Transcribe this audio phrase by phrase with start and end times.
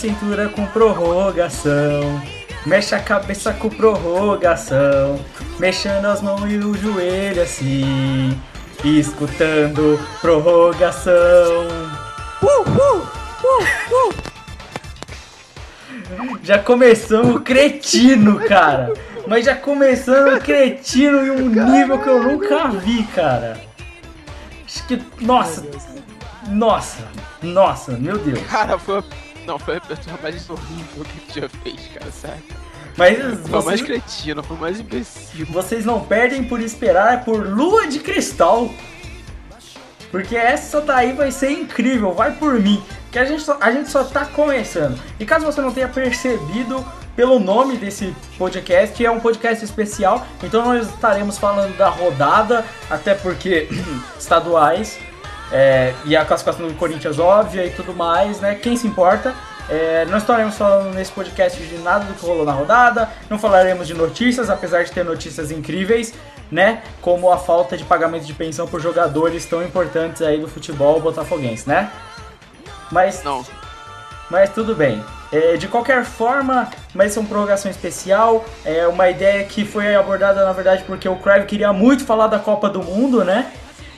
[0.00, 2.22] Cintura com prorrogação.
[2.64, 5.22] Mexe a cabeça com prorrogação.
[5.58, 8.40] Mexendo as mãos e o joelho assim.
[8.82, 11.12] Escutando prorrogação.
[12.42, 13.06] Uh, uh,
[13.44, 14.14] uh,
[16.42, 18.94] já começamos cretino, cara.
[19.26, 23.60] Mas já começamos cretino em um nível que eu nunca vi, cara.
[24.64, 25.02] Acho que.
[25.20, 25.62] Nossa!
[26.48, 27.04] Nossa!
[27.42, 28.40] Nossa, meu Deus.
[28.46, 29.02] Cara, foi
[29.50, 32.42] não, foi a pessoa mais horrível que tu já fez, cara, sério.
[32.96, 35.46] Mas Foi vocês, mais cretino, foi mais imbecil.
[35.46, 38.70] vocês não perdem por esperar por Lua de Cristal.
[40.10, 42.82] Porque essa daí vai ser incrível, vai por mim.
[43.10, 45.00] Que a gente, só, a gente só tá começando.
[45.18, 46.84] E caso você não tenha percebido
[47.16, 50.24] pelo nome desse podcast, é um podcast especial.
[50.44, 53.68] Então nós estaremos falando da rodada, até porque
[54.18, 54.98] estaduais.
[55.52, 58.54] É, e a classificação do Corinthians óbvia e tudo mais, né?
[58.54, 59.34] Quem se importa?
[59.68, 63.86] É, não estaremos falando nesse podcast de nada do que rolou na rodada, não falaremos
[63.86, 66.12] de notícias, apesar de ter notícias incríveis,
[66.50, 66.82] né?
[67.00, 71.68] Como a falta de pagamento de pensão por jogadores tão importantes aí do futebol botafoguense,
[71.68, 71.90] né?
[72.90, 73.44] Mas, Não,
[74.28, 75.04] mas tudo bem.
[75.32, 78.44] É, de qualquer forma, mas é uma prorrogação especial.
[78.64, 82.38] É uma ideia que foi abordada, na verdade, porque o Crave queria muito falar da
[82.38, 83.52] Copa do Mundo, né?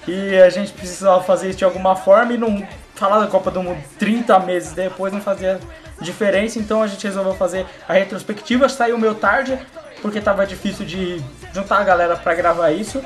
[0.07, 3.63] E a gente precisava fazer isso de alguma forma e não falar da Copa do
[3.63, 5.61] Mundo 30 meses depois não fazia
[6.01, 6.59] diferença.
[6.59, 8.69] Então a gente resolveu fazer a retrospectiva.
[8.69, 9.59] Saiu meio tarde,
[10.01, 11.23] porque tava difícil de
[11.55, 13.03] juntar a galera pra gravar isso.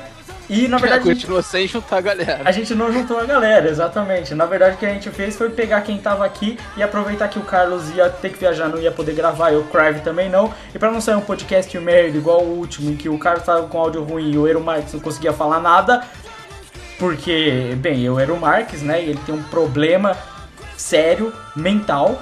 [0.48, 1.02] E na verdade.
[1.02, 2.40] continua sem juntar a galera.
[2.44, 4.34] A gente não juntou a galera, exatamente.
[4.34, 7.38] Na verdade, o que a gente fez foi pegar quem tava aqui e aproveitar que
[7.38, 10.54] o Carlos ia ter que viajar, não ia poder gravar, e o Crive também não.
[10.72, 13.66] E pra não sair um podcast merda igual o último, em que o Carlos tava
[13.66, 16.04] com áudio ruim e o Eero Marques não conseguia falar nada,
[16.98, 19.02] porque, bem, eu era o Marques, né?
[19.02, 20.16] E ele tem um problema
[20.76, 22.20] sério, mental,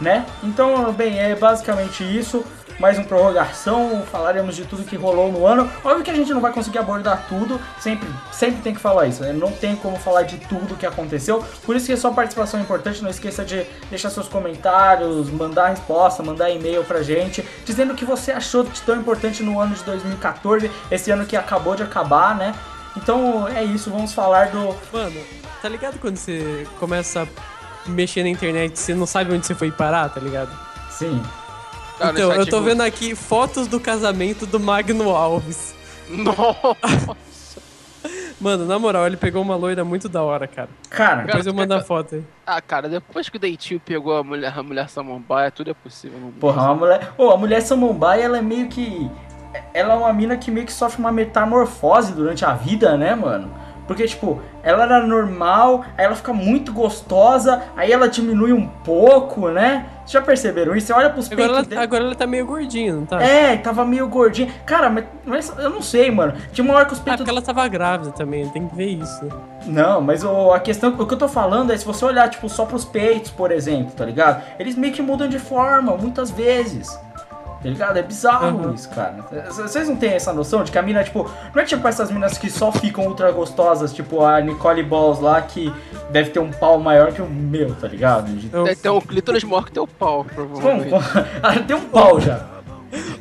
[0.00, 0.26] né?
[0.42, 2.44] Então, bem, é basicamente isso.
[2.78, 5.70] Mais uma prorrogação, falaremos de tudo que rolou no ano.
[5.84, 9.22] Óbvio que a gente não vai conseguir abordar tudo, sempre, sempre tem que falar isso,
[9.22, 9.34] né?
[9.34, 11.44] Não tem como falar de tudo que aconteceu.
[11.66, 15.68] Por isso que a sua participação é importante, não esqueça de deixar seus comentários, mandar
[15.68, 19.74] resposta, mandar e-mail pra gente, dizendo o que você achou de tão importante no ano
[19.74, 22.54] de 2014, esse ano que acabou de acabar, né?
[22.96, 24.74] Então é isso, vamos falar do.
[24.92, 25.20] Mano,
[25.62, 29.54] tá ligado quando você começa a mexer na internet e você não sabe onde você
[29.54, 30.50] foi parar, tá ligado?
[30.90, 31.22] Sim.
[31.98, 35.74] Cara, então, eu tô do- vendo aqui fotos do casamento do Magno Alves.
[36.08, 37.16] Nossa,
[38.40, 40.70] Mano, na moral, ele pegou uma loira muito da hora, cara.
[40.88, 42.24] Cara, Depois eu tu mando a foto aí.
[42.46, 46.32] Ah, cara, depois que o Deitinho pegou a mulher, a mulher samambaia, tudo é possível.
[46.40, 47.12] Porra, uma mulher.
[47.18, 49.10] Pô, a mulher samambaia, ela é meio que.
[49.74, 53.50] Ela é uma mina que meio que sofre uma metamorfose durante a vida, né, mano?
[53.86, 59.48] Porque, tipo, ela era normal, aí ela fica muito gostosa, aí ela diminui um pouco,
[59.48, 59.84] né?
[60.04, 60.86] Vocês já perceberam isso?
[60.86, 61.82] Você olha pros Agora peitos ela, dela.
[61.82, 63.20] agora ela tá meio gordinha, não tá?
[63.20, 64.48] É, tava meio gordinha.
[64.64, 66.34] Cara, mas, mas eu não sei, mano.
[66.52, 67.20] Tinha uma hora que os Ah, peitos.
[67.22, 69.26] porque ela tava grávida também, tem que ver isso.
[69.66, 72.48] Não, mas o, a questão, o que eu tô falando é se você olhar, tipo,
[72.48, 74.40] só pros peitos, por exemplo, tá ligado?
[74.56, 76.96] Eles meio que mudam de forma, muitas vezes.
[77.62, 77.96] Tá ligado?
[77.98, 78.74] É bizarro Uhum.
[78.74, 79.16] isso, cara.
[79.50, 82.38] Vocês não têm essa noção de que a mina, tipo, não é tipo essas minas
[82.38, 85.72] que só ficam ultra gostosas, tipo a Nicole Balls lá, que
[86.10, 88.28] deve ter um pau maior que o meu, tá ligado?
[88.64, 90.94] Deve ter um clítoris maior que teu pau, provavelmente.
[91.42, 92.46] Ela tem um pau já.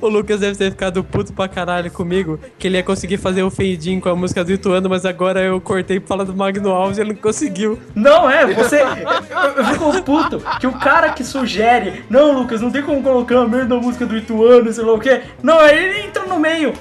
[0.02, 3.50] O Lucas deve ter ficado puto pra caralho comigo, que ele ia conseguir fazer o
[3.50, 6.98] fade-in com a música do Ituano, mas agora eu cortei pra falar do Magno Alves
[6.98, 7.80] e ele não conseguiu.
[7.94, 8.82] Não, é, você.
[8.82, 13.48] Eu fico puto que o cara que sugere, não, Lucas, não tem como colocar a
[13.48, 15.22] merda da música do Ituano, sei lá o quê.
[15.44, 16.74] Não, aí ele entra no meio.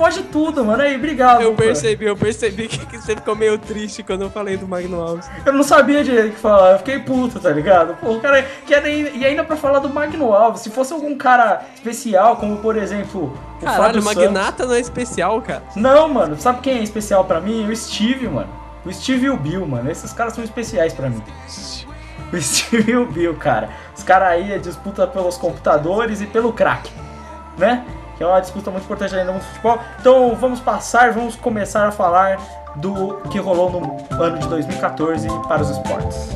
[0.00, 0.82] Foge tudo, mano.
[0.82, 1.42] Aí, obrigado.
[1.42, 5.28] Eu percebi, eu percebi que você ficou meio triste quando eu falei do Magno Alves.
[5.44, 7.94] Eu não sabia o que falar, eu fiquei puto, tá ligado?
[8.00, 11.14] Pô, o cara quer nem- e ainda pra falar do Magno Alves, se fosse algum
[11.18, 14.22] cara especial, como por exemplo o Caralho, Fábio o Santos.
[14.22, 15.62] Magnata não é especial, cara.
[15.76, 17.68] Não, mano, sabe quem é especial pra mim?
[17.68, 18.48] O Steve, mano.
[18.86, 19.90] O Steve e o Bill, mano.
[19.90, 21.22] Esses caras são especiais pra mim.
[22.32, 23.68] O Steve e o Bill, cara.
[23.94, 26.90] Os caras aí é disputa pelos computadores e pelo crack,
[27.58, 27.84] né?
[28.20, 29.78] Que é uma disputa muito importante ainda no futebol.
[29.98, 32.38] Então vamos passar, vamos começar a falar
[32.76, 36.28] do que rolou no ano de 2014 para os esportes.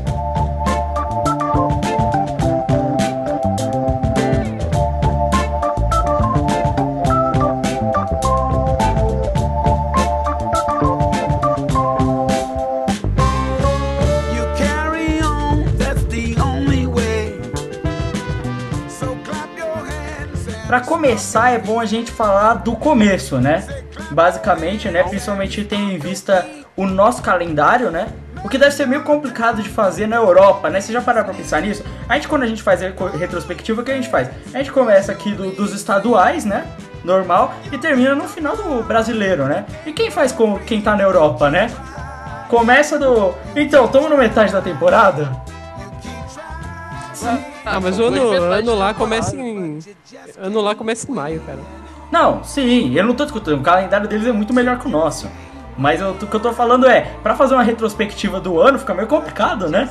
[20.74, 23.64] Pra começar, é bom a gente falar do começo, né?
[24.10, 25.04] Basicamente, né?
[25.04, 26.44] Principalmente tendo em vista
[26.76, 28.08] o nosso calendário, né?
[28.44, 30.80] O que deve ser meio complicado de fazer na Europa, né?
[30.80, 31.84] Você já pararam pra pensar nisso?
[32.08, 34.28] A gente, quando a gente faz a retrospectiva, o que a gente faz?
[34.52, 36.66] A gente começa aqui do- dos estaduais, né?
[37.04, 39.66] Normal, e termina no final do brasileiro, né?
[39.86, 41.70] E quem faz com quem tá na Europa, né?
[42.48, 43.32] Começa do.
[43.54, 45.30] Então, estamos na metade da temporada?
[47.64, 49.78] Ah, mas o ano, ano lá começa em.
[50.38, 51.58] Ano lá começa em maio, cara.
[52.12, 53.56] Não, sim, eu não tô discutindo.
[53.58, 55.28] O calendário deles é muito melhor que o nosso.
[55.76, 58.94] Mas eu- o que eu tô falando é, pra fazer uma retrospectiva do ano fica
[58.94, 59.88] meio complicado, né?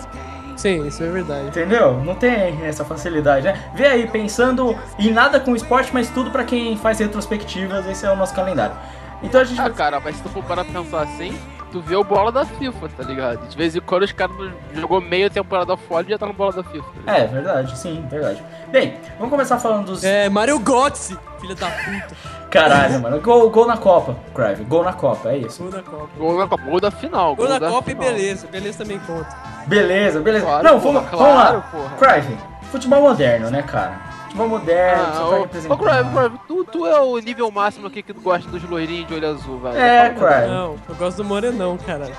[0.56, 1.48] Sim, isso é verdade.
[1.48, 1.96] Entendeu?
[2.06, 3.60] Não tem essa facilidade, né?
[3.76, 8.12] Vê aí, pensando em nada com esporte, mas tudo pra quem faz retrospectivas, esse é
[8.12, 8.76] o nosso calendário.
[9.22, 9.74] Então a gente Ah, vai.
[9.74, 11.36] cara, mas se tu for parar pra pensar assim,
[11.74, 13.48] tu vê o bola da FIFA, tá ligado?
[13.50, 14.36] De vez em quando os caras
[14.76, 16.86] jogou meia temporada fora e já tá no bola da FIFA.
[17.04, 17.18] tá?
[17.18, 18.44] É, verdade, sim, verdade.
[18.72, 20.04] Bem, vamos começar falando dos.
[20.04, 22.16] É, Mario Götze, filha da puta.
[22.52, 23.20] Caralho, mano.
[23.20, 24.64] Gol, gol na Copa, Crave.
[24.66, 25.64] Gol na Copa, é isso.
[25.64, 26.10] Gol da Copa.
[26.16, 27.36] Gol na Copa, gol da final.
[27.36, 28.14] Gol da da Copa e final.
[28.14, 28.48] beleza.
[28.48, 29.36] Beleza também conta.
[29.66, 30.46] Beleza, beleza.
[30.46, 31.62] Claro, não, porra, vamos, claro, vamos lá.
[31.72, 31.96] porra.
[31.98, 32.38] Crave,
[32.72, 34.13] futebol moderno, né, cara?
[34.34, 35.74] Futebol moderno, você Ah, vai ô, representar.
[35.76, 39.08] ô, Crave, Crave, tu, tu é o nível máximo aqui que tu gosta dos loirinhos
[39.08, 39.78] de olho azul, velho.
[39.78, 40.48] É, Crave.
[40.48, 42.16] Não, eu gosto do Morenão, caralho.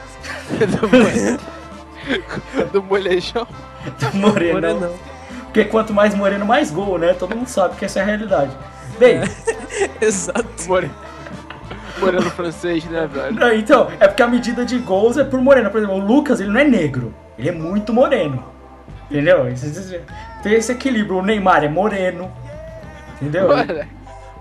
[2.06, 3.46] do, do molejão.
[4.14, 4.52] Moreno.
[4.54, 4.92] Morenão.
[5.46, 7.14] Porque quanto mais moreno, mais gol, né?
[7.14, 8.56] Todo mundo sabe que essa é a realidade.
[8.98, 9.20] Bem,
[10.00, 10.44] Exato.
[10.68, 10.94] Moreno.
[11.98, 13.34] Moreno francês, né, velho?
[13.34, 15.68] não, então, é porque a medida de gols é por moreno.
[15.70, 17.12] Por exemplo, o Lucas, ele não é negro.
[17.36, 18.44] Ele é muito moreno.
[19.10, 19.46] Entendeu?
[20.44, 21.16] Tem esse equilíbrio.
[21.18, 22.30] O Neymar é moreno.
[23.20, 23.48] Entendeu?
[23.48, 23.88] Olha,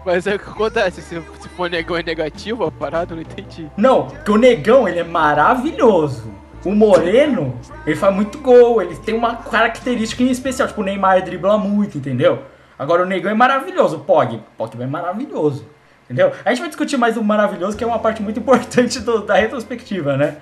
[0.06, 1.02] mas aí o que acontece?
[1.02, 3.68] Se, se for negão é negativo a parada, não entendi.
[3.76, 6.32] Não, porque o negão, ele é maravilhoso.
[6.66, 10.68] O moreno, ele faz muito gol, ele tem uma característica em especial.
[10.68, 12.44] Tipo, o Neymar dribla muito, entendeu?
[12.78, 14.36] Agora o negão é maravilhoso, o Pog.
[14.36, 15.66] O Pog é maravilhoso.
[16.06, 16.32] Entendeu?
[16.44, 19.36] A gente vai discutir mais o maravilhoso, que é uma parte muito importante do- da
[19.36, 20.36] retrospectiva, né?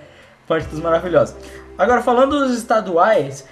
[0.47, 1.35] Parte dos maravilhosos.
[1.77, 3.47] Agora, falando dos estaduais,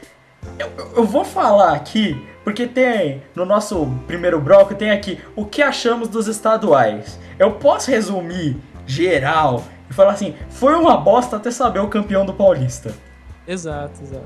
[0.57, 5.61] eu, eu- vou falar aqui, porque tem no nosso primeiro bloco, tem aqui o que
[5.61, 7.19] achamos dos estaduais.
[7.37, 12.33] Eu posso resumir geral e falar assim: foi uma bosta até saber o campeão do
[12.33, 12.93] Paulista.
[13.47, 14.25] Exato, exato.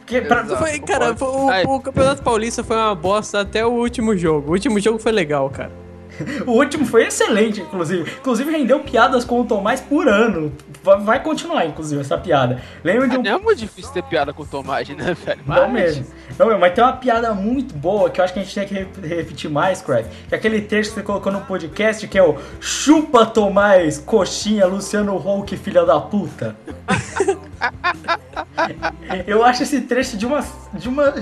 [0.00, 0.62] Porque pra- Exato.
[0.62, 4.50] Foi, cara, o, o Campeonato Paulista foi uma bosta até o último jogo.
[4.50, 5.72] O último jogo foi legal, cara.
[6.46, 8.10] o último foi excelente, inclusive.
[8.18, 10.52] Inclusive rendeu piadas com o Tomás por ano.
[10.82, 12.60] Vai- continuar, inclusive, essa piada.
[12.84, 15.40] Lembra de um é muito difícil ter piada com o Tomás, né, velho?
[15.46, 16.06] Não mesmo.
[16.38, 18.66] Não mesmo, mas tem uma piada muito boa que eu acho que a gente tem
[18.66, 20.06] que re- repetir mais, Craig.
[20.28, 24.66] Que é aquele texto que você colocou no podcast que é o Chupa Tomás, coxinha,
[24.66, 26.56] Luciano Huck, filha da puta.
[29.26, 30.44] eu acho esse trecho de uma,
[30.74, 31.14] de uma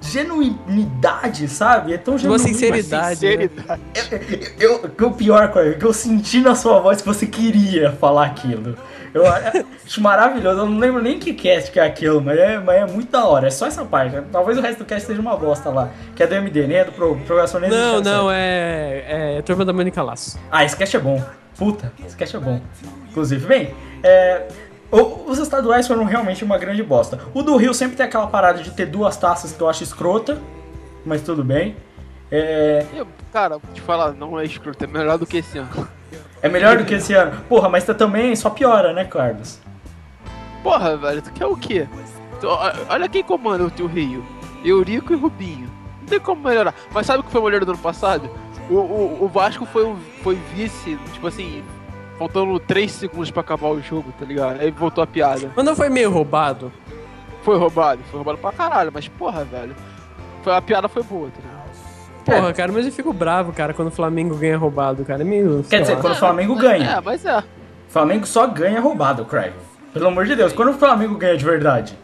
[0.00, 1.92] genuinidade, sabe?
[1.94, 2.58] É tão De uma genuíno.
[2.58, 3.18] sinceridade.
[3.20, 3.80] Sinceridade.
[4.58, 8.76] Eu, eu- o pior, que eu senti na sua voz que você queria falar aquilo.
[9.12, 10.60] Eu acho maravilhoso.
[10.60, 13.24] Eu não lembro nem que cast que é aquilo, mas é, mas é muito da
[13.24, 13.48] hora.
[13.48, 14.16] É só essa parte.
[14.30, 15.90] Talvez o resto do cast seja uma bosta lá.
[16.14, 19.72] Que é do MD, nem é do Pro, Programação Não, não, é, é Turma da
[19.72, 20.38] Mônica Laço.
[20.50, 21.20] Ah, esse cast é bom.
[21.58, 22.60] Puta, esse cast é bom.
[23.10, 24.46] Inclusive, bem, é,
[24.92, 27.20] os estaduais foram realmente uma grande bosta.
[27.32, 30.38] O do Rio sempre tem aquela parada de ter duas taças que eu acho escrota,
[31.04, 31.76] mas tudo bem.
[32.30, 32.84] É,
[33.32, 35.88] Cara, vou te falar, não é escroto, é melhor do que esse ano.
[36.42, 37.40] é melhor do que esse ano.
[37.48, 39.58] Porra, mas tá também só piora, né, Carlos?
[40.62, 41.86] Porra, velho, tu quer o quê?
[42.40, 42.48] Tu-
[42.88, 44.24] olha quem comanda o teu Rio.
[44.64, 45.70] Eurico e Rubinho.
[46.00, 46.74] Não tem como melhorar.
[46.92, 48.28] Mas sabe o que foi o melhor do ano passado?
[48.68, 51.64] O, o, o Vasco foi, foi vice, tipo assim,
[52.20, 54.60] faltando 3 segundos pra acabar o jogo, tá ligado?
[54.60, 55.50] Aí voltou a piada.
[55.56, 56.70] Mas não foi meio roubado?
[57.42, 59.74] Foi roubado, foi roubado pra caralho, mas porra, velho.
[60.42, 61.60] Foi, a piada foi boa, tá ligado?
[62.26, 65.22] Porra, cara, mas eu fico bravo, cara, quando o Flamengo ganha roubado, cara.
[65.22, 65.64] É meio.
[65.68, 66.00] Quer dizer, lá.
[66.02, 66.90] quando o Flamengo ganha.
[66.90, 67.38] É, mas é.
[67.38, 67.42] O
[67.88, 69.54] Flamengo só ganha roubado, Craig.
[69.94, 71.98] Pelo amor de Deus, quando o Flamengo ganha de verdade?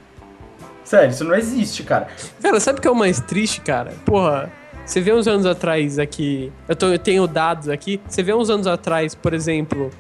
[0.82, 2.08] Sério, isso não existe, cara.
[2.42, 3.92] Cara, sabe o que é o mais triste, cara?
[4.06, 4.50] Porra,
[4.86, 6.50] você vê uns anos atrás aqui.
[6.66, 8.00] Eu, tô- eu tenho dados aqui.
[8.08, 9.90] Você vê uns anos atrás, por exemplo,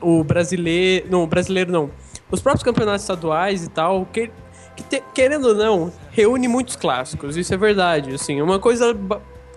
[0.00, 1.06] o brasileiro.
[1.10, 1.90] Não, o brasileiro não.
[2.30, 4.30] Os próprios campeonatos estaduais e tal, que,
[4.76, 7.36] que te- querendo ou não, reúne muitos clássicos.
[7.36, 8.14] Isso é verdade.
[8.14, 8.96] Assim, uma coisa.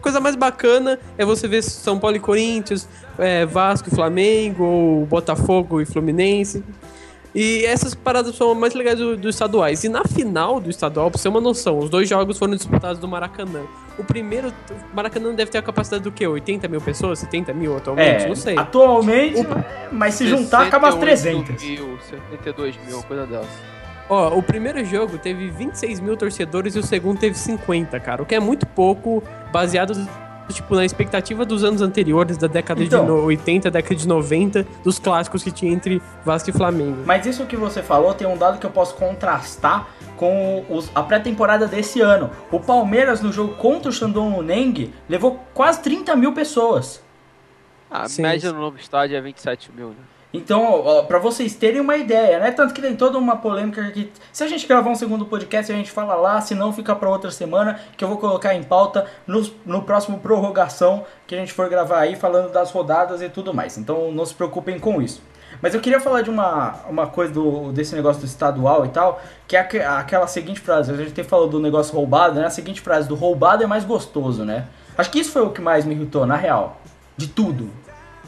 [0.01, 5.05] Coisa mais bacana é você ver São Paulo e Corinthians, é, Vasco e Flamengo, ou
[5.07, 6.63] Botafogo e Fluminense.
[7.35, 9.83] E essas paradas são as mais legais dos do estaduais.
[9.83, 13.01] E na final do estadual, pra você ter uma noção, os dois jogos foram disputados
[13.01, 13.63] no Maracanã.
[13.99, 14.53] O primeiro,
[14.91, 16.25] o Maracanã deve ter a capacidade do quê?
[16.25, 17.19] 80 mil pessoas?
[17.19, 18.23] 70 mil atualmente?
[18.23, 18.57] É, Não sei.
[18.57, 19.45] atualmente,
[19.91, 21.63] mas se juntar acaba as 68 300.
[21.65, 21.99] Mil,
[22.31, 23.75] 72 mil, coisa dessa.
[24.09, 28.21] Ó, o primeiro jogo teve 26 mil torcedores e o segundo teve 50, cara.
[28.21, 29.93] O que é muito pouco, baseado
[30.53, 33.03] tipo, na expectativa dos anos anteriores, da década Então.
[33.03, 37.03] de no- 80, década de 90, dos clássicos que tinha entre Vasco e Flamengo.
[37.05, 39.87] Mas isso que você falou tem um dado que eu posso contrastar
[40.17, 42.29] com os- a pré-temporada desse ano.
[42.51, 47.03] O Palmeiras, no jogo contra o Shandong Luneng, levou quase 30 mil pessoas.
[47.89, 49.95] A Sim, média no novo estádio é 27 mil, né?
[50.35, 52.51] Então, ó, pra vocês terem uma ideia, né?
[52.51, 55.75] Tanto que tem toda uma polêmica que se a gente gravar um segundo podcast, a
[55.75, 59.05] gente fala lá, se não fica pra outra semana, que eu vou colocar em pauta
[59.25, 63.53] no, no próximo prorrogação que a gente for gravar aí, falando das rodadas e tudo
[63.53, 63.77] mais.
[63.77, 65.21] Então, não se preocupem com isso.
[65.61, 69.21] Mas eu queria falar de uma, uma coisa do, desse negócio do estadual e tal,
[69.47, 72.45] que é aque- aquela seguinte frase, a gente tem falado do negócio roubado, né?
[72.45, 74.65] A seguinte frase, do roubado é mais gostoso, né?
[74.97, 76.77] Acho que isso foi o que mais me irritou, na real.
[77.15, 77.69] De tudo.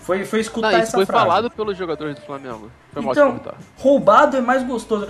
[0.07, 1.25] Foi, foi escutar Não, isso essa foi frase.
[1.25, 2.71] falado pelos jogadores do Flamengo.
[2.93, 3.41] Foi Então,
[3.77, 5.09] roubado é mais gostoso.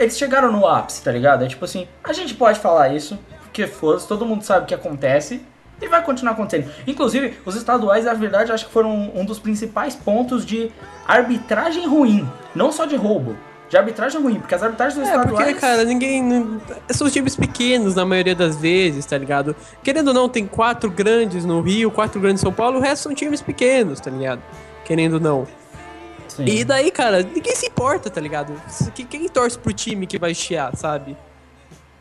[0.00, 1.44] Eles chegaram no ápice, tá ligado?
[1.44, 4.74] É tipo assim, a gente pode falar isso, porque foda-se, todo mundo sabe o que
[4.74, 5.42] acontece
[5.82, 6.72] e vai continuar acontecendo.
[6.86, 10.72] Inclusive, os estaduais, na verdade, acho que foram um dos principais pontos de
[11.06, 12.26] arbitragem ruim.
[12.54, 13.36] Não só de roubo,
[13.68, 15.58] de arbitragem ruim, porque as arbitragens dos É, porque, estaduais.
[15.58, 16.60] cara, ninguém.
[16.90, 19.56] São times pequenos na maioria das vezes, tá ligado?
[19.82, 23.02] Querendo ou não, tem quatro grandes no Rio, quatro grandes em São Paulo, o resto
[23.04, 24.40] são times pequenos, tá ligado?
[24.84, 25.46] Querendo ou não.
[26.28, 26.44] Sim.
[26.44, 28.52] E daí, cara, ninguém se importa, tá ligado?
[28.94, 31.16] Que- Quem torce pro time que vai chiar, sabe?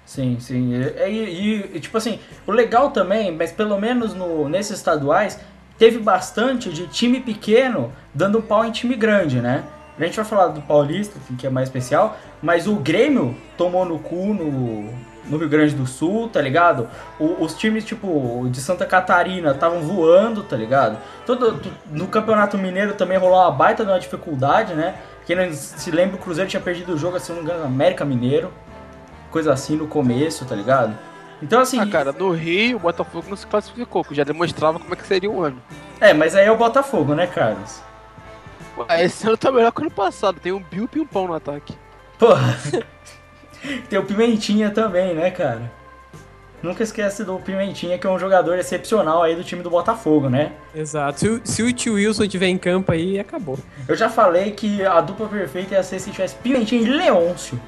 [0.05, 0.71] Sim, sim.
[0.73, 5.39] E, e- e, tipo assim, o legal também, mas pelo menos no, nesses estaduais,
[5.79, 9.63] teve bastante de time pequeno dando pau em time grande, né?
[9.99, 13.97] A gente vai falar do Paulista, que é mais especial, mas o Grêmio tomou no
[13.97, 14.89] cu no,
[15.29, 16.89] no Rio Grande do Sul, tá ligado?
[17.19, 20.97] O- os times, tipo, de Santa Catarina estavam voando, tá ligado?
[21.25, 24.95] Todo, no Campeonato Mineiro também rolou uma baita de uma dificuldade, né?
[25.25, 28.03] Quem não se lembra, o Cruzeiro tinha perdido o jogo, se não me engano, América
[28.05, 28.51] Mineiro
[29.31, 30.93] coisa assim no começo, tá ligado?
[31.41, 34.93] Então assim, Ah, cara, no Rio, o Botafogo não se classificou, que já demonstrava como
[34.93, 35.61] é que seria o ano.
[35.99, 37.81] é, mas aí é o Botafogo, né, Carlos?
[38.87, 41.73] Ah, Esse ano tá melhor que o ano passado, tem um Bill Pimpão no ataque.
[42.19, 42.57] Porra.
[43.89, 45.71] Tem o Pimentinha também, né, cara?
[46.61, 50.51] Nunca esquece do Pimentinha, que é um jogador excepcional aí do time do Botafogo, né?
[50.73, 51.19] Exato.
[51.19, 53.57] Se, o- se o tio Wilson tiver em campo aí, acabou.
[53.87, 57.59] Eu já falei que a dupla perfeita ia ser se tivesse Pimentinha e Leôncio.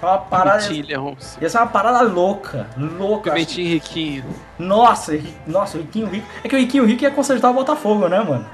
[0.00, 0.62] É uma parada.
[0.72, 2.66] Ia ser uma parada louca.
[2.76, 3.30] Louca.
[3.32, 4.24] Pimentinho e Riquinho.
[4.58, 6.26] Nossa, nossa, o Riquinho Rico.
[6.42, 8.46] É que o Riquinho Rico ia consertar o Botafogo, né, mano?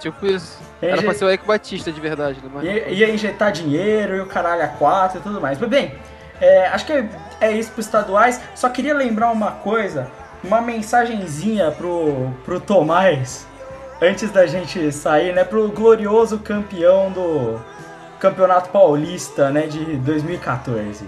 [0.00, 0.58] Tipo isso.
[0.82, 2.50] É, Era pra gente- ser o Eike Batista de verdade, né?
[2.52, 5.58] Mas Ia, ia injetar dinheiro e o caralho a quatro e tudo mais.
[5.58, 5.94] Mas bem,
[6.40, 7.08] é, acho que é,
[7.40, 8.40] é isso pros estaduais.
[8.54, 10.10] Só queria lembrar uma coisa,
[10.42, 13.46] uma mensagenzinha pro, pro Tomás,
[14.00, 15.44] antes da gente sair, né?
[15.44, 17.60] Pro glorioso campeão do
[18.18, 19.66] Campeonato Paulista, né?
[19.66, 21.04] De 2014.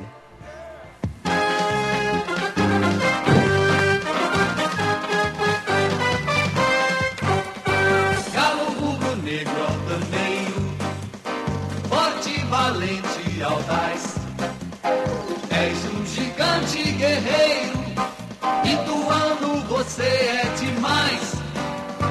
[20.03, 21.33] Você é demais.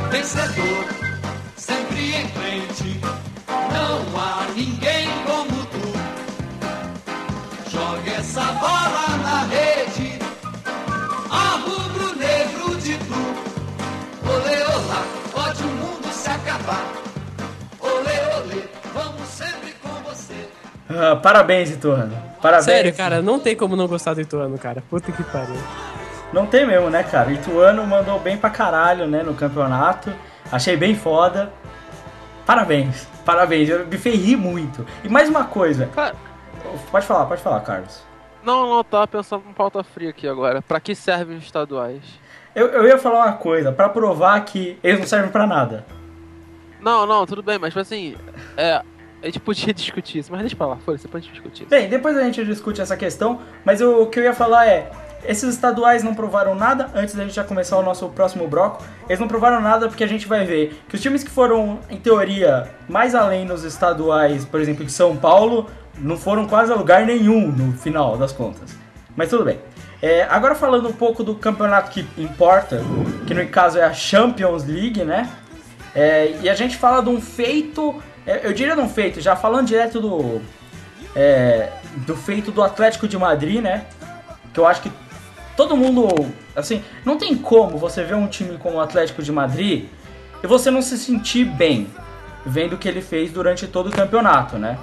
[0.09, 0.85] Vencedor,
[1.55, 2.99] sempre em frente,
[3.47, 5.91] não há ninguém como tu.
[7.69, 10.19] Joga essa bola na rede,
[11.29, 14.29] a rubro-negro de tu.
[14.29, 16.85] Olê, olá, pode o mundo se acabar.
[17.79, 20.47] Olê, olê, vamos sempre com você.
[20.89, 22.17] Ah, parabéns, Ituano.
[22.41, 22.65] Parabéns.
[22.65, 24.83] Sério, cara, não tem como não gostar do Ituano, cara.
[24.89, 25.61] Puta que pariu.
[26.33, 27.31] Não tem mesmo, né, cara?
[27.31, 30.13] Ituano mandou bem pra caralho, né, no campeonato.
[30.51, 31.51] Achei bem foda.
[32.45, 33.69] Parabéns, parabéns.
[33.69, 34.85] Eu me fez rir muito.
[35.03, 35.87] E mais uma coisa.
[35.93, 36.15] Cara,
[36.91, 38.03] Pode falar, pode falar, Carlos.
[38.43, 40.61] não, não, tava pensando em pauta fria aqui agora.
[40.61, 42.01] Pra que servem os estaduais?
[42.55, 45.85] Eu, eu ia falar uma coisa, pra provar que eles não servem pra nada.
[46.79, 48.15] Não, não, tudo bem, mas tipo assim,
[48.55, 48.81] é.
[49.21, 51.69] A gente podia discutir isso, mas deixa pra lá, foi, você pode discutir isso.
[51.69, 54.89] Bem, depois a gente discute essa questão, mas eu- o que eu ia falar é.
[55.23, 59.19] Esses estaduais não provaram nada, antes da gente já começar o nosso próximo bloco, eles
[59.19, 62.69] não provaram nada porque a gente vai ver que os times que foram, em teoria,
[62.89, 67.51] mais além nos estaduais, por exemplo, de São Paulo, não foram quase a lugar nenhum
[67.51, 68.75] no final das contas.
[69.15, 69.59] Mas tudo bem.
[70.01, 72.81] É, agora falando um pouco do campeonato que importa,
[73.27, 75.29] que no caso é a Champions League, né?
[75.93, 79.35] É, e a gente fala de um feito, é, eu diria de um feito, já
[79.35, 80.41] falando direto do,
[81.15, 81.69] é,
[82.07, 83.85] do feito do Atlético de Madrid, né?
[84.51, 84.91] Que eu acho que
[85.55, 86.07] todo mundo,
[86.55, 89.85] assim, não tem como você ver um time como o Atlético de Madrid
[90.43, 91.87] e você não se sentir bem
[92.45, 94.77] vendo o que ele fez durante todo o campeonato, né?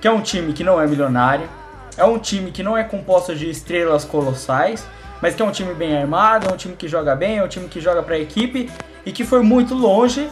[0.00, 1.48] Que é um time que não é milionário,
[1.96, 4.86] é um time que não é composto de estrelas colossais,
[5.20, 7.48] mas que é um time bem armado, é um time que joga bem, é um
[7.48, 8.70] time que joga pra equipe
[9.04, 10.28] e que foi muito longe,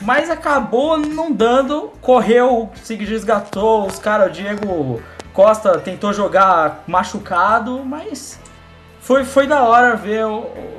[0.00, 7.82] mas acabou não dando, correu, se resgatou, os caras, o Diego Costa tentou jogar machucado,
[7.84, 8.38] mas
[9.02, 10.24] foi, foi da hora ver,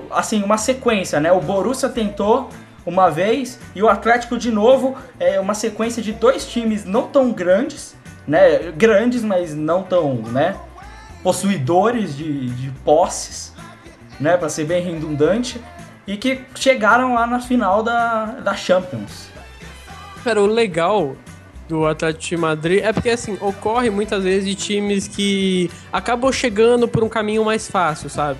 [0.09, 1.31] assim, uma sequência, né?
[1.31, 2.49] O Borussia tentou
[2.85, 7.33] uma vez e o Atlético de novo, é uma sequência de dois times não tão
[7.33, 8.71] grandes, né?
[8.71, 10.55] Grandes, mas não tão, né?
[11.21, 13.53] Possuidores de, de posses,
[14.17, 14.37] né?
[14.37, 15.61] Pra ser bem redundante,
[16.07, 19.27] e que chegaram lá na final da, da Champions.
[20.23, 21.17] Cara, o legal
[21.73, 26.87] do Atlético de Madrid é porque, assim, ocorre muitas vezes de times que acabam chegando
[26.87, 28.39] por um caminho mais fácil, sabe?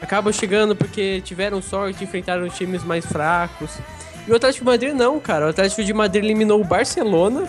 [0.00, 3.78] Acabam chegando porque tiveram sorte, enfrentaram times mais fracos.
[4.26, 5.46] E o Atlético de Madrid não, cara.
[5.46, 7.46] O Atlético de Madrid eliminou o Barcelona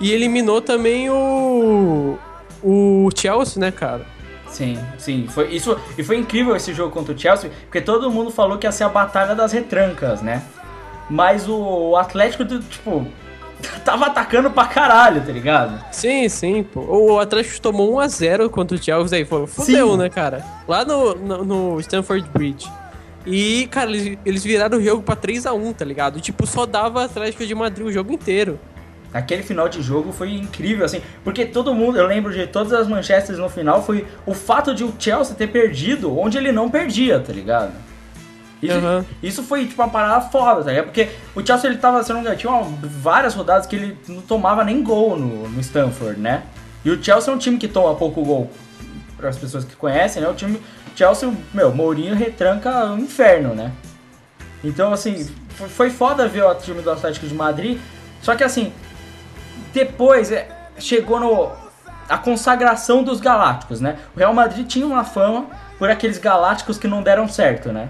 [0.00, 2.16] e eliminou também o.
[2.62, 4.06] o Chelsea, né, cara?
[4.48, 5.26] Sim, sim.
[5.28, 8.66] Foi, isso, e foi incrível esse jogo contra o Chelsea, porque todo mundo falou que
[8.66, 10.42] ia ser a batalha das retrancas, né?
[11.10, 13.06] Mas o Atlético, tipo,
[13.84, 15.84] tava atacando pra caralho, tá ligado?
[15.92, 16.80] Sim, sim, pô.
[16.80, 19.96] O Atlético tomou 1x0 contra o Chelsea aí, falou, fudeu, Sim.
[19.98, 20.44] né, cara?
[20.66, 22.70] Lá no, no, no Stamford Bridge.
[23.26, 26.20] E, cara, eles, eles viraram o jogo pra 3x1, tá ligado?
[26.20, 28.58] Tipo, só dava Atlético de Madrid o jogo inteiro.
[29.12, 32.86] Aquele final de jogo foi incrível, assim, porque todo mundo, eu lembro de todas as
[32.86, 37.18] manchetes no final, foi o fato de o Chelsea ter perdido onde ele não perdia,
[37.18, 37.72] tá ligado?
[38.66, 39.04] Isso, Aham.
[39.22, 40.86] isso foi, tipo, uma parada foda, tá ligado?
[40.86, 43.76] Porque o Chelsea, ele tava, se eu não me engano, tinha uma- várias rodadas que
[43.76, 46.42] ele não tomava nem gol no, no Stanford, né?
[46.84, 48.50] E o Chelsea é um time que toma pouco gol,
[49.16, 50.28] para as pessoas que conhecem, né?
[50.28, 50.60] O time
[50.94, 53.72] Chelsea, meu, Mourinho retranca o inferno, né?
[54.64, 57.78] Então, assim, foi- foi foda ver o time do Atlético de Madrid,
[58.22, 58.72] só que, assim,
[59.72, 60.48] depois é,
[60.78, 61.50] chegou no
[62.08, 63.98] a consagração dos galácticos, né?
[64.14, 67.88] O Real Madrid tinha uma fama por aqueles galácticos que não deram certo, né?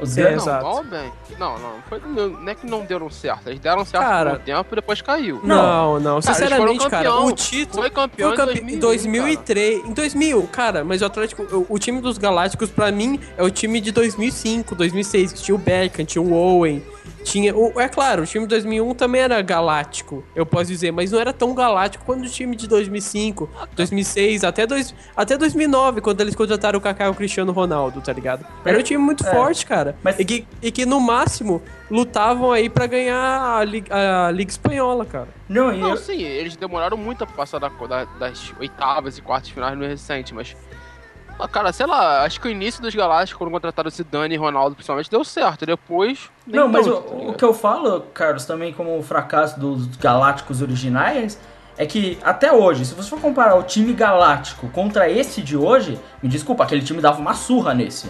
[0.00, 0.64] Os Não, exato.
[0.64, 1.12] não, bem.
[1.38, 3.46] Não, não, foi, não é que não deram certo.
[3.46, 5.40] Eles deram certo Cara- por um tempo e depois caiu.
[5.44, 6.20] Não, não.
[6.20, 7.26] Cara, Sinceramente, cara, campeão.
[7.26, 7.82] o título.
[7.82, 9.84] Foi campeão foi campe- em em 2001, 2003.
[9.86, 11.42] Em 2000, cara, mas o Atlético.
[11.68, 15.54] O, o time dos Galácticos, pra mim, é o time de 2005, 2006, que tinha
[15.54, 16.82] o Beckham, tinha o Owen.
[17.24, 17.54] Tinha.
[17.56, 21.20] O, é claro, o time de 2001 também era galáctico, eu posso dizer, mas não
[21.20, 26.34] era tão galáctico quanto o time de 2005, 2006, até, dois, até 2009, quando eles
[26.34, 28.44] contrataram o Kaká e o Cristiano Ronaldo, tá ligado?
[28.64, 29.30] Era um time muito É.
[29.30, 29.96] forte, cara.
[30.02, 34.50] Mas- E, que, e que no máximo lutavam aí pra ganhar a, Liga- a Liga
[34.50, 35.28] Espanhola, cara.
[35.48, 39.22] Não, e Não, eu- sim, eles demoraram muito a passar da- da- das oitavas e
[39.22, 40.56] quartas finais no recente, mas.
[41.42, 44.76] Ah, Cara, sei lá, acho que o início dos Galácticos, quando contrataram Zidane e Ronaldo,
[44.76, 45.66] principalmente, deu certo.
[45.66, 46.30] Depois.
[46.46, 49.86] Não, mas tanto, o, tá o que eu falo, Carlos, também como o fracasso dos
[49.96, 51.36] galácticos originais,
[51.76, 55.98] é que até hoje, se você for comparar o time galáctico contra esse de hoje,
[56.22, 58.08] me desculpa, aquele time dava uma surra nesse.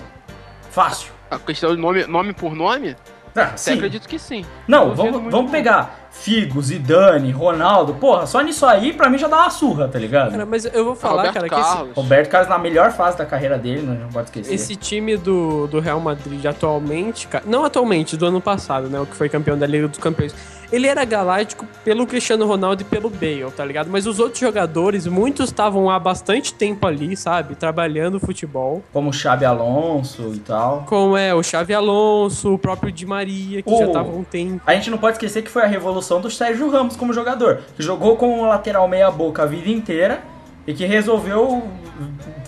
[0.70, 1.10] Fácil.
[1.30, 2.94] A questão de nome, nome por nome,
[3.34, 3.72] Ah, até sim.
[3.74, 4.44] acredito que sim.
[4.68, 7.94] Não, vamos, vamos pegar Figo, Zidane, Ronaldo.
[7.94, 10.30] Porra, só nisso aí, pra mim já dá uma surra, tá ligado?
[10.30, 11.96] Cara, mas eu vou falar, Roberto cara, que esse, Carlos.
[11.96, 14.54] Roberto Carlos na melhor fase da carreira dele, não pode esquecer.
[14.54, 19.06] esse time do, do Real Madrid atualmente, cara, não atualmente, do ano passado, né, o
[19.06, 20.34] que foi campeão da Liga dos Campeões,
[20.70, 23.90] ele era galáctico pelo Cristiano Ronaldo e pelo Bale, tá ligado?
[23.90, 29.12] Mas os outros jogadores, muitos estavam há bastante tempo ali, sabe, trabalhando futebol, Como o
[29.12, 30.84] Xabi Alonso e tal.
[30.88, 34.62] como é o Xavi Alonso, o próprio Di Maria, que O- já tava um tempo.
[34.66, 37.82] A gente não pode esquecer que foi a revolução do Sérgio Ramos como jogador, que
[37.82, 40.22] jogou com o lateral meia boca a vida inteira
[40.66, 41.68] E que resolveu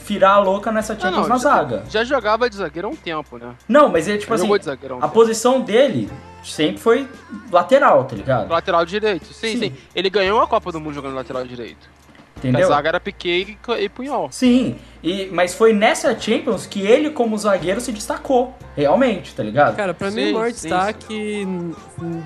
[0.06, 1.82] virar a louca nessa Não, Champions não, na já- zaga.
[1.90, 3.54] Já jogava de zagueiro há um tempo, né?
[3.68, 5.08] Não, mas ele, tipo Já assim, um a tempo.
[5.08, 6.08] posição dele
[6.44, 7.08] sempre foi
[7.50, 8.50] lateral, tá ligado?
[8.50, 9.26] Lateral direito.
[9.32, 9.58] Sim, Sim.
[9.58, 11.88] sim, Ele ganhou a Copa do Mundo jogando lateral direito.
[12.36, 12.64] Entendeu?
[12.64, 14.28] A zaga era Piquet e, e Punhol.
[14.30, 18.54] Sim, e, mas foi nessa Champions que ele, como zagueiro, se destacou.
[18.76, 19.76] Realmente, tá ligado?
[19.76, 21.48] Cara, pra mim Sim, o maior sim, destaque,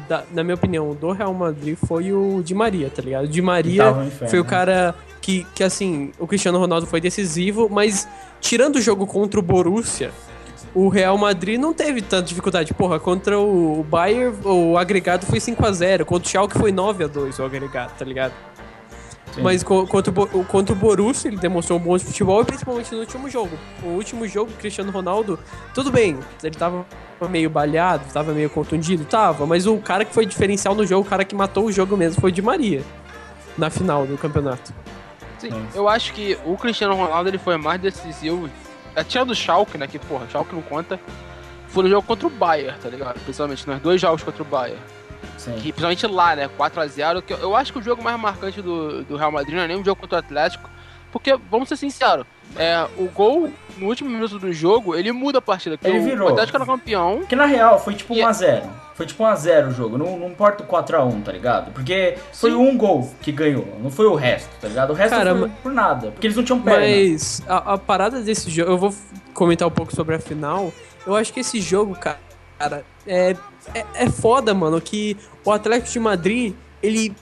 [0.09, 3.25] da- na minha opinião, do Real Madrid foi o Di Maria, tá ligado?
[3.25, 4.49] O Di Maria inferno, foi o né?
[4.51, 8.09] cara que, que, assim, o Cristiano Ronaldo foi decisivo, mas
[8.41, 10.11] tirando o jogo contra o Borussia,
[10.75, 12.73] o Real Madrid não teve tanta dificuldade.
[12.75, 17.93] Porra, contra o Bayern, o agregado foi 5x0, contra o Schalke foi 9x2 o agregado,
[17.99, 18.33] tá ligado?
[19.39, 19.43] Sim.
[19.45, 23.01] Mas co- contra o, contra o Borussia, ele demonstrou um bom futebol, e principalmente no
[23.01, 23.57] último jogo.
[23.83, 25.39] O último jogo, o Cristiano Ronaldo,
[25.73, 26.85] tudo bem, ele tava
[27.31, 31.11] meio balhado, tava meio contundido, tava, mas o cara que foi diferencial no jogo, o
[31.11, 32.83] cara que matou o jogo mesmo foi o Di Maria,
[33.57, 34.73] na final do campeonato.
[35.39, 35.79] Sim, É.
[35.79, 38.51] eu acho que o Cristiano Ronaldo ele foi mais decisivo.
[39.07, 39.87] Tirando o Schalke, né?
[39.87, 40.99] Que porra, Schalke não conta.
[41.69, 43.21] Foi no jogo contra o Bayern, tá ligado?
[43.21, 44.81] Principalmente nos dois jogos contra o Bayern.
[45.39, 45.53] Sim.
[45.55, 46.49] Que, principalmente lá, né?
[46.59, 47.23] 4x0.
[47.23, 49.81] Que eu, acho que o jogo mais marcante do, do Real Madrid não é nem
[49.81, 50.69] o jogo contra o Atlético.
[51.11, 55.43] Porque, vamos ser sinceros, é, o gol no último minuto do jogo, ele muda a
[55.43, 55.79] partida.
[55.83, 56.29] Ele o- virou.
[56.29, 57.19] O Atlético era campeão.
[57.21, 58.63] Porque na real foi tipo E- 1x0.
[58.95, 59.97] Foi tipo 1x0 o jogo.
[59.97, 61.73] Não, não importa o 4x1, tá ligado?
[61.73, 63.79] Porque foi um gol que ganhou.
[63.81, 64.91] Não foi o resto, tá ligado?
[64.91, 66.11] O resto Cara, foi por nada.
[66.11, 66.81] Porque eles não tinham perna.
[66.81, 68.93] Mas a, a parada desse jogo, eu vou
[69.33, 70.73] comentar um pouco sobre a final.
[71.07, 72.19] Eu acho que esse jogo, ca-
[72.59, 73.35] cara, é,
[73.75, 77.15] é, é foda, mano, que o Atlético de Madrid, ele.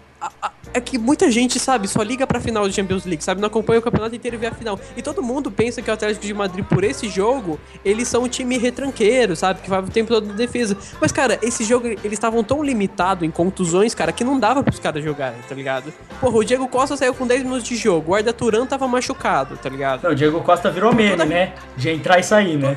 [0.74, 3.40] é que muita gente, sabe, só liga pra final do Champions League, sabe?
[3.40, 4.78] Não acompanha o campeonato inteiro e vê a final.
[4.96, 8.28] E todo mundo pensa que o Atlético de Madrid, por esse jogo, eles são um
[8.28, 9.60] time retranqueiro, sabe?
[9.62, 10.76] Que vai o tempo todo na defesa.
[11.00, 14.78] Mas, cara, esse jogo, eles estavam tão limitados em contusões, cara, que não dava pros
[14.78, 15.92] caras jogarem, tá ligado?
[16.20, 19.56] Porra, o Diego Costa saiu com 10 minutos de jogo, o Arda Turan tava machucado,
[19.56, 20.02] tá ligado?
[20.02, 21.52] Não, o Diego Costa virou meme, Toda- né?
[21.76, 22.76] De entrar e sair, né?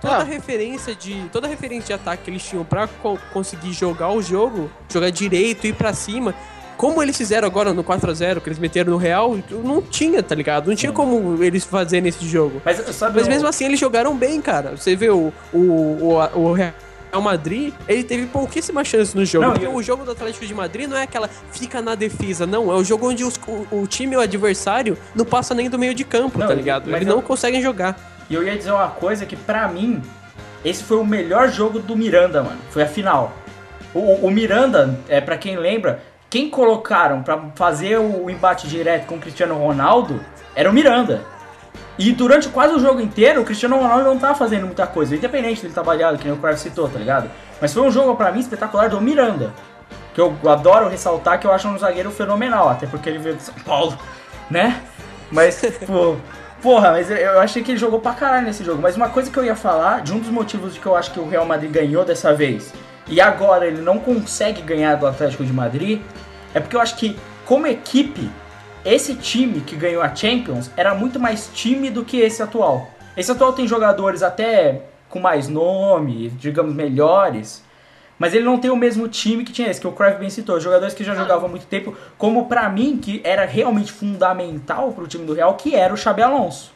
[0.00, 0.22] Toda Ah.
[0.22, 4.70] referência de toda referência de ataque que eles tinham pra co- conseguir jogar o jogo,
[4.92, 6.34] jogar direito ir pra cima,
[6.76, 10.22] como eles fizeram agora no 4 a 0 que eles meteram no Real, não tinha,
[10.22, 10.68] tá ligado?
[10.68, 12.62] Não tinha como eles fazerem nesse jogo.
[12.64, 12.78] Mas.
[13.00, 14.76] Mas o- mesmo assim eles jogaram bem, cara.
[14.76, 16.72] Você vê o o, o, o Real
[17.20, 19.46] Madrid, ele teve pouquíssimas chances no jogo.
[19.46, 22.46] Não, porque eu- o jogo do Atlético de Madrid não é aquela fica na defesa,
[22.46, 22.70] não.
[22.70, 25.94] É o jogo onde os- o, o time, o adversário, não passa nem do meio
[25.94, 26.94] de campo, Não, tá ligado?
[26.94, 28.16] Eles eu- não conseguem jogar.
[28.28, 30.02] E eu ia dizer uma coisa que pra mim,
[30.64, 32.58] esse foi o melhor jogo do Miranda, mano.
[32.70, 33.32] Foi a final.
[33.94, 39.16] O, o Miranda, é para quem lembra, quem colocaram pra fazer o embate direto com
[39.16, 40.20] o Cristiano Ronaldo
[40.54, 41.22] era o Miranda.
[41.98, 45.62] E durante quase o jogo inteiro, o Cristiano Ronaldo não tava fazendo muita coisa, independente
[45.62, 47.28] dele estar baleado, que nem o Cruyff citou, tá ligado?
[47.60, 49.52] Mas foi um jogo pra mim espetacular do Miranda.
[50.14, 53.42] Que eu adoro ressaltar que eu acho um zagueiro fenomenal, até porque ele veio de
[53.42, 53.98] São Paulo,
[54.48, 54.80] né?
[55.30, 56.16] Mas, pô,
[56.62, 58.80] porra, mas eu, achei que ele jogou pra caralho nesse jogo.
[58.80, 61.12] Mas uma coisa que eu ia falar, de um dos motivos de que eu acho
[61.12, 62.72] que o Real Madrid ganhou dessa vez,
[63.06, 66.00] e agora ele não consegue ganhar do Atlético de Madrid,
[66.54, 68.30] é porque eu acho que, como equipe,
[68.84, 72.88] esse time que ganhou a Champions era muito mais time do que esse atual.
[73.16, 77.64] Esse atual tem jogadores até com mais nome, digamos, melhores.
[78.18, 80.58] Mas ele não tem o mesmo time que tinha esse, que o Cruyff bem citou.
[80.60, 85.06] Jogadores que já jogavam há muito tempo, como pra mim, que era realmente fundamental pro
[85.06, 86.72] time do Real, que era o Xabi Alonso.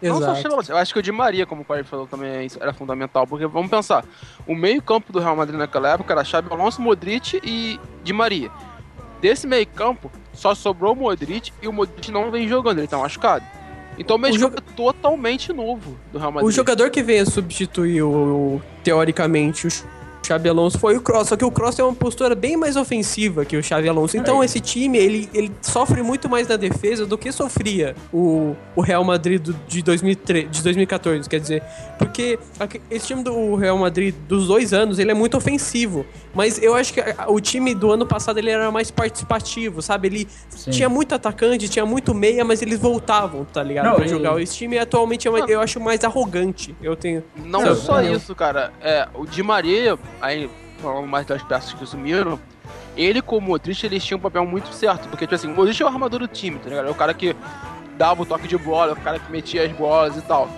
[0.00, 0.36] Não só o Exato.
[0.42, 2.56] Xabi Alonso, eu acho que o Di Maria, como o Corey falou, também é isso,
[2.62, 3.26] era fundamental.
[3.26, 4.04] Porque vamos pensar,
[4.46, 8.50] o meio-campo do Real Madrid naquela época era Xabi Alonso, Modric e Di Maria.
[9.20, 13.44] Desse meio-campo, só sobrou o Modric e o Modric não vem jogando, ele tá machucado.
[13.98, 16.48] Então o meio-campo é totalmente novo do Real Madrid.
[16.48, 19.70] O jogador que veio substituir o, o- teoricamente o
[20.26, 23.44] Xabi Alonso foi o Cross, só que o Cross tem uma postura bem mais ofensiva
[23.44, 24.16] que o Xabi Alonso.
[24.16, 24.44] Então Aí.
[24.46, 29.02] esse time, ele, ele sofre muito mais na defesa do que sofria o, o Real
[29.04, 31.62] Madrid do- de, 2003, de 2014, quer dizer,
[31.98, 32.38] porque
[32.90, 36.04] esse time do Real Madrid dos dois anos, ele é muito ofensivo,
[36.34, 40.08] mas eu acho que o time do ano passado ele era mais participativo, sabe?
[40.08, 40.70] Ele Sim.
[40.70, 43.86] tinha muito atacante, tinha muito meia, mas eles voltavam, tá ligado?
[43.86, 44.38] Não, pra e- jogar.
[44.40, 46.74] Esse time atualmente é mais- eu acho mais arrogante.
[46.82, 47.24] Eu tenho.
[47.44, 48.12] Não Não, só não.
[48.14, 48.72] isso, cara.
[48.80, 52.38] É, o Di Maria, aí falando mais das peças que sumiram,
[52.96, 55.08] ele com o Modric, eles tinham um papel muito certo.
[55.08, 56.88] Porque, tipo assim, o Modric é o armador do time, tá ligado?
[56.88, 57.34] É o cara que
[57.96, 60.48] dava o toque de bola, é o cara que metia as bolas e tal.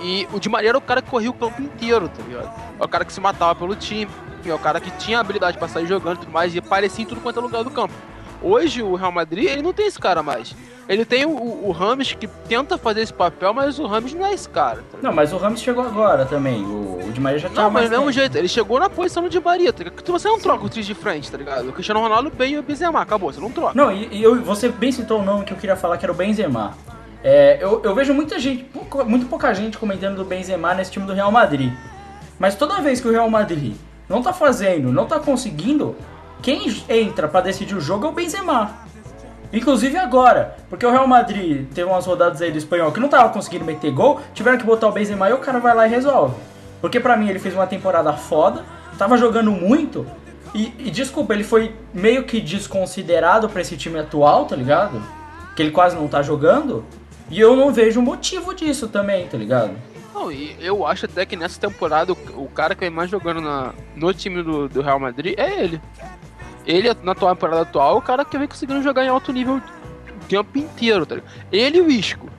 [0.00, 2.52] E o Di Maria era o cara que corria o campo inteiro, tá ligado?
[2.78, 4.10] É o cara que se matava pelo time,
[4.44, 7.06] é o cara que tinha habilidade pra sair jogando e tudo mais, e aparecia em
[7.06, 7.94] tudo quanto é lugar do campo.
[8.44, 10.54] Hoje o Real Madrid, ele não tem esse cara mais.
[10.86, 14.34] Ele tem o, o, Rames que tenta fazer esse papel, mas o Rames não é
[14.34, 14.84] esse cara.
[14.92, 14.98] Tá?
[15.00, 16.62] Não, mas o Ramos chegou agora também.
[16.62, 18.12] O, o Di Maria já tinha Não, mas do mesmo tempo.
[18.12, 19.84] jeito, ele chegou na posição do Di Maria, tá?
[20.06, 21.70] Você não troca o trio de frente, tá ligado?
[21.70, 23.72] O Cristiano Ronaldo bem e o Benzema, acabou, você não troca.
[23.74, 26.12] Não, e, e eu, você bem citou o nome que eu queria falar, que era
[26.12, 26.76] o Benzema.
[27.22, 28.66] É, eu, eu vejo muita gente,
[29.06, 31.72] muito pouca gente comentando do Benzema nesse time do Real Madrid.
[32.38, 33.74] Mas toda vez que o Real Madrid
[34.06, 35.96] não tá fazendo, não tá conseguindo,
[36.42, 38.70] quem entra pra decidir o jogo é o Benzema.
[39.52, 43.28] Inclusive agora, porque o Real Madrid teve umas rodadas aí do espanhol que não tava
[43.28, 46.34] conseguindo meter gol, tiveram que botar o Benzema e o cara vai lá e resolve.
[46.80, 48.64] Porque pra mim ele fez uma temporada foda,
[48.98, 50.04] tava jogando muito,
[50.54, 55.02] e, e desculpa, ele foi meio que desconsiderado pra esse time atual, tá ligado?
[55.56, 56.84] Que ele quase não tá jogando,
[57.30, 59.72] e eu não vejo motivo disso também, tá ligado?
[60.14, 63.40] Não, e eu acho até que nessa temporada o, o cara que vem mais jogando
[63.40, 65.80] na, no time do, do Real Madrid é ele.
[66.64, 70.24] Ele, na temporada atual, é o cara que vem conseguindo jogar em alto nível o
[70.26, 71.32] tempo inteiro, tá ligado?
[71.50, 72.30] Ele e o Isco.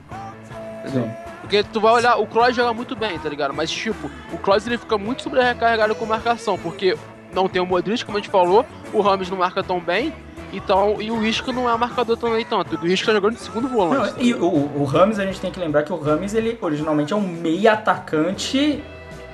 [0.80, 1.10] Entendeu?
[1.42, 3.54] Porque tu vai olhar, o Kroos joga muito bem, tá ligado?
[3.54, 6.96] Mas, tipo, o Kroos ele fica muito sobrecarregado com marcação, porque
[7.32, 10.12] não tem o Modric, como a gente falou, o Rames não marca tão bem,
[10.52, 12.78] então, e o Isco não é marcador também tanto.
[12.82, 14.14] O Isco tá jogando de segundo volante.
[14.16, 14.44] Não, e o,
[14.80, 17.72] o Rames, a gente tem que lembrar que o Rames, ele originalmente é um meia
[17.72, 18.82] atacante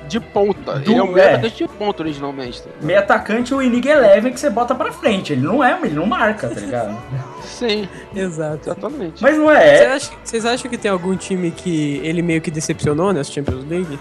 [0.08, 0.78] De ponta.
[0.80, 1.12] Do- ele é um é.
[1.14, 2.62] meio atacante de ponta originalmente.
[2.62, 2.70] Tá?
[2.80, 5.32] Meio atacante, o Inig Eleven que você bota pra frente.
[5.32, 6.96] Ele não é, ele não marca, tá ligado?
[7.42, 8.60] Sim, Exato.
[8.70, 9.22] exatamente.
[9.22, 9.98] Mas não é.
[10.22, 13.98] Vocês acham que tem algum time que ele meio que decepcionou nessa Champions League?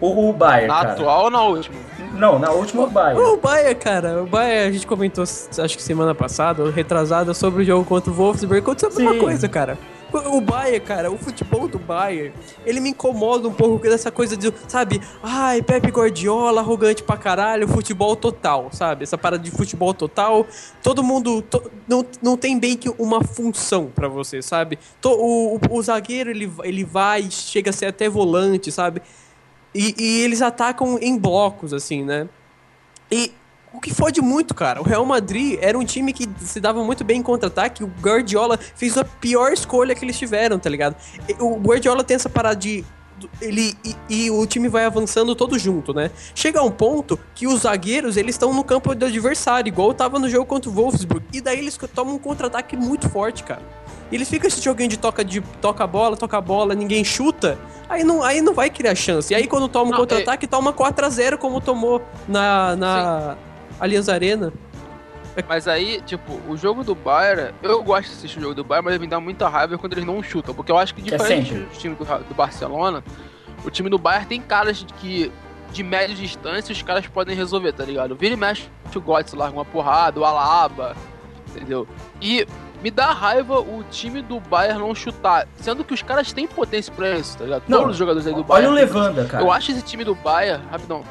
[0.00, 0.92] O, o Bayern, Na cara.
[0.92, 1.76] atual ou na última?
[2.14, 3.20] Não, na última o Bayern.
[3.20, 7.66] O Bayern, cara, o Bayern, a gente comentou, acho que semana passada, retrasada, sobre o
[7.66, 8.60] jogo contra o Wolfsburg.
[8.60, 9.78] Aconteceu a mesma coisa, cara.
[10.10, 12.32] O Bayern, cara, o futebol do Bayern,
[12.64, 17.68] ele me incomoda um pouco dessa coisa de, sabe, ai, Pepe Guardiola, arrogante pra caralho,
[17.68, 19.02] futebol total, sabe?
[19.02, 20.46] Essa parada de futebol total,
[20.82, 24.78] todo mundo to- não, não tem bem que uma função pra você, sabe?
[24.98, 29.02] To- o, o, o zagueiro, ele, ele vai, chega a ser até volante, sabe?
[29.74, 32.28] E, e eles atacam em blocos, assim, né?
[33.10, 33.32] E
[33.72, 37.04] o que fode muito, cara, o Real Madrid era um time que se dava muito
[37.04, 37.84] bem em contra-ataque.
[37.84, 40.96] O Guardiola fez a pior escolha que eles tiveram, tá ligado?
[41.38, 42.84] O Guardiola tem essa parada de.
[43.40, 46.10] Ele, e, e o time vai avançando todo junto, né?
[46.34, 50.28] Chega um ponto que os zagueiros eles estão no campo do adversário, igual tava no
[50.28, 51.24] jogo contra o Wolfsburg.
[51.32, 53.62] E daí eles tomam um contra-ataque muito forte, cara.
[54.10, 57.04] E eles ficam esse joguinho de toca de toca a bola, toca a bola, ninguém
[57.04, 57.58] chuta.
[57.88, 59.32] Aí não, aí não vai criar chance.
[59.32, 63.36] E aí quando toma um Não, contra-ataque, toma 4 a 0 como tomou na, na
[63.78, 64.52] Allianz Arena.
[65.46, 68.90] Mas aí, tipo, o jogo do Bayern, eu gosto de assistir o jogo do Bayern,
[68.90, 70.54] mas me dá muita raiva quando eles não chutam.
[70.54, 71.64] Porque eu acho que é diferente sempre.
[71.66, 73.04] do time do, do Barcelona,
[73.64, 75.30] o time do Bayern tem caras que,
[75.72, 78.14] de média distância, os caras podem resolver, tá ligado?
[78.16, 80.96] Vira e mexe o Götze larga uma porrada, o Alaba,
[81.48, 81.86] entendeu?
[82.20, 82.46] E
[82.82, 86.92] me dá raiva o time do Bayern não chutar, sendo que os caras têm potência
[86.92, 87.62] pra isso, tá ligado?
[87.68, 88.68] Não, Todos os jogadores aí do Olha Bayern.
[88.68, 89.44] o Levanda, cara.
[89.44, 91.02] Eu acho esse time do Bayern, rapidão.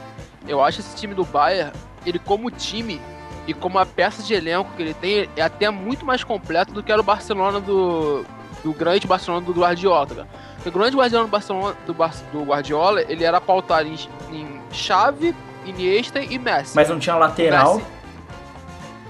[0.47, 1.71] Eu acho esse time do Bayern,
[2.05, 3.01] ele como time
[3.47, 6.83] e como a peça de elenco que ele tem, é até muito mais completo do
[6.83, 8.25] que era o Barcelona do
[8.63, 10.05] do grande Barcelona do Guardiola.
[10.07, 10.25] tá
[10.65, 13.95] o grande Barcelona do Barcelona do, Bar- do Guardiola, ele era pautado em,
[14.31, 15.33] em Xavi,
[15.65, 16.75] Iniesta e Messi.
[16.75, 17.75] Mas não tinha lateral.
[17.75, 17.88] Messi-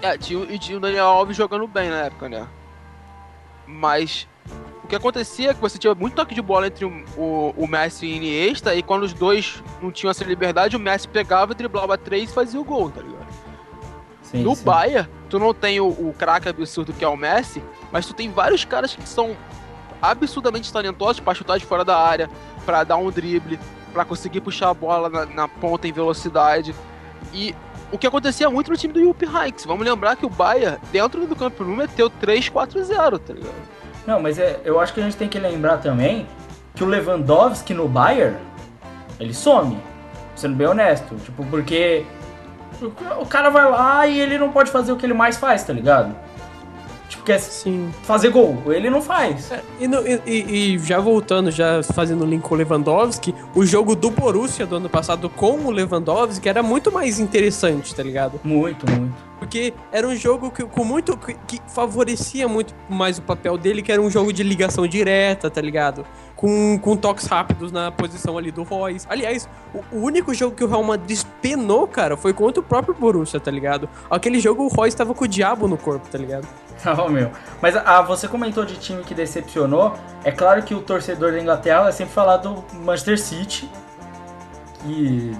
[0.01, 2.45] É, tinha, e tinha o Daniel Alves jogando bem na época, né?
[3.65, 4.27] Mas
[4.83, 7.67] o que acontecia é que você tinha muito toque de bola entre o, o, o
[7.67, 11.53] Messi e o Iniesta, e quando os dois não tinham essa liberdade, o Messi pegava,
[11.55, 13.16] driblava três e fazia o gol, tá ligado?
[14.31, 14.63] Sim, no sim.
[14.63, 18.29] Bayern, tu não tem o, o craque absurdo que é o Messi, mas tu tem
[18.31, 19.35] vários caras que são
[20.01, 22.29] absurdamente talentosos pra chutar de fora da área,
[22.65, 23.59] pra dar um drible,
[23.93, 26.75] pra conseguir puxar a bola na, na ponta em velocidade.
[27.33, 27.55] E
[27.91, 29.65] o que acontecia muito no time do Jupp Heynckes.
[29.65, 33.53] Vamos lembrar que o Bayern, dentro do campo nu, meteu 3-4-0, tá ligado?
[34.05, 36.27] Não, mas é- eu acho que a gente tem que lembrar também
[36.75, 38.37] que o Lewandowski no Bayern,
[39.19, 39.79] ele some.
[40.35, 41.15] Sendo bem honesto.
[41.15, 42.05] Tipo, porque
[43.19, 45.73] o cara vai lá e ele não pode fazer o que ele mais faz, tá
[45.73, 46.15] ligado?
[47.09, 47.89] Tipo, quer Sim.
[48.03, 48.61] fazer gol.
[48.67, 49.49] Ele não faz.
[49.51, 53.95] É, E, no- e- e- já voltando, já fazendo link com o Lewandowski, o jogo
[53.95, 58.39] do Borussia do ano passado com o Lewandowski era muito mais interessante, tá ligado?
[58.43, 59.26] Muito, muito.
[59.39, 63.81] Porque era um jogo que, com muito, que, que favorecia muito mais o papel dele,
[63.81, 66.05] que era um jogo de ligação direta, tá ligado?
[66.35, 69.05] Com, com toques rápidos na posição ali do Royce.
[69.09, 72.93] Aliás, o, o único jogo que o Real Madrid penou, cara, foi contra o próprio
[72.93, 73.87] Borussia, tá ligado?
[74.09, 76.47] Aquele jogo o Royce tava com o diabo no corpo, tá ligado?
[76.85, 77.31] Não, meu.
[77.61, 79.95] Mas ah, você comentou de time que decepcionou.
[80.23, 83.69] É claro que o torcedor da Inglaterra vai sempre falar do Manchester City.
[84.83, 85.35] Que.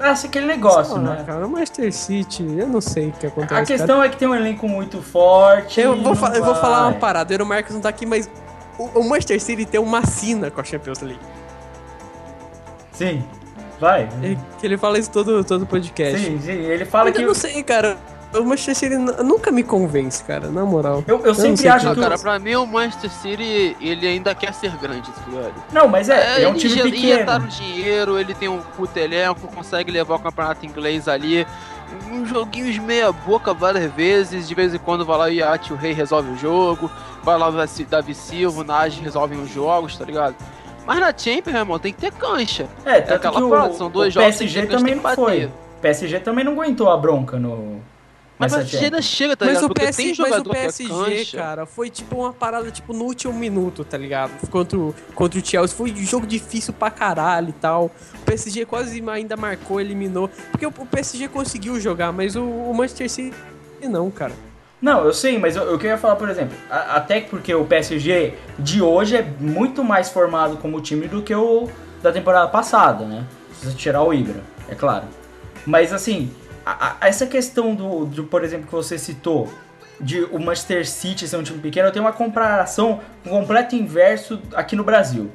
[0.00, 1.24] Ah, aquele negócio, Ah, né?
[1.26, 3.52] cara, o Manchester City, eu não sei o que acontece.
[3.52, 3.66] A cara.
[3.66, 5.80] questão é que tem um elenco muito forte.
[5.80, 8.28] Eu vou, eu vou falar uma parada, o Marcos não tá aqui, mas
[8.78, 11.20] o, o Manchester City tem uma sina com a Champions League.
[12.92, 13.22] Sim.
[13.78, 14.08] Vai.
[14.22, 16.18] É Que ele fala isso todo, todo podcast.
[16.18, 16.52] Sim, sim.
[16.52, 17.24] Ele fala Ainda que.
[17.24, 17.96] não sei, cara.
[18.32, 21.02] O Manchester City nunca me convence, cara, na moral.
[21.06, 22.00] Eu, eu não sempre acho que.
[22.00, 25.54] cara, pra mim o Manchester City, ele ainda quer ser grande, tá ligado?
[25.72, 26.96] Não, mas é, é, um ele time pequeno.
[26.96, 31.44] injetaram dinheiro, ele tem um puto elenco, consegue levar o campeonato inglês ali.
[32.08, 35.76] Uns joguinhos meia boca várias vezes, de vez em quando vai lá o Yati, o
[35.76, 36.88] Rei resolve o jogo,
[37.24, 37.52] vai lá o
[37.88, 40.36] Davi- Silva, o Nagy resolvem os jogos, tá ligado?
[40.86, 42.68] Mas na Champions, meu irmão, tem que ter cancha.
[42.84, 45.02] É, tanto aquela que o, parada, são dois o jogos PSG que tem também não
[45.14, 45.40] foi.
[45.40, 45.50] bater.
[45.82, 47.80] PSG também não aguentou a bronca no.
[48.40, 49.04] Mas PSG ainda Champions.
[49.04, 49.64] chega, tá Mas ligado?
[49.70, 52.92] o, Porque PS, tem mas o que é PSG, cara, foi tipo uma parada tipo
[52.92, 54.32] no último minuto, tá ligado?
[54.48, 55.76] Contra o, contra o Chelsea.
[55.76, 57.84] Foi um jogo difícil pra caralho e tal.
[58.14, 60.28] O PSG quase ainda marcou, eliminou.
[60.50, 63.36] Porque o, o PSG conseguiu jogar, mas o, o Manchester City
[63.82, 64.32] não, cara.
[64.80, 68.32] Não, eu sei, mas eu, eu queria falar, por exemplo, a- até porque o PSG
[68.58, 71.68] de hoje é muito mais formado como time do que o
[72.02, 73.26] da temporada passada, né?
[73.60, 75.04] Se você tirar o Ibra, é claro.
[75.66, 76.30] Mas assim,
[76.78, 79.48] a- essa questão do, do, por exemplo, que você citou,
[80.00, 84.40] de o Manchester City ser um time pequeno, eu tenho uma comparação um completo inverso
[84.54, 85.30] aqui no Brasil.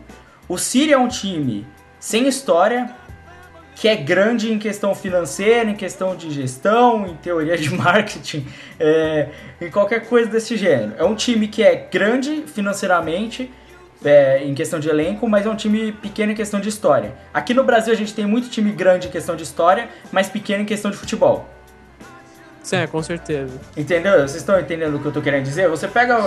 [0.50, 1.66] O City é um time
[2.00, 2.90] sem história,
[3.76, 8.48] que é grande em questão financeira, em questão de gestão, em teoria de marketing,
[8.80, 9.30] é,
[9.62, 10.94] em qualquer coisa desse gênero.
[10.98, 13.52] É um time que é grande financeiramente,
[14.04, 17.14] é, em questão de elenco, mas é um time pequeno em questão de história.
[17.34, 20.64] Aqui no Brasil a gente tem muito time grande em questão de história, mas pequeno
[20.64, 21.48] em questão de futebol.
[22.62, 23.54] Sim, é, com certeza.
[23.78, 24.14] Entendeu?
[24.14, 25.70] Vocês estão entendendo o que eu tô querendo dizer?
[25.70, 26.18] Você pega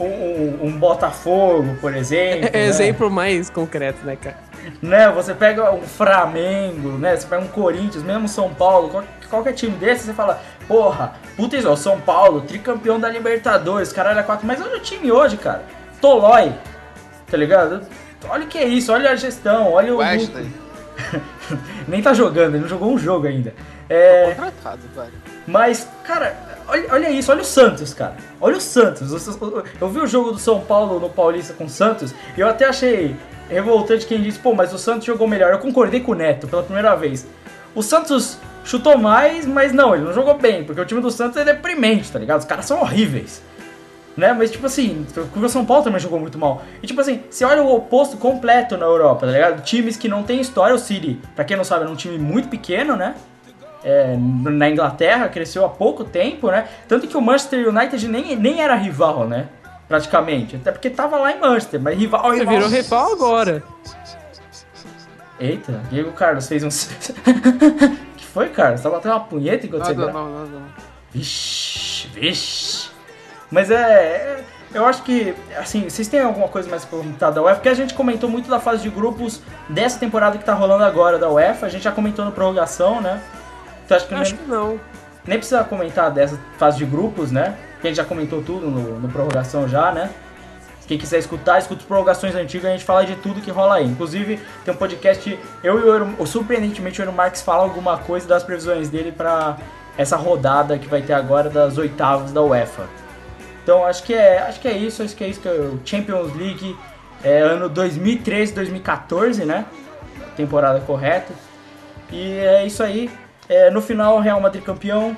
[0.00, 2.48] um, um- um Botafogo, por exemplo.
[2.48, 2.64] É, né?
[2.66, 4.38] exemplo mais concreto, né, cara?
[4.80, 5.10] né?
[5.10, 7.14] Você pega um Flamengo, né?
[7.14, 11.54] Você pega um Corinthians, mesmo São Paulo, qual- qualquer time desse, você fala, porra, puta
[11.56, 14.46] isso, ó, São Paulo, tricampeão da Libertadores, caralho, é quatro.
[14.46, 15.64] Mas olha o time hoje, cara.
[16.00, 16.50] Tolói,
[17.34, 17.80] tá ligado?
[18.28, 19.96] Olha o que é isso, olha a gestão, olha o.
[19.96, 20.46] Wesley,
[21.88, 23.52] Nem tá jogando, ele não jogou um jogo ainda.
[23.88, 24.28] É.
[24.28, 25.12] contratado, velho.
[25.44, 26.36] Mas, cara,
[26.68, 28.14] olha, olha isso, olha o Santos, cara.
[28.40, 29.10] Olha o Santos.
[29.80, 32.66] Eu vi o jogo do São Paulo no Paulista com o Santos e eu até
[32.66, 33.16] achei
[33.50, 35.52] revoltante quem disse, pô, mas o Santos jogou melhor.
[35.52, 37.26] Eu concordei com o Neto pela primeira vez.
[37.74, 41.36] O Santos chutou mais, mas não, ele não jogou bem, porque o time do Santos
[41.36, 42.38] é deprimente, tá ligado?
[42.38, 43.42] Os caras são horríveis.
[44.16, 44.32] Né?
[44.32, 46.62] Mas tipo assim, porque o São Paulo também jogou muito mal.
[46.82, 49.62] E tipo assim, você olha o oposto completo na Europa, tá ligado?
[49.62, 52.48] Times que não tem história, o City, pra quem não sabe, é um time muito
[52.48, 53.14] pequeno, né?
[53.84, 56.66] é, na Inglaterra, cresceu há pouco tempo, né?
[56.88, 59.48] Tanto que o Manchester United nem, nem era rival, né?
[59.86, 60.56] Praticamente.
[60.56, 62.32] Até porque tava lá em Manchester, mas rival.
[62.32, 62.54] Ele rival.
[62.54, 63.62] virou rival agora.
[65.38, 66.68] Eita, Diego Carlos fez um.
[68.16, 68.80] que foi, Carlos?
[68.80, 70.18] Tá batendo uma punheta enquanto você Nada, grava?
[70.18, 70.62] não, não, não.
[71.12, 72.83] Vixe, vixe.
[73.54, 77.40] Mas é, é- Eu acho que, assim, vocês têm alguma coisa mais pra comentar da
[77.40, 77.54] UEFA?
[77.54, 81.16] Porque a gente comentou muito da fase de grupos dessa temporada que tá rolando agora
[81.16, 81.66] da UEFA.
[81.66, 83.20] A gente já comentou no prorrogação, né?
[83.84, 84.80] Então acho que Acho nem, que não.
[85.24, 87.56] nem precisa comentar dessa fase de grupos, né?
[87.74, 90.10] Porque a gente já comentou tudo no, no prorrogação já, né?
[90.88, 93.86] Quem quiser escutar, escuta as prorrogações antigas, a gente fala de tudo que rola aí.
[93.86, 98.26] Inclusive, tem um podcast, eu e o Euro, surpreendentemente, o Euro Marques fala alguma coisa
[98.26, 99.56] das previsões dele pra
[99.96, 103.03] essa rodada que vai ter agora das oitavas da UEFA.
[103.64, 106.36] Então, acho que é, acho que é isso, acho que é isso que o Champions
[106.36, 106.76] League
[107.24, 109.64] é, ano 2013-2014, né?
[110.36, 111.32] Temporada correta.
[112.12, 113.10] E é isso aí.
[113.48, 115.16] É, no final, Real Madrid campeão.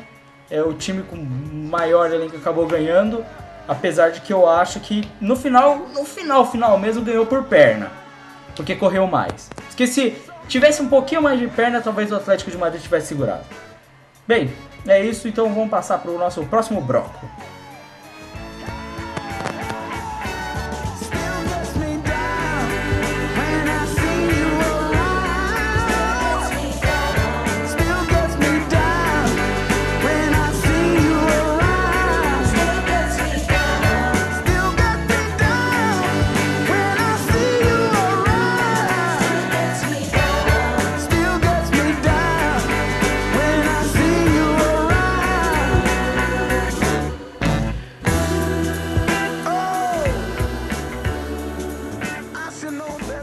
[0.49, 3.27] É, o time com maior elenco acabou ganhando.
[3.67, 7.91] Apesar de que eu acho que no final, no final, final mesmo, ganhou por perna.
[8.55, 9.51] Porque correu mais.
[9.67, 13.45] Porque se tivesse um pouquinho mais de perna, talvez o Atlético de Madrid tivesse segurado.
[14.25, 14.53] Bem,
[14.87, 15.27] é isso.
[15.27, 17.29] Então vamos passar para o nosso próximo bloco.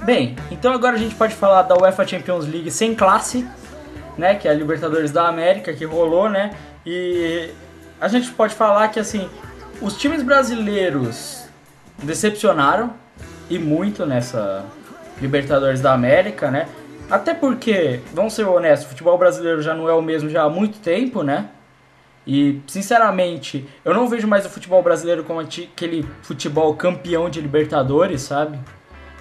[0.06, 3.48] Bem, então agora a gente pode falar da UEFA Champions League sem classe,
[4.18, 4.36] né?
[4.36, 6.54] Que é a Libertadores da América que rolou, né?
[6.86, 7.50] E
[8.02, 9.30] a gente pode falar que assim,
[9.82, 11.46] os times brasileiros
[12.00, 12.94] decepcionaram
[13.50, 14.66] e muito nessa
[15.22, 16.68] Libertadores da América, né?
[17.10, 20.50] Até porque, vamos ser honestos, o futebol brasileiro já não é o mesmo já há
[20.50, 21.48] muito tempo, né?
[22.28, 28.22] E, sinceramente, eu não vejo mais o futebol brasileiro como aquele futebol campeão de Libertadores,
[28.22, 28.60] sabe?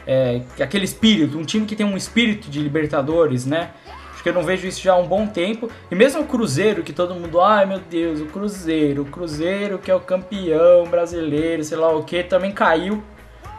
[0.07, 3.71] É, aquele espírito, um time que tem um espírito de Libertadores, né?
[4.13, 5.69] Acho que eu não vejo isso já há um bom tempo.
[5.91, 9.91] E mesmo o Cruzeiro, que todo mundo, ai meu Deus, o Cruzeiro, o Cruzeiro que
[9.91, 13.03] é o campeão brasileiro, sei lá o que, também caiu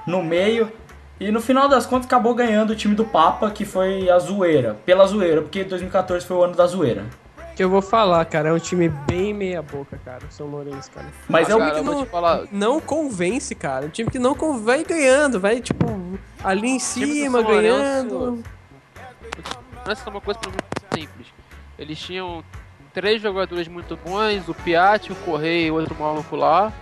[0.07, 0.71] no meio.
[1.19, 4.77] E no final das contas acabou ganhando o time do Papa, que foi a zoeira,
[4.85, 7.05] pela zoeira, porque 2014 foi o ano da zoeira.
[7.55, 10.89] Que eu vou falar, cara, é um time bem meia boca, cara, o São Lourenço,
[10.89, 11.05] cara.
[11.29, 12.43] Mas é Ah, o cara, eu vou não- falar.
[12.51, 13.85] Não convence, cara.
[13.85, 15.85] Um time que não con- vai ganhando, vai, tipo,
[16.43, 18.43] ali em cima, São Lourenço- ganhando.
[19.87, 21.27] Essa é uma coisa pra mim muito simples.
[21.77, 22.43] Eles tinham
[22.91, 26.73] três jogadores muito bons, o Piatti, o Correia e outro maluco lá.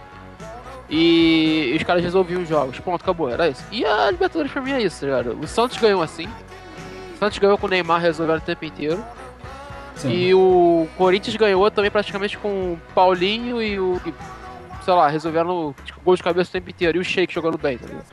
[0.90, 2.80] E os caras resolviam os jogos.
[2.80, 3.64] Ponto, acabou, era isso.
[3.72, 5.38] E a Libertadores pra mim é isso, ligado?
[5.42, 6.28] O Santos ganhou assim.
[7.16, 9.04] O Santos ganhou com o Neymar resolvendo o tempo inteiro.
[9.96, 10.10] Sim.
[10.12, 14.00] E o Corinthians ganhou também praticamente com o Paulinho e o.
[14.84, 16.98] Sei lá, resolvendo tipo, gol de cabeça o tempo inteiro.
[16.98, 18.06] E o Sheik jogando bem, tá ligado?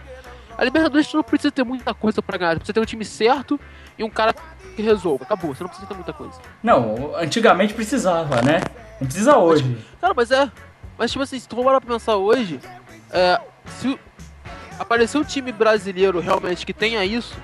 [0.59, 2.57] A Libertadores não precisa ter muita coisa pra ganhar.
[2.57, 3.59] Precisa ter um time certo
[3.97, 4.35] e um cara
[4.77, 5.25] que resolva.
[5.25, 6.35] Acabou, você não precisa ter muita coisa.
[6.63, 8.61] Não, antigamente precisava, né?
[9.01, 9.79] Não precisa hoje.
[10.01, 10.51] Cara, mas é.
[10.99, 12.61] Mas tipo assim, se tu for parar pra pensar hoje,
[13.11, 13.41] é,
[13.79, 13.99] se o-
[14.79, 17.37] aparecer um time brasileiro realmente que tenha isso,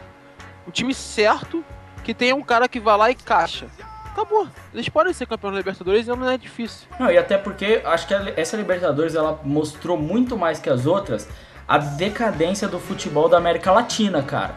[0.66, 1.64] um time certo,
[2.02, 3.66] que tenha um cara que vá lá e caixa.
[4.14, 4.46] Acabou.
[4.72, 6.86] Eles podem ser campeões da Libertadores e não é difícil.
[7.00, 11.28] Não, e até porque acho que essa Libertadores ela mostrou muito mais que as outras
[11.66, 14.54] a decadência do futebol da América Latina, cara.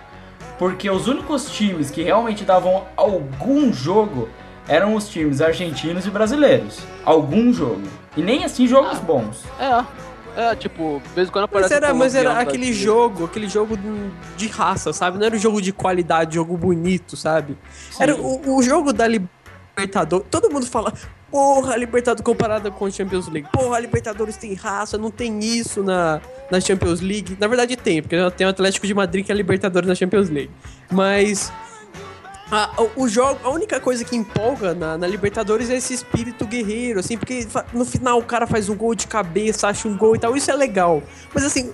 [0.60, 4.30] Porque os únicos times que realmente davam algum jogo
[4.68, 6.80] eram os times argentinos e brasileiros.
[7.04, 7.84] Algum jogo.
[8.16, 9.44] E nem assim jogos bons.
[9.60, 10.08] É.
[10.38, 12.74] É, tipo, de vez em quando Mas aparece era, um mas era aquele daqui.
[12.74, 13.76] jogo, aquele jogo
[14.36, 15.18] de raça, sabe?
[15.18, 17.58] Não era um jogo de qualidade, jogo bonito, sabe?
[18.00, 19.37] Era o, o jogo da Libertadores.
[20.30, 20.92] Todo mundo fala,
[21.30, 23.48] porra, Libertadores comparada com a Champions League.
[23.52, 26.20] Porra, Libertadores tem raça, não tem isso na,
[26.50, 27.38] na Champions League.
[27.40, 30.52] Na verdade tem, porque tem o Atlético de Madrid que é Libertadores na Champions League.
[30.92, 31.52] Mas
[32.52, 37.00] a, o- jogo, a única coisa que empolga na, na Libertadores é esse espírito guerreiro,
[37.00, 40.20] assim, porque no final o cara faz um gol de cabeça, acha um gol e
[40.20, 41.04] tal, isso é legal.
[41.34, 41.74] Mas assim,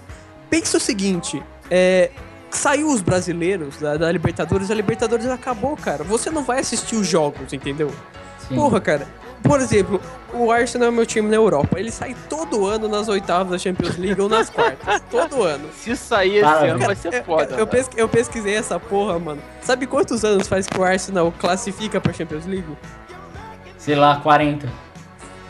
[0.49, 2.09] pensa o seguinte, é,
[2.53, 6.03] saiu os brasileiros da, da Libertadores, a Libertadores acabou, cara.
[6.03, 7.91] Você não vai assistir os jogos, entendeu?
[8.47, 8.55] Sim.
[8.55, 9.07] Porra, cara.
[9.41, 9.99] Por exemplo,
[10.33, 11.77] o Arsenal é meu time na Europa.
[11.77, 15.01] Ele sai todo ano nas oitavas da Champions League ou nas quartas.
[15.11, 15.67] todo ano.
[15.73, 17.55] Se sair esse ano vai ser Eu- foda.
[17.55, 19.41] Eu, pesqui- eu pesquisei essa porra, mano.
[19.61, 22.65] Sabe quantos anos faz que o Arsenal classifica pra Champions League?
[23.77, 24.65] Sei lá, 40.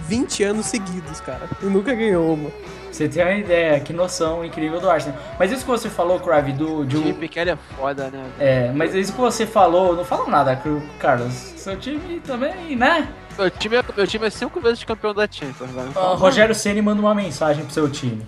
[0.08, 1.47] 20 anos seguidos, cara.
[1.62, 2.49] E nunca ganhou uma.
[2.94, 5.18] Você tem uma ideia, que noção incrível do Arsenal.
[5.39, 8.24] Mas isso que você falou, Crave, do, de O um- time pequeno é foda, né?
[8.39, 10.62] É, mas isso que você falou, não fala nada,
[11.00, 11.34] Carlos.
[11.34, 13.08] Seu time também, né?
[13.38, 15.91] Meu time, é, meu time é cinco vezes campeão da Champions, velho.
[15.96, 18.24] Ó, Rogério Ceni manda uma mensagem pro seu time.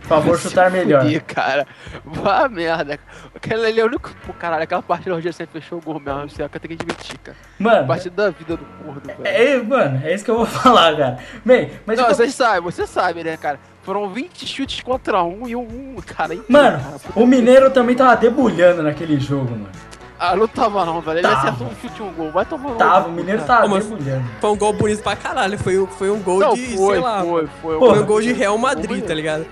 [0.00, 1.04] Por favor, chutar melhor.
[1.06, 1.66] Ih, cara.
[2.04, 2.98] Vá merda.
[3.34, 4.10] Aquele ali é o único.
[4.26, 6.28] Pô, caralho, aquela partida o Rogério sempre fechou o gol mesmo.
[6.30, 7.36] Você tem que admitir, cara.
[7.58, 9.20] Mano, Partida da vida do gordo, velho.
[9.24, 11.18] é, mano, é isso que eu vou falar, cara.
[11.44, 13.60] Bem, mas Não, vocês sabem, você sabe, né, cara?
[13.82, 16.34] Foram 20 chutes contra um e um, um cara.
[16.34, 16.80] incrível, Mano,
[17.16, 19.68] o Mineiro também tava debulhando naquele jogo, mano.
[20.22, 21.20] Ah, não tava não, velho.
[21.20, 21.48] Ele Tava.
[21.48, 22.30] acertou um chute e um gol.
[22.30, 23.62] Vai tomar no Tava, cu, o Mineiro cara.
[23.62, 24.24] tava debulhando.
[24.38, 25.58] Foi um gol bonito pra caralho.
[25.58, 27.22] Foi, foi um gol Não, de, foi, sei lá.
[27.22, 27.78] foi, foi.
[27.78, 29.46] Pô, Foi um gol de Real Madrid, tá ligado?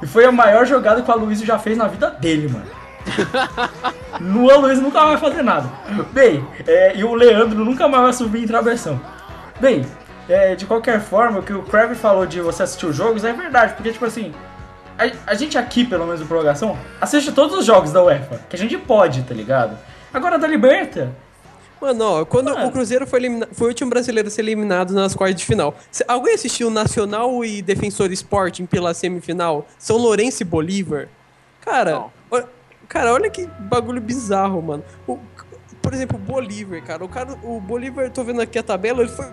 [0.00, 2.66] E foi a maior jogada que o Aloysio já fez na vida dele, mano.
[4.20, 5.68] no Aloysio nunca vai fazer nada.
[6.12, 9.00] Bem, é, e o Leandro nunca mais vai subir em travessão.
[9.60, 9.84] Bem,
[10.28, 13.32] é, de qualquer forma, o que o Crave falou de você assistir os jogos é
[13.32, 14.32] verdade, porque, tipo assim,
[14.98, 18.56] a, a gente aqui, pelo menos no Prorrogação, assiste todos os jogos da UEFA, que
[18.56, 19.76] a gente pode, tá ligado?
[20.12, 21.10] Agora da Liberta,
[21.80, 22.68] Mano, ó, quando Mano.
[22.68, 25.74] o Cruzeiro foi, elimina- foi o último brasileiro a ser eliminado nas quartas de final.
[25.90, 29.66] Cê- alguém assistiu Nacional e Defensor Sporting pela semifinal?
[29.80, 31.08] São Lourenço e Bolívar?
[31.60, 32.12] Cara, Não.
[32.30, 32.46] olha,
[32.88, 34.84] cara, olha que bagulho bizarro, mano.
[35.08, 35.18] O-
[35.82, 37.04] por exemplo, o Bolívar, cara.
[37.04, 37.32] O, cara.
[37.42, 39.26] o Bolívar, tô vendo aqui a tabela, ele foi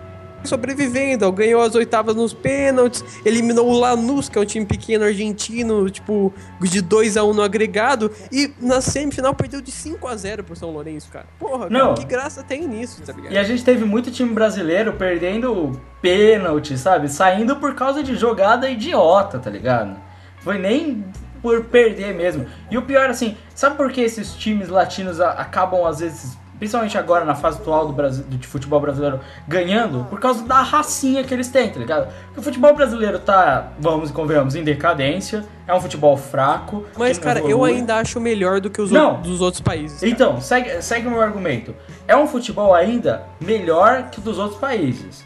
[0.44, 5.88] sobrevivendo, ganhou as oitavas nos pênaltis, eliminou o Lanús, que é um time pequeno argentino,
[5.90, 10.44] tipo, de 2 a 1 no agregado, e na semifinal perdeu de 5 a 0
[10.44, 11.26] pro São Lourenço, cara.
[11.38, 11.94] Porra, cara, Não.
[11.94, 13.32] que graça tem nisso, tá ligado?
[13.32, 17.08] E a gente teve muito time brasileiro perdendo pênalti, sabe?
[17.08, 19.96] Saindo por causa de jogada idiota, tá ligado?
[20.40, 21.04] Foi nem
[21.42, 22.46] por perder mesmo.
[22.70, 27.24] E o pior, assim, sabe por que esses times latinos acabam, às vezes, principalmente agora
[27.24, 30.04] na fase atual do, Brasil, do futebol brasileiro, ganhando?
[30.10, 32.12] Por causa da racinha que eles têm, tá ligado?
[32.26, 35.42] Porque o futebol brasileiro tá, vamos e convenhamos, em decadência.
[35.66, 36.84] É um futebol fraco.
[36.98, 39.12] Mas, cara, eu ainda acho melhor do que os Não.
[39.12, 40.00] ou- dos outros países.
[40.00, 40.12] cara.
[40.12, 41.74] Então, segue, segue o meu argumento.
[42.06, 45.24] É um futebol ainda melhor que o dos outros países.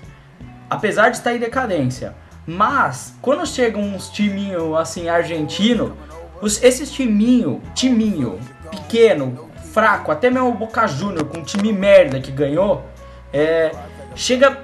[0.70, 2.14] Apesar de estar em decadência.
[2.46, 5.96] Mas, quando chegam uns timinho assim, argentino,
[6.40, 8.38] os, esses timinho, timinho,
[8.70, 9.43] pequeno,
[9.74, 12.86] fraco, até mesmo o Boca Júnior, com um time merda que ganhou,
[13.32, 13.72] é,
[14.14, 14.58] chega,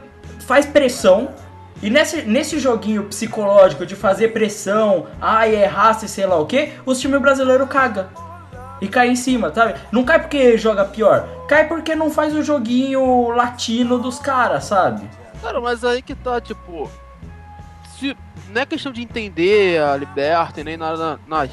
[0.46, 1.34] faz pressão.
[1.82, 6.46] E nesse, nesse joguinho psicológico de fazer pressão, ai, é raça e sei lá o
[6.46, 8.06] que, os times brasileiros cagam.
[8.80, 9.74] E cai em cima, sabe?
[9.90, 15.08] Não cai porque joga pior, cai porque não faz o joguinho latino dos caras, sabe?
[15.42, 16.90] Cara, mas aí que tá, tipo.
[17.98, 18.16] Se,
[18.50, 21.18] não é questão de entender a Liberta nem nada.
[21.26, 21.50] nada.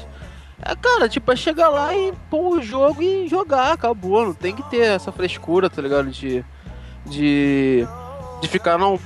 [0.62, 4.24] É, cara, tipo, é chegar lá e pôr o jogo e jogar, acabou.
[4.24, 6.10] Não tem que ter essa frescura, tá ligado?
[6.10, 6.44] De.
[7.06, 7.86] De.
[8.40, 8.98] De ficar, não.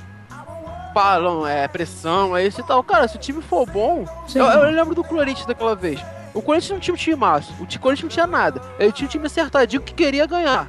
[0.94, 2.82] Pá, não, é pressão, é isso e tal.
[2.82, 4.04] Cara, se o time for bom.
[4.34, 6.02] Eu, eu lembro do Corinthians daquela vez.
[6.34, 8.60] O Corinthians não tinha um time massa, o Corinthians não tinha nada.
[8.78, 10.68] Ele tinha um time acertadinho que queria ganhar.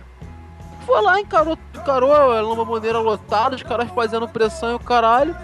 [0.85, 5.35] Foi lá, encarou, encarou a Lamba Maneira lotada, os caras fazendo pressão e o caralho.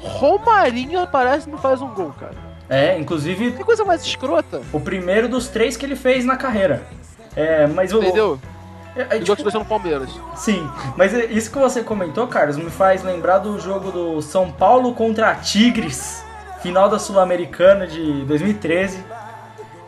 [0.00, 2.36] Romarinho aparece e não faz um gol, cara.
[2.68, 6.82] É, inclusive Que coisa mais escrota, o primeiro dos três que ele fez na carreira.
[7.36, 7.98] É, mas o.
[7.98, 8.38] entendeu?
[8.96, 10.08] É, é, tipo, aconteceu no Palmeiras.
[10.36, 10.64] sim,
[10.96, 14.94] mas é- isso que você comentou, Carlos, me faz lembrar do jogo do São Paulo
[14.94, 16.24] contra Tigres,
[16.62, 19.02] final da Sul-Americana de 2013,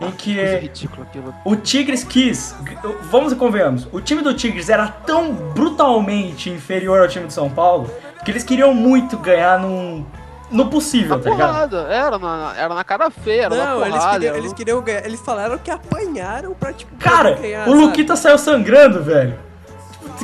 [0.00, 1.32] em que ridícula aquilo.
[1.44, 2.54] o Tigres quis,
[3.02, 7.48] vamos e convenhamos, o time do Tigres era tão brutalmente inferior ao time do São
[7.48, 7.88] Paulo
[8.24, 10.04] que eles queriam muito ganhar num,
[10.50, 11.48] no possível, Na tá ligado?
[11.70, 13.94] porrada, era na, era na cara feia, era na Não, porrada.
[13.94, 15.04] eles queriam, eles queriam ganhar.
[15.04, 17.82] Eles falaram que apanharam pra, tipo, Cara, ganhar, o sabe?
[17.84, 19.38] Luquita saiu sangrando, velho.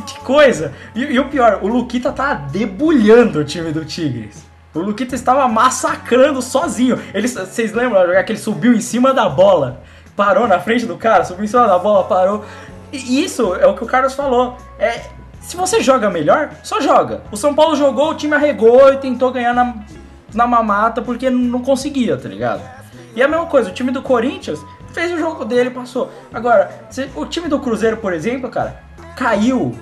[0.07, 0.73] Que coisa!
[0.95, 4.43] E, e o pior, o Luquita tá debulhando o time do Tigres.
[4.75, 6.99] O Luquita estava massacrando sozinho.
[7.13, 9.83] Ele, vocês lembram jogada que ele subiu em cima da bola?
[10.17, 12.45] Parou na frente do cara, subiu em cima da bola, parou.
[12.91, 14.57] E isso é o que o Carlos falou.
[14.79, 15.03] É,
[15.41, 17.23] se você joga melhor, só joga.
[17.31, 19.75] O São Paulo jogou, o time arregou e tentou ganhar na,
[20.35, 22.63] na mamata porque não conseguia, tá ligado?
[23.15, 26.11] E a mesma coisa, o time do Corinthians fez o jogo dele e passou.
[26.33, 28.83] Agora, o time do Cruzeiro, por exemplo, cara,
[29.17, 29.77] caiu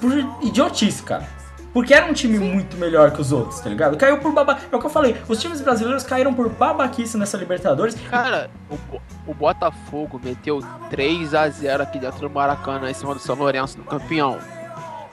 [0.00, 0.12] por
[0.42, 1.40] idiotice, cara.
[1.72, 3.96] Porque era um time muito melhor que os outros, tá ligado?
[3.96, 4.66] Caiu por babaquice.
[4.72, 7.94] É o que eu falei, os times brasileiros caíram por babaquice nessa Libertadores.
[8.08, 10.60] Cara, o, o Botafogo meteu
[10.90, 14.38] 3 a 0 aqui dentro do Maracanã em cima do São Lourenço, do campeão.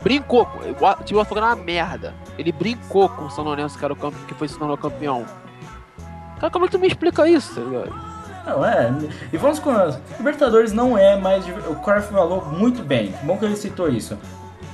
[0.01, 2.13] Brincou, o time Botafogo era uma merda.
[2.37, 5.25] Ele brincou com o São Lourenço, que, era o campe- que foi se tornou campeão.
[6.39, 7.93] Cara, como é que tu me explica isso, tá ligado?
[8.45, 8.89] Não, é.
[9.33, 9.71] E vamos com.
[10.17, 11.43] Libertadores não é mais.
[11.67, 13.13] O Corf falou muito bem.
[13.23, 14.17] Bom que ele citou isso.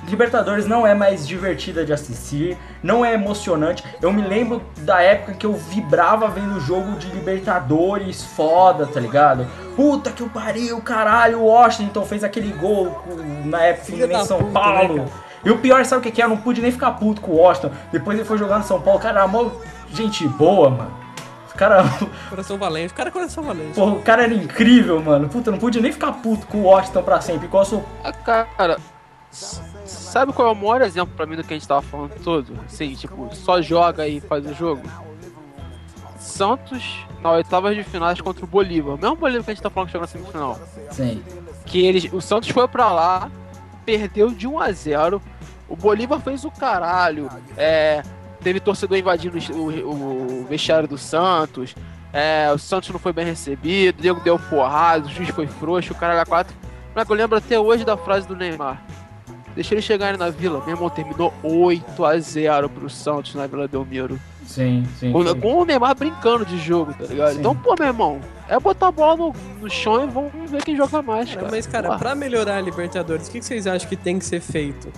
[0.08, 3.84] Libertadores não é mais divertida de assistir, não é emocionante.
[4.02, 9.00] Eu me lembro da época que eu vibrava vendo o jogo de Libertadores foda, tá
[9.00, 9.48] ligado?
[9.76, 13.04] Puta que eu pariu, caralho, o Washington fez aquele gol
[13.46, 14.96] na época Filha em São puta, né, Paulo.
[14.98, 15.10] cara?
[15.46, 16.26] e o pior, sabe o que é?
[16.26, 17.72] Eu não pude nem ficar puto com o Washington.
[17.92, 19.50] Depois ele foi jogar no São Paulo, cara, era mó
[19.92, 20.92] gente boa, mano.
[21.48, 21.86] Os caras
[22.30, 22.94] Coração valente.
[22.94, 23.74] O cara é coração valente.
[23.74, 25.30] Porra, o cara era incrível, mano.
[25.30, 27.86] Puta, eu não pude nem ficar puto com o Washington pra sempre, igual eu sou.
[28.04, 28.78] Ah, Cara,
[30.14, 32.54] sabe qual é o maior exemplo pra mim do que a gente tava falando todo?
[32.66, 34.82] Assim, tipo, só joga e faz o jogo?
[36.18, 38.96] Santos na oitava de finais contra o Bolívar.
[38.96, 40.60] O mesmo Bolívar que a gente tá falando que chegou na semifinal.
[40.92, 41.24] Sim.
[41.66, 43.32] que eles, o Santos foi pra lá,
[43.86, 45.22] perdeu de 1 a 0.
[45.68, 47.30] O Bolívar fez o caralho.
[47.58, 48.04] É,
[48.42, 51.76] teve torcedor invadindo o, o- o vestiário do Santos.
[52.12, 55.94] É, o Santos não foi bem recebido, o Diego deu porrada, o juiz foi frouxo,
[55.94, 56.56] o caralho a quatro.
[56.94, 58.80] Mas eu lembro até hoje da frase do Neymar.
[59.56, 60.60] Deixa eles chegarem na vila.
[60.66, 64.20] Meu irmão terminou 8 a 0 pro Santos na Vila Belmiro.
[64.46, 65.12] Sim, sim.
[65.12, 65.40] Com, sim.
[65.40, 67.34] com o Neymar brincando de jogo, tá ligado?
[67.34, 67.40] Sim.
[67.40, 70.76] Então, pô, meu irmão, é botar a bola no, no chão e vamos ver quem
[70.76, 71.52] joga mais, Cara, cara.
[71.52, 72.00] mas, cara, Porra.
[72.00, 74.92] pra melhorar a Libertadores, o que que vocês acham que tem que ser feito?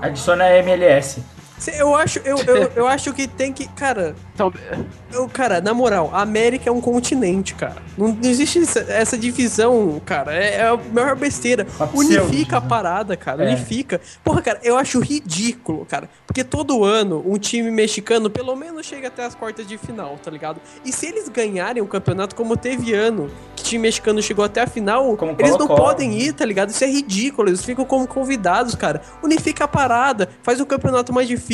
[0.00, 1.22] Adiciona a MLS.
[1.70, 3.66] Eu acho, eu, eu, eu acho que tem que.
[3.68, 4.52] Cara, Então,
[5.12, 7.76] eu, cara, na moral, a América é um continente, cara.
[7.96, 10.34] Não, não existe essa, essa divisão, cara.
[10.34, 11.64] É, é a maior besteira.
[11.64, 12.68] Pseudo, Unifica a né?
[12.68, 13.44] parada, cara.
[13.44, 13.48] É.
[13.48, 14.00] Unifica.
[14.24, 16.08] Porra, cara, eu acho ridículo, cara.
[16.26, 20.30] Porque todo ano um time mexicano pelo menos chega até as quartas de final, tá
[20.30, 20.60] ligado?
[20.84, 24.66] E se eles ganharem o campeonato, como teve ano, que time mexicano chegou até a
[24.66, 25.80] final, Como eles não Colo-Colo.
[25.82, 26.70] podem ir, tá ligado?
[26.70, 27.48] Isso é ridículo.
[27.48, 29.02] Eles ficam como convidados, cara.
[29.22, 31.51] Unifica a parada, faz o campeonato mais difícil,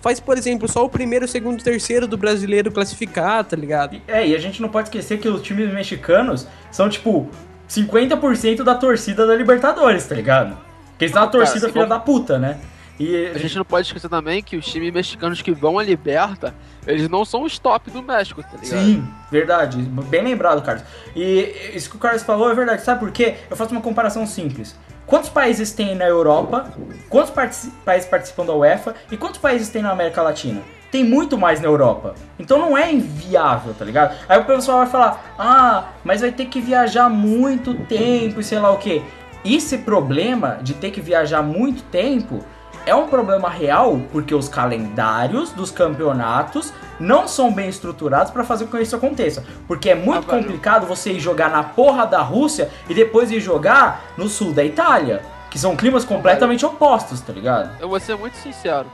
[0.00, 4.00] faz, por exemplo, só o primeiro, segundo, terceiro do brasileiro classificar, tá ligado?
[4.06, 7.28] É, e a gente não pode esquecer que os times mexicanos são, tipo,
[7.68, 10.56] 50% da torcida da Libertadores, tá ligado?
[10.90, 12.58] Porque eles são uma Cara, torcida se filha da puta, né?
[12.98, 16.54] E a gente não pode esquecer também que os times mexicanos que vão à Liberta,
[16.86, 18.84] eles não são os top do México, tá ligado?
[18.84, 19.76] Sim, verdade.
[20.08, 20.82] Bem lembrado, Carlos.
[21.14, 22.82] E isso que o Carlos falou é verdade.
[22.82, 23.34] Sabe por quê?
[23.50, 24.74] Eu faço uma comparação simples.
[25.06, 26.72] Quantos países tem na Europa?
[27.08, 28.94] Quantos partici- países participam da UEFA?
[29.10, 30.62] E quantos países tem na América Latina?
[30.88, 32.14] tem muito mais na Europa.
[32.38, 34.16] Então não é inviável, tá ligado?
[34.28, 38.58] Aí o pessoal vai falar: "Ah, mas vai ter que viajar muito tempo e sei
[38.60, 39.02] lá o quê".
[39.44, 42.38] Esse problema de ter que viajar muito tempo
[42.86, 48.66] é um problema real porque os calendários dos campeonatos não são bem estruturados para fazer
[48.66, 49.44] com que isso aconteça.
[49.66, 53.40] Porque é muito Ah, complicado você ir jogar na porra da Rússia e depois ir
[53.40, 55.20] jogar no sul da Itália,
[55.50, 57.70] que são climas completamente opostos, tá ligado?
[57.80, 58.86] Eu vou ser muito sincero.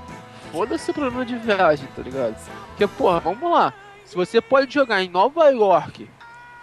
[0.50, 2.34] Foda-se o problema de viagem, tá ligado?
[2.68, 3.72] Porque, porra, vamos lá.
[4.04, 6.08] Se você pode jogar em Nova York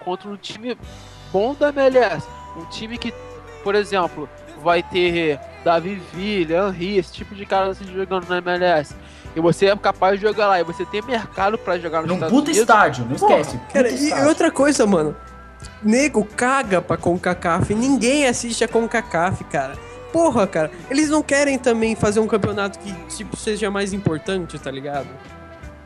[0.04, 0.78] contra um time
[1.32, 2.28] bom da MLS,
[2.58, 3.14] um time que,
[3.64, 8.96] por exemplo, vai ter Davi Villa, Henry, esse tipo de cara assim jogando na MLS,
[9.36, 12.16] e você é capaz de jogar lá, e você tem mercado pra jogar nos Num
[12.16, 13.58] Estados puta Unidos, estádio, não esquece.
[13.58, 14.28] puta Cara, e estádio.
[14.28, 15.16] outra coisa, mano.
[15.84, 17.74] Nego caga pra CONCACAF.
[17.74, 19.74] Ninguém assiste a CONCACAF, cara.
[20.12, 20.72] Porra, cara.
[20.90, 25.08] Eles não querem também fazer um campeonato que, tipo, seja mais importante, tá ligado?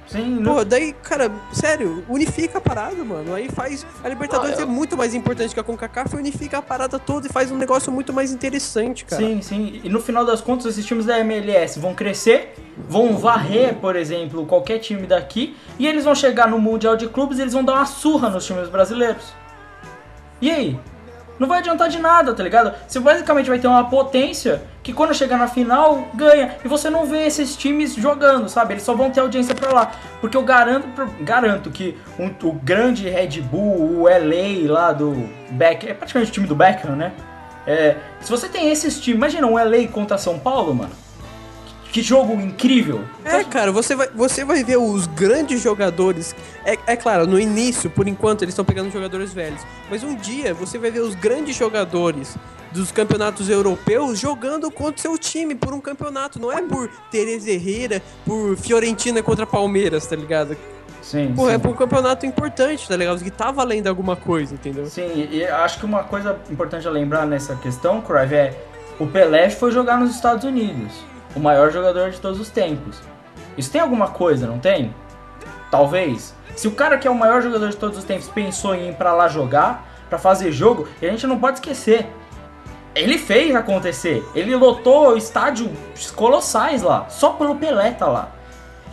[0.07, 3.33] Sim, não- Pô, daí, cara, sério, unifica a parada, mano.
[3.33, 3.85] Aí faz.
[4.03, 7.27] A Libertadores Ah, eu- é muito mais importante que a CONCACAF, unifica a parada toda
[7.27, 9.21] e faz um negócio muito mais interessante, cara.
[9.21, 9.81] Sim, sim.
[9.83, 14.45] E no final das contas, esses times da MLS vão crescer, vão varrer, por exemplo,
[14.45, 17.73] qualquer time daqui, e eles vão chegar no Mundial de Clubes e eles vão dar
[17.75, 19.33] uma surra nos times brasileiros.
[20.41, 20.79] E aí?
[21.43, 22.73] Não vai adiantar de nada, tá ligado?
[22.87, 26.55] Você basicamente vai ter uma potência que quando chegar na final, ganha.
[26.63, 28.75] E você não vê esses times jogando, sabe?
[28.75, 29.91] Eles só vão ter audiência pra lá.
[30.21, 30.87] Porque eu garanto,
[31.19, 35.11] garanto que um- o grande Red Bull, o LA lá do
[35.51, 37.11] Beck, é praticamente o time do Beckham, né?
[37.67, 40.91] É, se você tem esses times, imagina um LA contra São Paulo, mano.
[41.93, 43.03] Que, jogo incrível.
[43.23, 46.35] É, cara, você vai, você vai ver os grandes jogadores.
[46.65, 49.61] É, é claro, no início, por enquanto, eles estão pegando jogadores velhos.
[49.89, 52.35] Mas um dia você vai ver os grandes jogadores
[52.71, 56.39] dos campeonatos europeus jogando contra o seu time por um campeonato.
[56.39, 60.57] Não é por Tereza Herrera, por Fiorentina contra Palmeiras, tá ligado?
[61.03, 61.53] Sim, Pô, sim.
[61.53, 63.23] é por um campeonato importante, tá ligado?
[63.23, 64.87] Que tá valendo alguma coisa, entendeu?
[64.87, 68.57] Sim, e acho que uma coisa importante a lembrar nessa questão, Cruyff, é
[68.99, 70.93] o Pelé foi jogar nos Estados Unidos,
[71.35, 73.01] o maior jogador de todos os tempos.
[73.57, 74.93] Isso tem alguma coisa, não tem?
[75.69, 76.35] Talvez.
[76.55, 78.95] Se o cara que é o maior jogador de todos os tempos pensou em ir
[78.95, 82.07] pra lá jogar, pra fazer jogo, a gente não pode esquecer.
[82.95, 84.23] Ele fez acontecer.
[84.35, 88.31] Ele lotou estádios colossais lá, só pelo Pelé tá lá.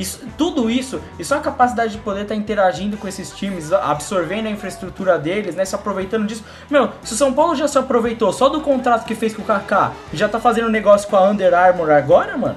[0.01, 4.47] Isso, tudo isso, e só a capacidade de poder estar interagindo com esses times, absorvendo
[4.47, 6.43] a infraestrutura deles, né, se aproveitando disso.
[6.71, 9.45] Meu, se o São Paulo já se aproveitou só do contrato que fez com o
[9.45, 12.57] Kaká e já tá fazendo negócio com a Under Armour agora, mano.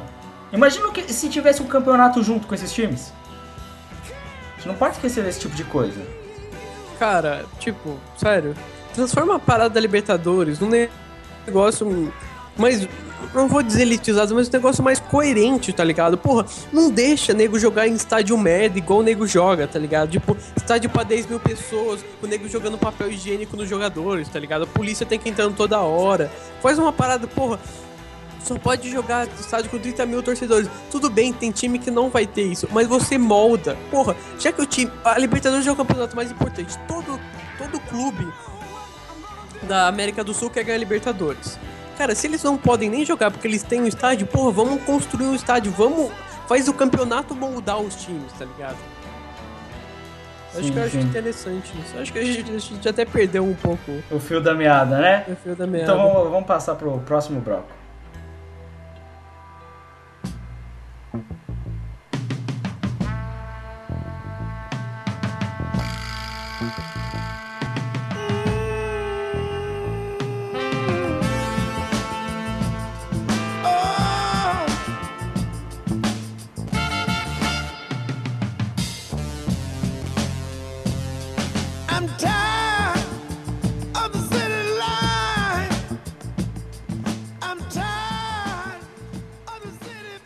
[0.53, 3.11] Imagina que, se tivesse um campeonato junto com esses times.
[4.55, 5.99] Gente não pode esquecer desse tipo de coisa.
[6.97, 8.55] Cara, tipo, sério,
[8.93, 10.89] transforma a parada da Libertadores num ne-
[11.45, 12.13] negócio
[12.57, 12.87] mais.
[13.33, 16.17] Não vou dizer elitizado, mas um negócio mais coerente, tá ligado?
[16.17, 20.11] Porra, não deixa nego jogar em estádio merda igual o nego joga, tá ligado?
[20.11, 24.63] Tipo, estádio pra 10 mil pessoas, o nego jogando papel higiênico nos jogadores, tá ligado?
[24.63, 26.31] A polícia tem que entrando toda hora.
[26.61, 27.59] Faz uma parada, porra.
[28.43, 30.69] Só pode jogar estádio com 30 mil torcedores.
[30.91, 33.77] Tudo bem, tem time que não vai ter isso, mas você molda.
[33.89, 34.91] Porra, já que o time.
[35.03, 36.77] A Libertadores é o campeonato mais importante.
[36.87, 37.19] Todo,
[37.57, 38.27] todo clube
[39.63, 41.57] da América do Sul quer ganhar Libertadores.
[41.97, 45.25] Cara, se eles não podem nem jogar porque eles têm um estádio, porra, vamos construir
[45.25, 46.11] um estádio, vamos.
[46.47, 48.77] Faz o campeonato moldar os times, tá ligado?
[50.53, 51.97] acho Sim, que eu acho interessante isso.
[51.97, 55.25] Acho que a gente, a gente até perdeu um pouco O fio da meada, né?
[55.27, 55.91] o fio da meada.
[55.91, 57.82] Então vamos, vamos passar pro próximo bloco.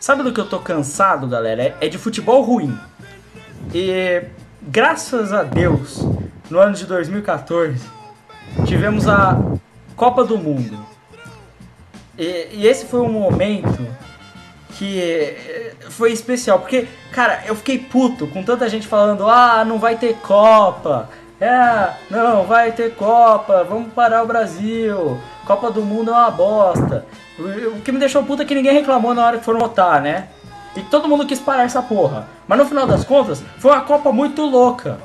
[0.08, 1.62] Sabe do que eu tô cansado, galera?
[1.62, 2.80] É- É de futebol ruim.
[3.76, 4.24] E
[4.62, 6.00] graças a Deus,
[6.50, 7.86] no ano de 2014,
[8.66, 9.38] tivemos a
[9.98, 10.80] Copa do Mundo.
[12.18, 13.86] E, e esse foi um momento
[14.78, 19.78] que eh, foi especial, porque, cara, eu fiquei puto com tanta gente falando: ah, não
[19.78, 21.10] vai ter Copa.
[21.40, 25.20] É, não, vai ter Copa, vamos parar o Brasil.
[25.46, 27.06] Copa do Mundo é uma bosta.
[27.38, 30.30] O que me deixou puto é que ninguém reclamou na hora que foram votar, né?
[30.76, 32.28] E todo mundo quis parar essa porra.
[32.48, 35.00] Mas no final das contas, foi uma Copa muito louca.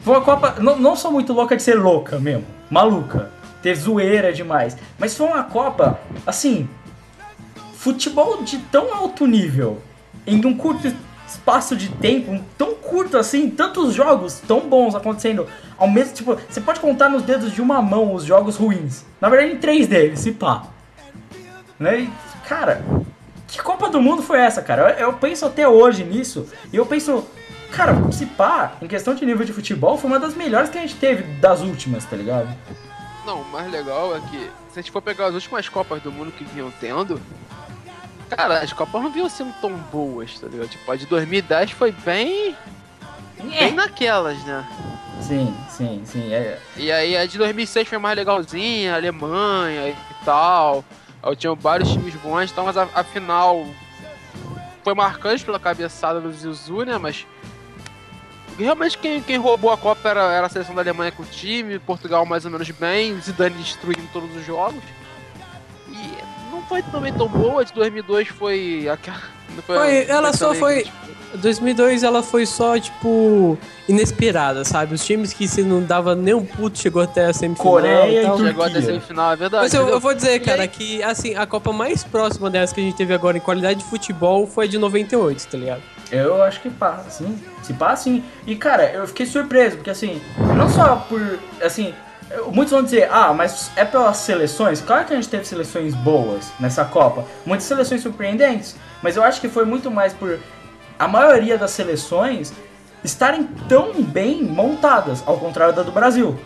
[0.00, 3.30] Foi uma Copa, não, não só muito louca de ser louca mesmo, maluca,
[3.62, 4.76] ter zoeira demais.
[4.98, 6.68] Mas foi uma Copa, assim,
[7.74, 9.80] futebol de tão alto nível,
[10.26, 10.92] em um curto
[11.28, 16.60] espaço de tempo tão curto assim, tantos jogos tão bons acontecendo ao mesmo tipo, você
[16.60, 19.04] pode contar nos dedos de uma mão os jogos ruins.
[19.20, 20.64] Na verdade, em três deles, se pá.
[21.78, 22.00] Né?
[22.00, 22.10] E,
[22.48, 22.84] cara,
[23.46, 24.96] que Copa do Mundo foi essa, cara?
[24.98, 27.24] Eu, eu penso até hoje nisso e eu penso,
[27.70, 30.80] cara, se pá, em questão de nível de futebol, foi uma das melhores que a
[30.80, 32.48] gente teve das últimas, tá ligado?
[33.24, 36.10] Não, o mais legal é que se a gente for pegar as últimas Copas do
[36.10, 37.20] Mundo que vinham tendo,
[38.28, 40.68] cara, as Copas não vinham sendo tão boas, tá ligado?
[40.68, 42.56] Tipo, a de 2010 foi bem.
[43.42, 44.66] bem naquelas, né?
[45.20, 46.32] Sim, sim, sim.
[46.32, 50.84] É, E aí a de 2006 foi mais legalzinha, Alemanha e tal.
[51.22, 53.66] Eu tinha vários times bons, então, mas a, a final
[54.84, 56.96] foi marcante pela cabeçada do Zizou, né?
[56.98, 57.26] Mas
[58.56, 61.78] realmente quem, quem roubou a Copa era, era a seleção da Alemanha com o time,
[61.78, 64.82] Portugal mais ou menos bem, Zidane destruindo todos os jogos.
[66.58, 69.18] Não foi também tão boa, de 2002 foi aquela...
[69.54, 70.96] não Foi- ela só foi- tipo,
[71.34, 73.56] 2002 ela foi só, tipo,
[73.88, 74.94] inesperada, sabe?
[74.94, 78.24] Os times que se não dava nem um puto chegou até a semifinal Coreia e
[78.26, 78.38] tal.
[78.38, 79.62] Chegou até a semifinal, é verdade.
[79.64, 82.74] Mas eu, eu vou dizer, E cara, aí- que assim, a Copa mais próxima dessa
[82.74, 85.82] que a gente teve agora em qualidade de futebol foi a de 98, tá ligado?
[86.10, 87.38] Eu acho que pá, sim.
[87.62, 88.24] Se pá, sim.
[88.46, 90.20] E cara, eu fiquei surpreso, porque assim,
[90.56, 91.38] não só por.
[91.62, 91.94] Assim,
[92.52, 94.80] muitos vão dizer, ah, mas é pelas seleções.
[94.80, 97.24] Claro que a gente teve seleções boas nessa Copa.
[97.46, 98.76] Muitas seleções surpreendentes.
[99.02, 100.38] Mas eu acho que foi muito mais por
[100.98, 102.52] a maioria das seleções
[103.04, 106.38] estarem tão bem montadas, ao contrário da do Brasil,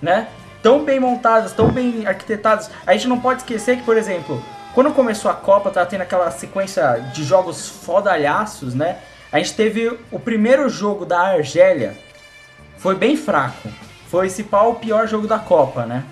[0.00, 0.28] né?
[0.62, 2.70] Tão bem montadas, tão bem arquitetadas.
[2.86, 4.42] A gente não pode esquecer que, por exemplo,
[4.74, 8.98] quando começou a Copa, tava tendo aquela sequência de jogos fodalhaços, né?
[9.32, 11.96] A gente teve o primeiro jogo da Argélia,
[12.76, 13.68] foi bem fraco.
[14.14, 16.04] Foi esse pau o pior jogo da Copa, né?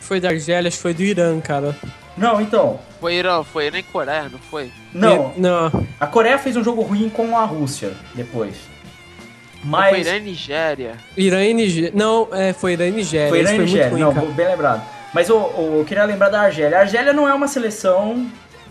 [0.00, 1.74] Foi da Argélia, acho que foi do Irã, cara.
[2.16, 4.70] Não, então, Foi Irã, foi Irã e Coreia, não foi?
[4.94, 5.32] não.
[5.36, 5.86] E- não.
[5.98, 8.54] A Coreia fez um jogo ruim com a Rússia depois.
[8.54, 10.92] Foi Mas Irã e Nigéria.
[11.16, 11.90] Irã e Nigéria.
[11.92, 13.28] Não, é, foi Irã e Nigéria.
[13.30, 14.32] Foi Irã e foi Nigéria, muito não, ruim, cara.
[14.34, 14.82] bem lembrado.
[15.12, 16.78] Mas eu, eu- eu queria lembrar da Argélia.
[16.78, 18.30] A Argélia não é uma seleção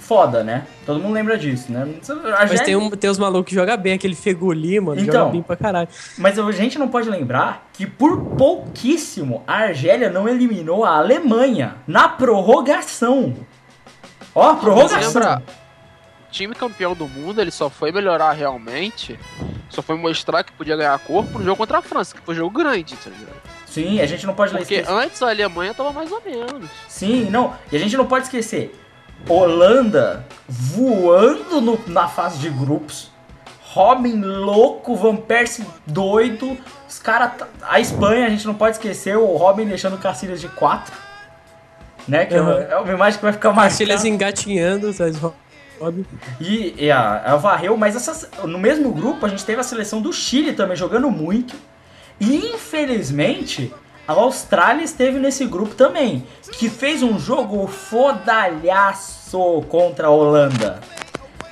[0.10, 0.66] foda, né?
[0.88, 1.88] Todo mundo lembra disso, né?
[2.36, 5.14] A Mas tem, um, tem os malucos que jogam bem, aquele Fegoli, mano, Então.
[5.14, 5.88] joga bem pra caralho.
[6.18, 11.76] Mas a gente não pode lembrar que por pouquíssimo a Argélia não eliminou a Alemanha
[11.86, 13.36] na prorrogação.
[14.34, 15.00] Ó, prorrogação.
[15.22, 15.44] lembra?
[16.32, 19.20] Time campeão do mundo, ele só foi melhorar realmente,
[19.70, 22.38] só foi mostrar que podia ganhar corpo no jogo contra a França, que foi um
[22.38, 23.36] jogo grande, tá ligado?
[23.68, 24.92] Sim, a gente não pode Porque esquecer.
[24.92, 26.68] antes a Alemanha tava mais ou menos.
[26.88, 27.54] Sim, não.
[27.72, 28.76] E a gente não pode esquecer.
[29.28, 33.12] Holanda voando no- na fase de grupos.
[33.64, 36.58] Robin louco, Van Persie doido.
[36.88, 37.32] Os caras.
[37.62, 40.94] A Espanha, a gente não pode esquecer o Robin deixando Cacilhas de 4.
[42.08, 42.26] Né?
[42.26, 42.62] Que é uma- Uhum.
[42.62, 43.80] é uma imagem que vai ficar mais.
[43.80, 45.16] Eles engatinhando, sabe?
[45.80, 46.06] Rob.
[46.42, 50.02] E, e a, a varreu, mas essa- no mesmo grupo a gente teve a seleção
[50.02, 51.56] do Chile também jogando muito.
[52.20, 53.72] E infelizmente
[54.10, 60.80] a Austrália esteve nesse grupo também, que fez um jogo fodalhaço contra a Holanda.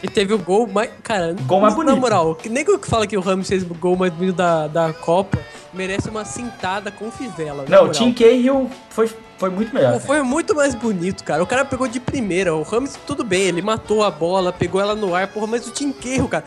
[0.01, 0.89] E teve o gol mais.
[1.03, 1.99] Cara, Gol mais na bonito.
[2.01, 4.91] moral, que nem que fala que o Ramos fez o gol mais bonito da, da
[4.91, 5.37] Copa,
[5.71, 7.63] merece uma cintada com fivela.
[7.67, 7.89] na Não, o.
[7.91, 9.93] Tim Cahill foi, foi muito melhor.
[9.93, 11.43] Pô, foi muito mais bonito, cara.
[11.43, 12.55] O cara pegou de primeira.
[12.55, 15.71] O Ramos, tudo bem, ele matou a bola, pegou ela no ar, porra, mas o
[15.71, 16.43] Tim Cahill, cara.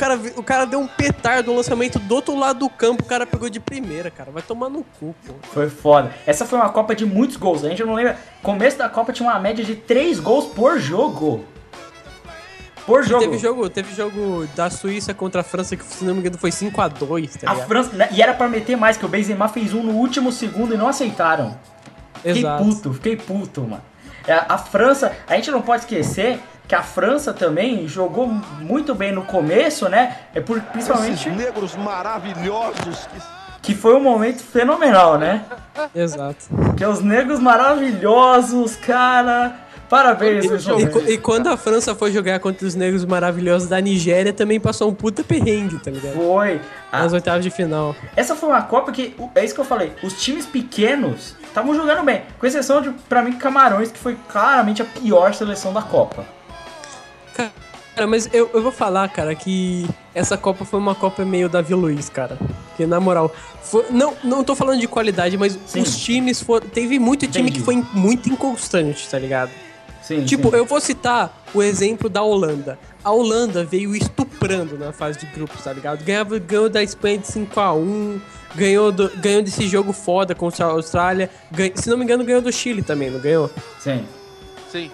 [0.00, 3.06] O cara, o cara deu um petardo no lançamento do outro lado do campo, o
[3.06, 4.30] cara pegou de primeira, cara.
[4.30, 5.34] Vai tomar no cu, pô.
[5.52, 6.10] Foi foda.
[6.26, 7.62] Essa foi uma Copa de muitos gols.
[7.66, 8.16] A gente não lembra.
[8.42, 11.44] Começo da Copa tinha uma média de 3 gols por jogo.
[12.86, 13.24] Por jogo.
[13.24, 16.50] Teve jogo, teve jogo da Suíça contra a França que, se não me engano, foi
[16.50, 17.56] 5x2, tá A?
[17.56, 17.94] França.
[17.94, 20.78] né, E era pra meter mais, que o Benzema fez um no último segundo e
[20.78, 21.58] não aceitaram.
[22.14, 22.64] Fiquei Exato.
[22.64, 23.82] puto, fiquei puto, mano.
[24.26, 26.40] É, A França, a gente não pode esquecer
[26.70, 28.28] que a França também jogou
[28.60, 30.18] muito bem no começo, né?
[30.32, 35.42] É por, principalmente Esses negros maravilhosos que que foi um momento fenomenal, né?
[35.94, 36.46] Exato.
[36.78, 39.54] Que os negros maravilhosos, cara.
[39.88, 44.32] Parabéns, E, co- e quando a França foi jogar contra os negros maravilhosos da Nigéria,
[44.32, 46.14] também passou um puta perrengue, tá ligado?
[46.14, 46.60] Foi.
[46.92, 47.94] A- Nas oitavas de final.
[48.16, 52.04] Essa foi uma Copa que, é isso que eu falei, os times pequenos estavam jogando
[52.04, 52.22] bem.
[52.38, 56.24] Com exceção de, pra mim, Camarões, que foi claramente a pior seleção da Copa.
[57.94, 61.74] Cara, mas eu, eu vou falar, cara, que essa Copa foi uma Copa meio Davi
[61.74, 62.38] Luiz, cara.
[62.68, 63.30] Porque, na moral,
[63.62, 65.80] foi- não, não tô falando de qualidade, mas Sim.
[65.82, 66.66] os times foram.
[66.68, 67.58] Teve muito time Entendi.
[67.58, 69.50] que foi muito inconstante, tá ligado?
[70.02, 70.56] Sim, Tipo, sim.
[70.56, 72.78] eu vou citar o exemplo da Holanda.
[73.04, 76.02] A Holanda veio estuprando na fase de grupos, tá ligado?
[76.04, 78.20] Ganhava, ganhou da Espanha de 5x1,
[78.54, 81.28] ganhou, do- ganhou desse jogo foda contra a Austrália.
[81.50, 83.50] ganha- se não me engano, ganhou do Chile também, não ganhou?
[83.78, 84.04] Sim.
[84.70, 84.90] Sim.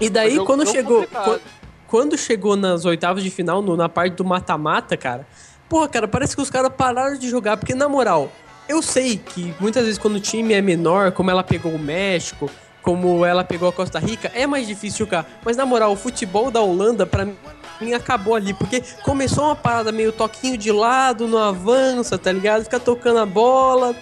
[0.00, 1.02] E daí, quando chegou.
[1.02, 1.40] complicado.
[1.88, 5.26] Quan- quando chegou nas oitavas de final, no- na parte do mata-mata, cara,
[5.68, 8.30] porra, cara, parece que os caras pararam de jogar, porque na moral,
[8.68, 12.50] eu sei que muitas vezes quando o time é menor, como ela pegou o México,
[12.82, 15.26] como ela pegou a Costa Rica, é mais difícil jogar.
[15.44, 19.92] Mas na moral, o futebol da Holanda, pra mim, acabou ali, porque começou uma parada
[19.92, 22.64] meio toquinho de lado, não avança, tá ligado?
[22.64, 23.94] Fica tocando a bola.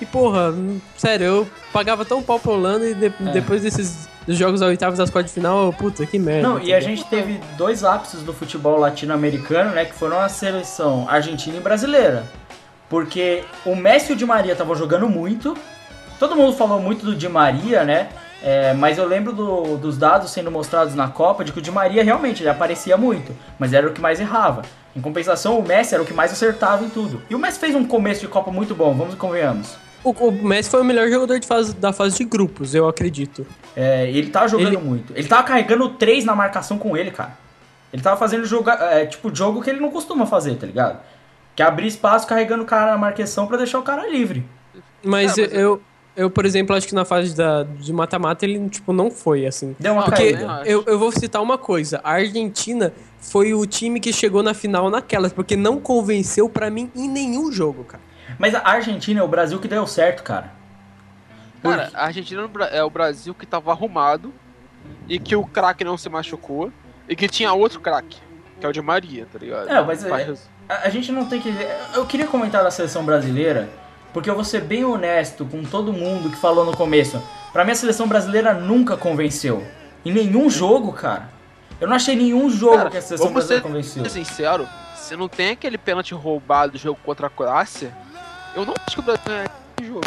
[0.00, 0.52] E porra,
[0.96, 4.98] sério, eu pagava tão pau pra Holanda e de- depois desses dos jogos da oitavas
[4.98, 6.48] das quartas de final, puta, que merda.
[6.48, 9.84] Não, e a gente teve dois ápices do futebol latino-americano, né?
[9.84, 12.24] Que foram a seleção argentina e brasileira.
[12.88, 15.56] Porque o Messi e o Di Maria estavam jogando muito.
[16.18, 18.08] Todo mundo falou muito do Di Maria, né?
[18.42, 21.70] É, mas eu lembro do- dos dados sendo mostrados na Copa de que o Di
[21.70, 24.62] Maria realmente ele aparecia muito, mas era o que mais errava.
[24.94, 27.22] Em compensação, o Messi era o que mais acertava em tudo.
[27.28, 29.76] E o Messi fez um começo de Copa muito bom, vamos e convenhamos.
[30.04, 33.46] O, o Messi foi o melhor jogador de fase, da fase de grupos, eu acredito.
[33.74, 35.12] É, ele tava jogando Ele- muito.
[35.16, 37.36] Ele tava carregando três na marcação com ele, cara.
[37.92, 40.98] Ele tava fazendo jogo, é, tipo jogo que ele não costuma fazer, tá ligado?
[41.56, 44.44] Que é abrir espaço carregando o cara na marcação pra deixar o cara livre.
[45.02, 45.80] Mas, Ah, mas eu,
[46.16, 49.74] eu, por exemplo, acho que na fase da, de mata-mata ele, tipo, não foi assim.
[49.78, 50.62] Deu uma Porque caída.
[50.66, 52.00] eu, eu vou citar uma coisa.
[52.02, 56.90] A Argentina foi o time que chegou na final naquelas, porque não convenceu pra mim
[56.96, 58.02] em nenhum jogo, cara.
[58.38, 60.50] Mas a Argentina é o Brasil que deu certo, cara.
[61.62, 64.32] Cara, a Argentina Bra- é o Brasil que tava arrumado
[65.08, 66.70] e que o craque não se machucou
[67.08, 68.18] e que tinha outro craque,
[68.60, 69.68] que é o de Maria, tá ligado?
[69.70, 71.54] É, mas é- Faz- A, a gente não tem que.
[71.94, 73.68] Eu queria comentar da seleção brasileira,
[74.12, 77.22] porque eu vou ser bem honesto com todo mundo que falou no começo.
[77.52, 79.66] Pra mim, a seleção brasileira nunca convenceu.
[80.04, 81.28] Em nenhum jogo, cara.
[81.80, 84.10] Eu não achei nenhum jogo Cara, que a seleção vamos ser brasileira convenceu.
[84.10, 87.94] sincero, se não tem aquele pênalti roubado do jogo contra a Croácia,
[88.54, 89.44] eu não acho que o Brasil ganha
[89.78, 90.04] esse jogo.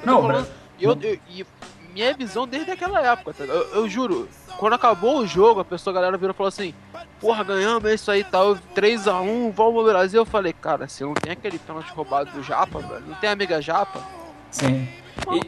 [0.00, 0.48] Eu Não, falando-
[0.80, 1.46] eu, eu- e
[1.92, 3.44] minha visão desde aquela época, tá?
[3.44, 4.28] eu, eu juro,
[4.58, 6.74] quando acabou o jogo, a pessoa, a galera virou e falou assim,
[7.20, 10.20] porra, ganhamos, é isso aí, tal, 3x1, vamos Brasil.
[10.22, 13.60] Eu falei, cara, se não tem aquele pênalti roubado do Japa, velho, não tem amiga
[13.60, 14.00] Japa,
[14.50, 14.88] Sim.
[15.32, 15.40] E,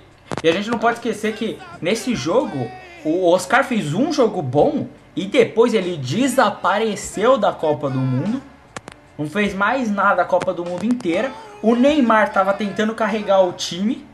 [0.42, 2.70] e a gente não pode esquecer que nesse jogo,
[3.04, 8.42] o Oscar fez um jogo bom e depois ele desapareceu da Copa do Mundo.
[9.18, 11.30] Não fez mais nada a Copa do Mundo inteira.
[11.62, 14.06] O Neymar tava tentando carregar o time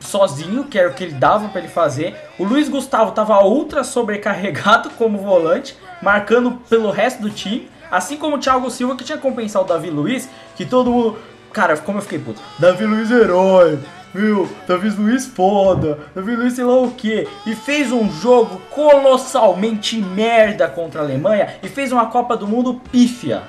[0.00, 2.16] sozinho, que era o que ele dava pra ele fazer.
[2.38, 7.68] O Luiz Gustavo tava ultra sobrecarregado como volante, marcando pelo resto do time.
[7.90, 11.18] Assim como o Thiago Silva, que tinha que compensar o Davi Luiz, que todo mundo.
[11.52, 12.40] Cara, como eu fiquei puto.
[12.58, 13.78] Davi Luiz herói,
[14.14, 14.48] viu?
[14.66, 17.26] Davi Luiz foda, Davi Luiz sei lá o que.
[17.46, 22.80] E fez um jogo colossalmente merda contra a Alemanha e fez uma Copa do Mundo
[22.92, 23.42] pífia.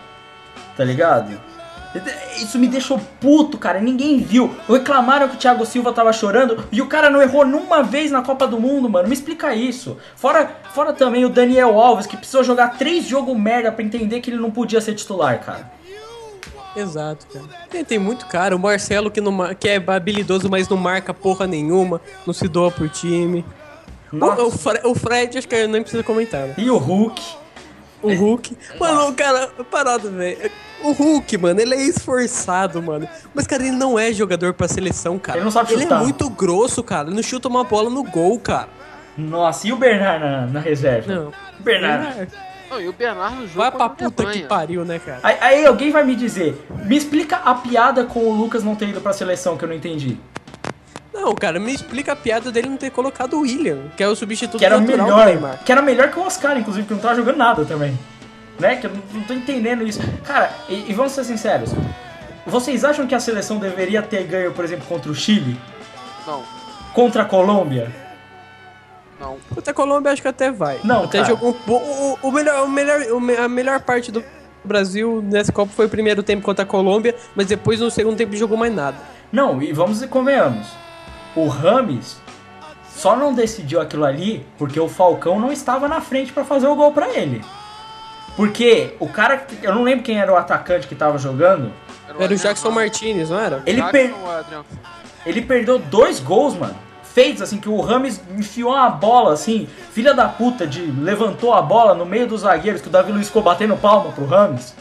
[0.80, 1.38] Tá ligado?
[2.38, 3.82] Isso me deixou puto, cara.
[3.82, 4.55] Ninguém viu.
[4.69, 8.21] Reclamaram que o Thiago Silva tava chorando e o cara não errou numa vez na
[8.21, 9.09] Copa do Mundo, mano.
[9.09, 9.97] Me explica isso.
[10.15, 14.30] Fora, fora também o Daniel Alves, que precisou jogar três jogos merda pra entender que
[14.30, 15.69] ele não podia ser titular, cara.
[16.77, 17.45] Exato, cara.
[17.69, 18.55] Tem, tem muito cara.
[18.55, 22.71] O Marcelo que, não, que é habilidoso, mas não marca porra nenhuma, não se doa
[22.71, 23.43] por time.
[24.13, 26.53] O, o, Fre- o Fred, acho que nem precisa comentar, né?
[26.57, 27.21] E o Hulk.
[28.02, 28.58] O Hulk.
[28.80, 30.50] Mano, o cara, parado, velho.
[30.84, 33.08] O Hulk, mano, ele é esforçado, mano.
[33.34, 35.39] Mas, cara, ele não é jogador pra seleção, cara.
[35.39, 36.00] Ele não sabe Ele chutar.
[36.00, 37.08] é muito grosso, cara.
[37.08, 38.70] Ele não chuta uma bola no gol, cara.
[39.18, 41.14] Nossa, e o Bernard na, na reserva?
[41.14, 41.34] Não.
[41.60, 42.30] Bernard.
[42.72, 45.20] não, e o Bernardo no jogo Vai pra contra a puta que pariu, né, cara?
[45.22, 48.88] Aí, aí alguém vai me dizer, me explica a piada com o Lucas não ter
[48.88, 50.18] ido pra seleção que eu não entendi.
[51.14, 54.16] Não, cara, me explica a piada dele não ter colocado o William, que é o
[54.16, 55.26] substituto Que era natural do melhor.
[55.26, 55.64] Neymar.
[55.64, 57.97] Que era melhor que o Oscar, inclusive, que não tava jogando nada também.
[58.60, 58.76] Né?
[58.76, 59.99] Que eu não, não tô entendendo isso.
[60.24, 61.72] Cara, e, e vamos ser sinceros.
[62.45, 65.60] Vocês acham que a seleção deveria ter ganho, por exemplo, contra o Chile?
[66.26, 66.43] Não,
[66.93, 67.91] Contra a Colômbia?
[69.20, 69.38] não.
[69.53, 70.80] Contra a Colômbia acho que até vai.
[70.84, 71.30] Não, até cara.
[71.30, 71.55] jogou.
[71.68, 73.01] O, o melhor, o melhor,
[73.39, 74.24] a melhor parte do
[74.64, 78.36] Brasil nessa Copa foi o primeiro tempo contra a Colômbia, mas depois no segundo tempo
[78.36, 78.97] jogou mais nada.
[79.32, 80.68] Não, e vamos e convenhamos.
[81.39, 82.17] O Rames
[82.95, 86.75] só não decidiu aquilo ali porque o Falcão não estava na frente pra fazer o
[86.75, 87.41] gol pra ele.
[88.35, 91.71] Porque o cara, que- eu não lembro quem era o atacante que tava jogando,
[92.19, 93.61] Era o Jackson Martinez, não era?
[93.65, 94.13] ele, per-
[95.25, 96.75] ele perdeu dois gols, mano.
[97.03, 101.61] Feitos assim, que o Rames enfiou uma bola assim, filha da puta, de levantou a
[101.61, 104.73] bola no meio dos zagueiros, que o Davi Luiz ficou batendo palma pro Rames.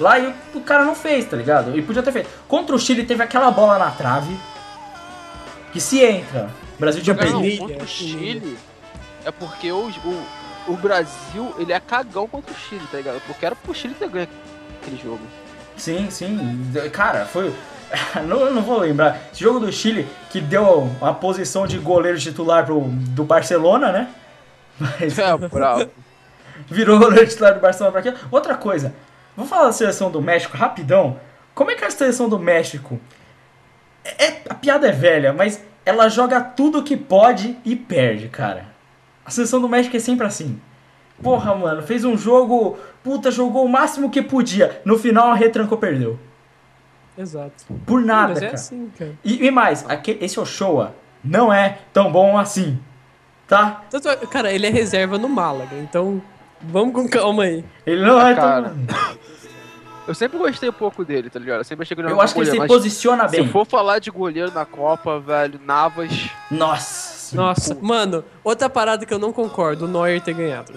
[0.00, 1.70] Lá e o, o cara não fez, tá ligado?
[1.70, 2.28] Ele podia ter feito.
[2.48, 4.34] Contra o Chile teve aquela bola na trave.
[5.74, 7.58] Que se entra, o Brasil tinha perdido.
[7.58, 7.86] contra o.
[7.86, 8.56] Chile
[9.24, 10.26] é porque o, o,
[10.68, 13.20] o Brasil, ele é cagão contra o Chile, tá ligado?
[13.26, 14.28] Porque era pro Chile ter ganho
[14.80, 15.20] aquele jogo.
[15.76, 16.38] Sim, sim.
[16.92, 17.52] Cara, foi.
[18.26, 19.20] Não, não vou lembrar.
[19.32, 24.08] Esse jogo do Chile que deu a posição de goleiro titular pro, do Barcelona, né?
[24.78, 25.90] Mas, É, bravo.
[26.66, 28.14] virou o titular do Barcelona pra quê?
[28.30, 28.94] Outra coisa,
[29.36, 31.20] vou falar da seleção do México rapidão.
[31.54, 32.98] Como é que a seleção do México.
[34.04, 38.66] É, a piada é velha, mas ela joga tudo que pode e perde, cara.
[39.24, 40.60] A seleção do México é sempre assim.
[41.22, 42.78] Porra, mano, fez um jogo.
[43.02, 44.80] Puta, jogou o máximo que podia.
[44.84, 46.18] No final a retrancou, perdeu.
[47.16, 47.64] Exato.
[47.86, 48.54] Por nada, Mas é cara.
[48.54, 49.12] assim, cara.
[49.24, 52.78] E, e mais, aque- esse Ochoa não é tão bom assim.
[53.46, 53.82] Tá?
[53.90, 56.20] Tanto é- cara, ele é reserva no Málaga, então
[56.60, 57.64] vamos com calma aí.
[57.86, 59.18] Ele não é Cara, tão.
[60.06, 61.58] Eu sempre gostei um pouco dele, tá ligado?
[61.60, 63.46] Eu sempre achei que ele era Eu um acho que ele se goleiro, posiciona bem.
[63.46, 66.28] Se for falar de goleiro na Copa, velho, Navas.
[66.50, 67.34] Nossa.
[67.34, 70.72] Nossa, mano, outra parada que eu não concordo, o Neuer ter ganhado.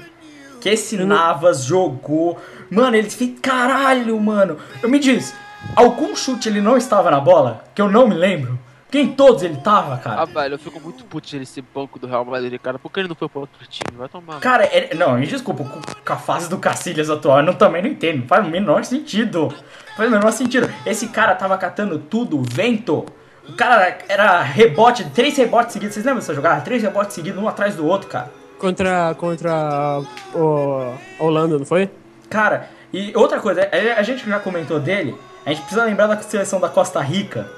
[0.61, 2.39] Que esse Eu não- Navas jogou.
[2.69, 3.37] Mano, ele fez.
[3.41, 4.57] Caralho, mano.
[4.81, 5.33] Eu me diz,
[5.75, 7.63] algum chute ele não estava na bola?
[7.75, 8.57] Que eu não me lembro.
[8.87, 10.25] Porque em todos ele tava, Ah, cara.
[10.25, 12.79] velho, eu fico muito puto esse banco do Real Madrid, cara.
[12.79, 13.97] Por que ele não foi pro outro time?
[13.97, 14.39] Vai tomar.
[14.39, 15.81] Cara, ele- não, me desculpa, com,
[16.13, 18.19] a fase do Cacilhas atual, eu não, também não entendo.
[18.21, 19.53] Não faz o menor sentido.
[19.97, 20.69] Faz o menor sentido.
[20.85, 23.05] Esse cara tava catando tudo, vento.
[23.49, 25.93] O cara era rebote, três rebotes seguidos.
[25.93, 26.61] Vocês lembram dessa jogada?
[26.61, 28.31] Três rebotes seguidos, um atrás do outro, cara.
[28.57, 30.01] Contra, contra
[30.33, 31.89] o a Holanda, não foi?
[32.29, 35.15] Cara, e outra coisa, a a gente já comentou dele,
[35.45, 37.49] a gente precisa lembrar da seleção da Costa Rica,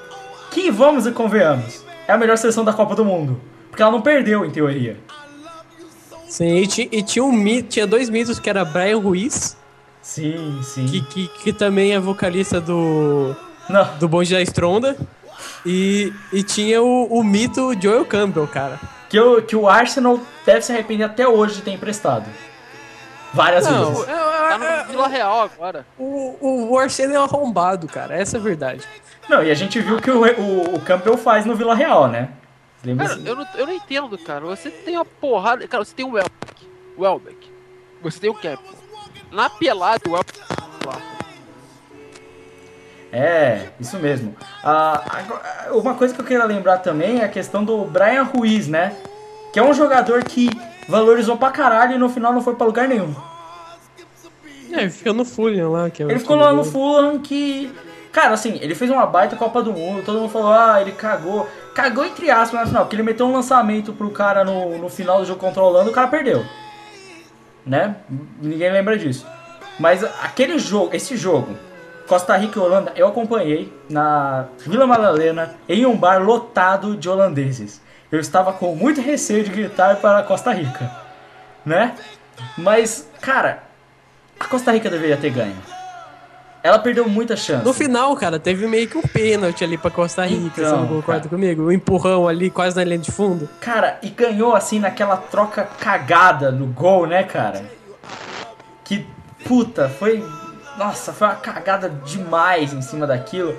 [0.50, 3.40] que, vamos e convenhamos, é a melhor seleção da Copa do Mundo.
[3.70, 4.96] Porque ela não perdeu, em teoria.
[6.28, 9.56] Sim, e, e tinha, um, mi- tinha dois mitos que era Brian Ruiz,
[10.02, 10.86] Sim, sim.
[10.86, 13.34] que, que, que também é vocalista do,
[13.68, 14.96] Não, do Bonde da Estronda.
[15.64, 18.78] E, e tinha o, o mito Joel Campbell, cara.
[19.08, 22.26] que, o, que o Arsenal deve se arrepender até hoje de ter emprestado.
[23.32, 24.08] Várias Não, vezes.
[24.08, 25.86] é- Tá no Vila Real agora.
[25.98, 28.14] o, o, Arsenal é um arrombado, cara.
[28.16, 28.84] Essa é a verdade.
[29.28, 32.30] Não, e a gente viu que o, o, o Campbell faz no Vila Real, né?
[32.84, 33.28] Lembra Cara, assim?
[33.28, 34.40] eu não, eu não entendo, cara.
[34.46, 35.66] Você tem uma porrada.
[35.68, 36.68] Cara, você tem o Welbeck.
[36.96, 37.50] O Welbeck.
[38.02, 38.74] Você tem o Campbell.
[39.30, 40.40] Na pelada, o Welbeck.
[40.84, 41.00] lá.
[43.12, 44.34] É, isso mesmo.
[44.64, 45.42] Ah, agora,
[45.76, 48.96] uma coisa que eu queria lembrar também é a questão do Brian Ruiz, né?
[49.52, 50.48] Que é um jogador que
[50.90, 53.14] valorizou pra caralho e no final não foi pra lugar nenhum.
[54.72, 55.88] É, ele fica no Fulham lá.
[55.88, 56.64] Que é o Ele ficou lá no.
[56.64, 57.72] Fulham que.
[58.12, 61.48] Cara, assim, ele fez uma baita Copa do Mundo, todo mundo falou, ah, ele cagou.
[61.72, 65.20] Cagou entre aspas na final, porque ele meteu um lançamento pro cara no, no final
[65.20, 66.44] do jogo Holanda, o cara perdeu.
[67.64, 67.94] Né?
[68.42, 69.24] Ninguém lembra disso.
[69.78, 71.56] Mas aquele jogo, esse jogo,
[72.08, 77.80] Costa Rica e Holanda, eu acompanhei na Vila Madalena, em um bar lotado de holandeses.
[78.10, 80.90] Eu estava com muito receio de gritar para Costa Rica,
[81.64, 81.94] né?
[82.58, 83.62] Mas, cara,
[84.38, 85.56] a Costa Rica deveria ter ganho.
[86.62, 87.64] Ela perdeu muita chance.
[87.64, 90.86] No final, cara, teve meio que um pênalti ali pra Costa Rica, Então, você não
[90.88, 91.28] concorda cara.
[91.30, 91.62] comigo?
[91.62, 93.48] Um empurrão ali, quase na linha de fundo.
[93.60, 97.64] Cara, e ganhou assim naquela troca cagada no gol, né, cara?
[98.84, 99.06] Que
[99.44, 100.22] puta, foi.
[100.76, 103.56] Nossa, foi uma cagada demais em cima daquilo.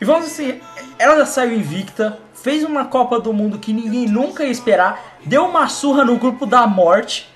[0.00, 0.60] E vamos assim,
[0.98, 5.44] ela já saiu invicta, fez uma Copa do Mundo que ninguém nunca ia esperar, deu
[5.46, 7.30] uma surra no grupo da morte.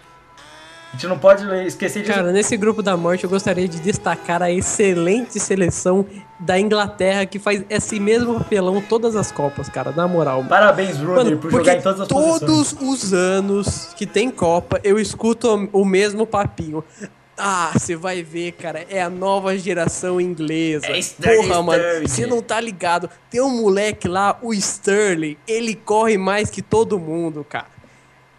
[0.92, 2.14] A gente não pode esquecer disso.
[2.14, 6.06] Cara, nesse grupo da morte eu gostaria de destacar a excelente seleção
[6.40, 10.44] da Inglaterra que faz esse mesmo papelão todas as Copas, cara, na moral.
[10.44, 12.40] Parabéns, Rooney, por jogar em todas as posições.
[12.40, 16.82] todos os anos que tem Copa, eu escuto o mesmo papinho.
[17.38, 20.86] Ah, você vai ver, cara, é a nova geração inglesa.
[20.86, 23.10] É Sterling, Porra, mano, você não tá ligado.
[23.30, 27.66] Tem um moleque lá, o Sterling, ele corre mais que todo mundo, cara.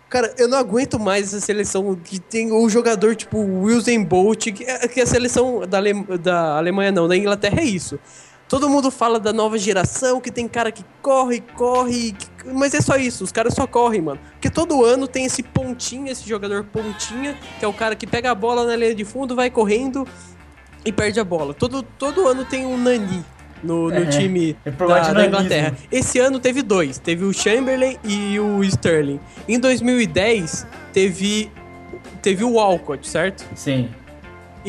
[0.09, 4.63] Cara, eu não aguento mais essa seleção que tem o jogador tipo Wilson Bolt, que,
[4.63, 7.99] é- que a seleção da, Ale- da Alemanha não, da Inglaterra é isso.
[8.47, 12.79] Todo mundo fala da nova geração, que tem cara que corre, corre, que- mas é
[12.81, 14.19] só isso, os caras só correm, mano.
[14.33, 18.31] Porque todo ano tem esse pontinha, esse jogador pontinha, que é o cara que pega
[18.31, 20.07] a bola na linha de fundo, vai correndo
[20.85, 21.53] e perde a bola.
[21.53, 23.21] Todo, todo ano tem um Nani
[23.61, 25.25] no, no É, time é da, da.
[25.25, 25.75] Inglaterra.
[25.91, 29.19] Esse ano teve dois, teve o Chamberlain e o Sterling.
[29.47, 31.51] Em 2010 teve
[32.21, 33.45] teve o Walcott, certo?
[33.55, 33.89] Sim.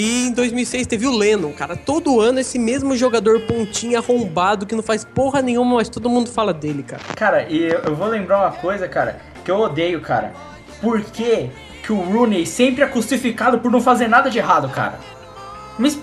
[0.00, 1.74] E em 2006 teve o Lennon, cara.
[1.76, 6.30] Todo ano esse mesmo jogador pontinha arrombado que não faz porra nenhuma, mas todo mundo
[6.30, 7.02] fala dele, cara.
[7.16, 10.32] Cara, e eu eu vou lembrar uma coisa, cara, que eu odeio, cara.
[10.80, 11.50] Por que,
[11.82, 15.00] que o Rooney sempre é crucificado por não fazer nada de errado, cara?
[15.76, 15.98] Mas,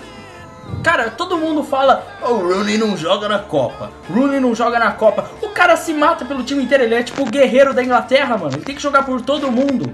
[0.84, 3.90] cara, todo mundo fala, "Oh, o Rooney não joga na Copa.
[4.10, 5.30] Rooney não joga na Copa.
[5.40, 8.56] O cara se mata pelo time inteiro, ele é tipo o guerreiro da Inglaterra, mano.
[8.56, 9.90] Ele tem que jogar por todo mundo.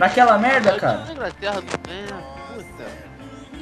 [0.00, 1.06] Naquela merda, O cara.
[1.12, 2.06] Inglaterra não é.
[2.56, 3.06] Puta.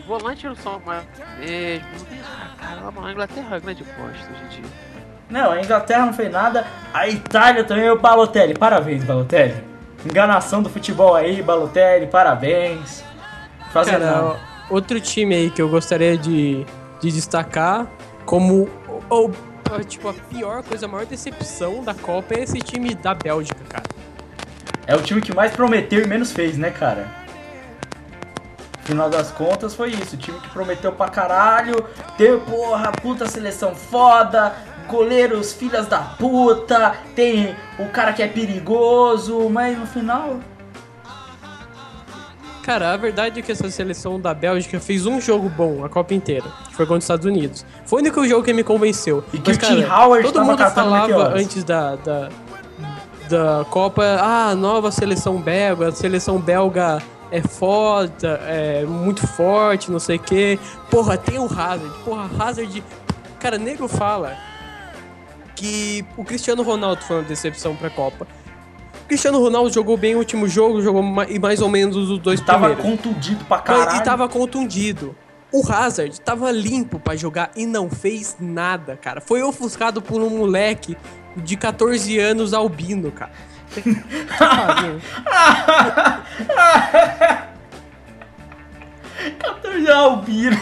[0.07, 1.05] Volante não são mais
[1.39, 1.87] mesmo.
[2.25, 4.71] Ah, caramba, a Inglaterra é grande bosta hoje em dia.
[5.31, 6.67] Não, a Inglaterra não fez nada.
[6.93, 8.55] A Itália também é o Balotelli.
[8.55, 9.55] Parabéns, Balotelli.
[10.05, 13.03] Enganação do futebol aí, Balotelli, parabéns.
[13.73, 14.37] Fazer Cara, nada.
[14.71, 16.65] outro time aí que eu gostaria de,
[17.01, 17.87] de destacar
[18.27, 18.69] como
[19.09, 19.33] ou,
[19.89, 23.85] tipo, a pior coisa, a maior decepção da Copa é esse time da Bélgica, cara.
[24.87, 27.09] É o time que mais prometeu e menos fez, né, cara?
[28.85, 31.87] Final das contas foi isso, o time que prometeu pra caralho,
[32.19, 34.55] ter, porra, puta seleção foda,
[34.87, 40.39] goleiros filhas da puta, tem o cara que é perigoso, mas no final.
[42.63, 46.15] Cara, a verdade é que essa seleção da Bélgica fez um jogo bom a Copa
[46.15, 47.65] inteira, que foi contra os Estados Unidos.
[47.87, 49.25] Foi o único jogo que me convenceu.
[49.33, 52.29] E que Mas, o Tim Howard todo mundo falava antes da, da,
[53.29, 57.03] da Copa, ah, nova seleção belga, a seleção belga
[57.39, 60.59] é foda, é muito forte, não sei o quê.
[60.91, 62.83] Porra, tem o Hazard, porra, Hazard...
[63.41, 64.37] Cara, nego fala
[65.57, 68.27] que o Cristiano Ronaldo foi uma decepção pra Copa.
[69.05, 72.41] O Cristiano Ronaldo jogou bem o último jogo, jogou ma- mais ou menos os dois
[72.41, 72.85] Tava primeiros.
[72.85, 73.97] contundido pra caralho.
[74.01, 75.15] E tava contundido.
[75.53, 79.21] O Hazard tava limpo pra jogar e não fez nada, cara.
[79.21, 80.97] Foi ofuscado por um moleque
[81.37, 83.31] de 14 anos albino, cara.
[83.75, 83.95] Que
[84.39, 85.01] pariu.
[89.39, 90.57] 14 albino.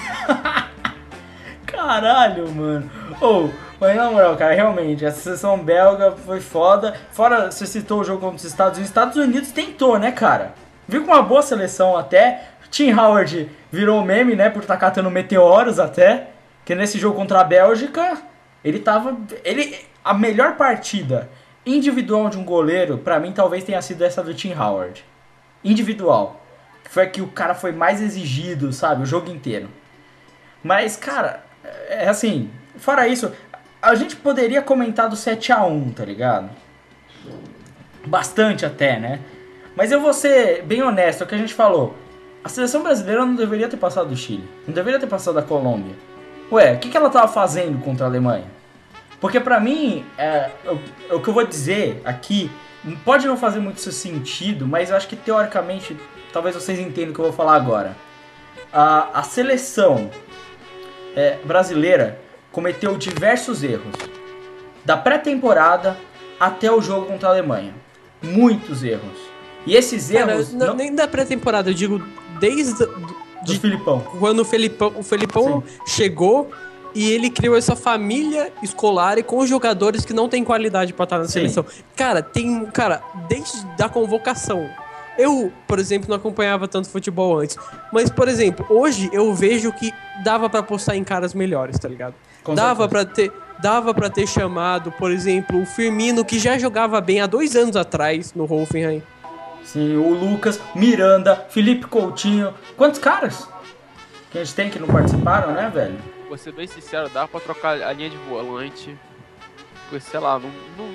[1.67, 2.91] Caralho, mano.
[3.21, 3.49] Ô,
[3.81, 6.95] mas na moral, cara, realmente, essa seleção belga foi foda.
[7.11, 8.89] Fora, você citou o jogo contra os Estados Unidos.
[8.91, 10.55] Estados Unidos tentou, né, cara?
[10.87, 12.49] Viu com uma boa seleção até.
[12.71, 16.29] Tim Howard virou meme, né, por estar catando meteoros até.
[16.65, 18.19] Que nesse jogo contra a Bélgica,
[18.65, 19.17] ele tava.
[19.45, 19.77] Ele.
[20.05, 21.29] A melhor partida
[21.65, 25.05] individual de um goleiro, pra mim, talvez tenha sido essa do Tim Howard.
[25.65, 26.41] Individual.
[26.91, 29.03] Foi a que o cara foi mais exigido, sabe?
[29.03, 29.69] O jogo inteiro.
[30.63, 31.45] Mas, cara,
[31.89, 33.33] é assim, fora isso,
[33.81, 36.51] a gente poderia comentar do 7x1, tá ligado?
[38.07, 39.21] Bastante até, né?
[39.77, 41.97] Mas eu vou ser bem honesto, é o que a gente falou.
[42.45, 44.49] A seleção brasileira não deveria ter passado do Chile.
[44.67, 45.95] Não deveria ter passado da Colômbia.
[46.51, 48.45] Ué, o que, que ela tava fazendo contra a Alemanha?
[49.23, 50.51] Porque pra mim, é,
[51.11, 52.51] o, o que eu vou dizer aqui
[53.05, 55.97] pode não fazer muito sentido, mas eu acho que teoricamente,
[56.33, 57.97] talvez vocês entendam o que eu vou falar agora.
[58.73, 60.11] A, a seleção
[61.15, 62.19] é, brasileira
[62.51, 63.95] cometeu diversos erros.
[64.85, 65.97] Da pré-temporada
[66.41, 67.73] até o jogo contra a Alemanha.
[68.21, 69.19] Muitos erros.
[69.65, 70.53] E esses Cara, erros.
[70.53, 72.03] não- não- nem da pré-temporada, eu digo
[72.41, 73.15] desde do
[73.45, 74.01] de Filipão.
[74.19, 76.51] quando o Felipão, o Felipão chegou
[76.95, 81.19] e ele criou essa família escolar e com jogadores que não têm qualidade pra estar
[81.19, 81.33] na Sim.
[81.33, 81.65] seleção.
[81.97, 84.69] Cara, tem, cara, desde da convocação.
[85.19, 87.59] Eu, por exemplo, não acompanhava tanto futebol antes,
[87.93, 89.93] mas por exemplo, hoje eu vejo que
[90.25, 92.15] dava pra postar em caras melhores, tá ligado?
[92.43, 93.31] Com dava pra ter
[93.61, 97.77] dava para ter chamado, por exemplo, o Firmino que já jogava bem há dois anos
[97.77, 99.03] atrás no Hoffenheim.
[99.65, 102.53] Sim, o Lucas, Miranda, Felipe Coutinho.
[102.77, 103.47] Quantos caras
[104.31, 105.95] que a gente tem que não participaram, né, velho?
[106.33, 108.97] Vou ser bem sincero, dá pra trocar a linha de volante.
[109.91, 110.89] Porque, sei lá, não, não,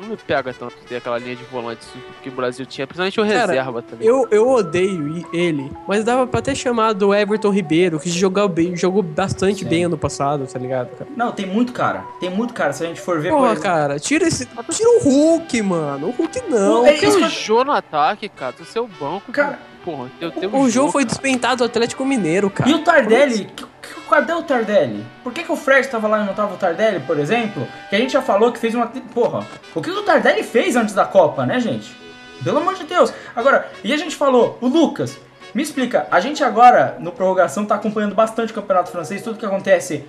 [0.00, 1.84] não me pega tanto ter aquela linha de volante
[2.22, 4.06] que o Brasil tinha, principalmente o Cara, reserva também.
[4.06, 8.76] Eu, eu odeio ele, mas dava pra ter chamado o Everton Ribeiro, que jogou, bem,
[8.76, 9.68] jogou bastante Sim.
[9.68, 11.10] bem ano passado, tá ligado, cara?
[11.16, 12.04] Não, tem muito cara.
[12.20, 12.72] Tem muito cara.
[12.72, 14.46] Se a gente for ver, por Porra, exemplo- cara, tira esse.
[14.46, 16.06] Tira o Hulk, mano.
[16.06, 16.82] O Hulk não.
[16.82, 19.32] O- é Tem isso o que eu- Jô no ataque, cara, do seu banco.
[19.32, 22.68] Cara, porra, eu tenho O Jô foi dispentado do Atlético Mineiro, cara.
[22.70, 23.44] E o Tardelli?
[23.46, 25.04] Que- que- cadê o Tardelli?
[25.22, 27.66] Por que, que o Fred tava lá e não tava o Tardelli, por exemplo?
[27.88, 28.86] Que a gente já falou que fez uma.
[28.88, 31.94] Porra, o que o Tardelli fez antes da Copa, né, gente?
[32.42, 33.12] Pelo amor de Deus.
[33.36, 35.18] Agora, e a gente falou, o Lucas.
[35.52, 39.44] Me explica, a gente agora, no prorrogação, tá acompanhando bastante o campeonato francês, tudo que
[39.44, 40.04] acontece.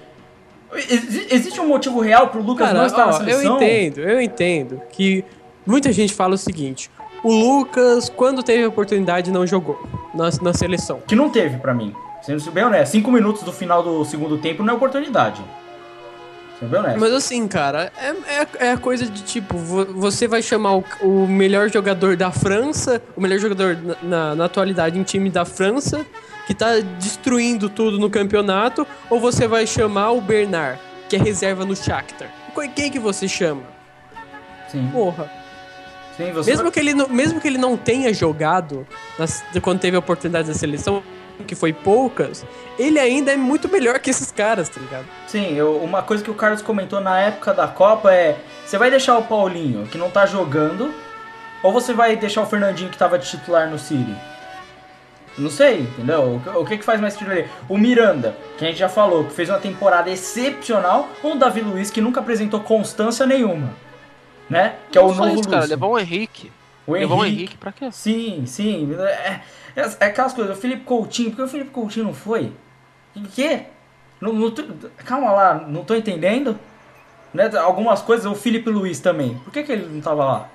[0.74, 3.55] Exi- Existe um motivo real pro Lucas não Cara, estar na ó, eu seleção?
[3.57, 5.26] entendo, eu entendo que
[5.65, 6.89] muita gente fala o seguinte:
[7.23, 9.81] o Lucas, quando teve a oportunidade, não jogou
[10.14, 10.99] na, na seleção.
[11.07, 11.93] Que não teve pra mim.
[12.22, 15.41] Sendo bem honesto, cinco minutos do final do segundo tempo não é oportunidade.
[16.60, 16.99] Sendo bem honesto.
[16.99, 18.10] Mas assim, cara, é,
[18.41, 22.31] é, é a coisa de tipo, vo- você vai chamar o, o melhor jogador da
[22.31, 26.06] França, o melhor jogador na, na, na atualidade em time da França,
[26.45, 30.80] que tá destruindo tudo no campeonato, ou você vai chamar o Bernard,
[31.10, 32.30] que é reserva no Shakhtar?
[32.53, 33.64] Qu- Quem que você chama?
[34.72, 35.40] Sim, Porra.
[36.26, 38.85] Sim, você Mesmo que, ele não, mesmo que ele não tenha jogado
[39.18, 41.02] nas- quando teve a oportunidade da seleção,
[41.48, 42.45] que foi poucas,
[42.77, 45.06] ele ainda é muito melhor que esses caras, tá ligado?
[45.27, 48.89] Sim, eu- uma coisa que o Carlos comentou na época da Copa é: você vai
[48.91, 50.93] deixar o Paulinho, que não tá jogando,
[51.64, 54.14] ou você vai deixar o Fernandinho, que tava de titular no City?
[55.38, 56.41] Não sei, entendeu?
[56.56, 57.48] O que- que, faz mais sentido ali?
[57.69, 61.61] O Miranda, que a gente já falou, que fez uma temporada excepcional, ou o Davi
[61.61, 63.69] Luiz, que nunca apresentou constância nenhuma,
[64.52, 64.76] né?
[64.91, 66.52] Que é o novo isso, cara, levar o Henrique.
[66.86, 67.41] O Levou o Henrique.
[67.44, 67.90] Henrique pra quê?
[67.91, 68.94] Sim, sim.
[68.99, 69.41] É,
[69.76, 70.57] é, é aquelas coisas.
[70.57, 72.52] O Felipe Coutinho, por que o Felipe Coutinho não foi?
[73.15, 73.64] O quê?
[74.19, 74.64] Não tô-
[75.06, 76.57] calma lá, não tô entendendo.
[77.34, 77.49] Né?
[77.57, 79.36] Algumas coisas, o Felipe Luiz também.
[79.44, 80.49] Por que, que ele não tava lá?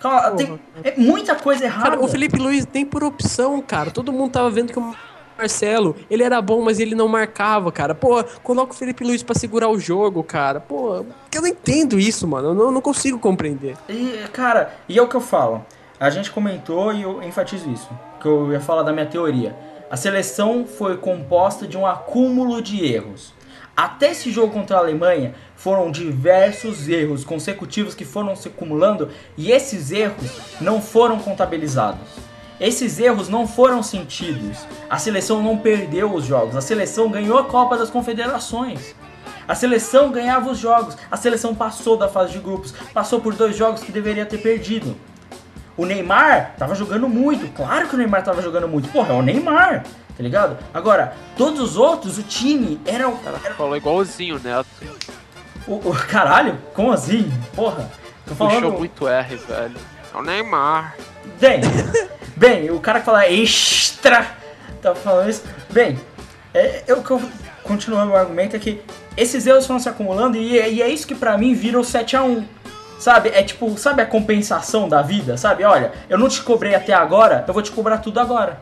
[0.00, 1.90] Calma, tem é muita coisa errada.
[1.90, 3.90] Cara, o Felipe Luiz nem por opção, cara.
[3.90, 4.94] Todo mundo tava vendo que o
[5.36, 7.94] Marcelo, ele era bom, mas ele não marcava, cara.
[7.94, 10.60] Pô, coloca o Felipe Luiz pra segurar o jogo, cara.
[10.60, 11.04] Pô,
[11.34, 12.48] eu não entendo isso, mano.
[12.48, 13.76] Eu não, não consigo compreender.
[13.88, 15.64] E, cara, e é o que eu falo.
[16.00, 17.88] A gente comentou e eu enfatizo isso.
[18.20, 19.54] Que eu ia falar da minha teoria.
[19.90, 23.32] A seleção foi composta de um acúmulo de erros.
[23.76, 29.52] Até esse jogo contra a Alemanha foram diversos erros consecutivos que foram se acumulando e
[29.52, 32.00] esses erros não foram contabilizados.
[32.58, 34.58] Esses erros não foram sentidos.
[34.88, 36.56] A seleção não perdeu os jogos.
[36.56, 38.94] A seleção ganhou a Copa das Confederações.
[39.46, 40.96] A seleção ganhava os jogos.
[41.10, 42.72] A seleção passou da fase de grupos.
[42.94, 44.96] Passou por dois jogos que deveria ter perdido.
[45.76, 47.46] O Neymar tava jogando muito.
[47.54, 48.88] Claro que o Neymar tava jogando muito.
[48.88, 49.84] Porra, é o Neymar.
[50.16, 50.56] Tá ligado?
[50.72, 53.18] Agora, todos os outros, o time era o.
[53.18, 54.66] Cara falou igualzinho Neto.
[55.68, 57.30] o, o- caralho, como assim?
[57.54, 57.90] Porra.
[58.26, 58.54] Tô falando.
[58.62, 59.76] Puxou muito R, velho.
[60.14, 60.96] É o Neymar.
[61.38, 61.60] Bem,
[62.36, 64.26] bem, o cara que fala extra
[64.82, 65.42] tá falando isso.
[65.70, 65.98] Bem,
[66.54, 67.20] é, eu, que eu
[67.64, 68.80] continuando o argumento é que
[69.16, 71.82] esses erros foram se acumulando e, é- e é isso que pra mim vira o
[71.82, 72.44] 7x1.
[72.98, 73.28] Sabe?
[73.34, 75.36] É tipo, sabe a compensação da vida?
[75.36, 75.64] Sabe?
[75.64, 78.60] Olha, eu não te cobrei até agora, eu vou te cobrar tudo agora.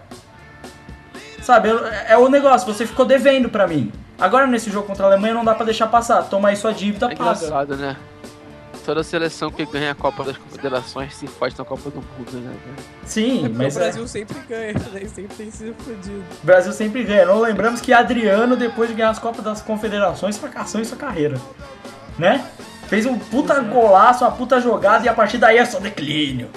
[1.43, 1.69] Sabe?
[1.69, 3.93] eu- é o negócio, você ficou devendo pra mim.
[4.19, 6.23] Agora nesse jogo contra a Alemanha não dá pra deixar passar.
[6.25, 7.21] Toma aí sua dívida, É paga.
[7.33, 7.97] engraçado, né?
[8.85, 12.55] Toda seleção que ganha a Copa das Confederações se faz na Copa do Mundo, né?
[13.07, 15.01] Sim, Porque mas o é- Brasil sempre ganha, né?
[15.15, 16.23] Sempre tem sido fodido.
[16.43, 17.25] O Brasil sempre ganha.
[17.25, 21.41] Não lembramos que Adriano, depois de ganhar as Copas das Confederações, fracassou em sua carreira.
[22.19, 22.47] Né?
[22.87, 26.51] Fez um puta golaço, uma puta jogada e a partir daí é só declínio.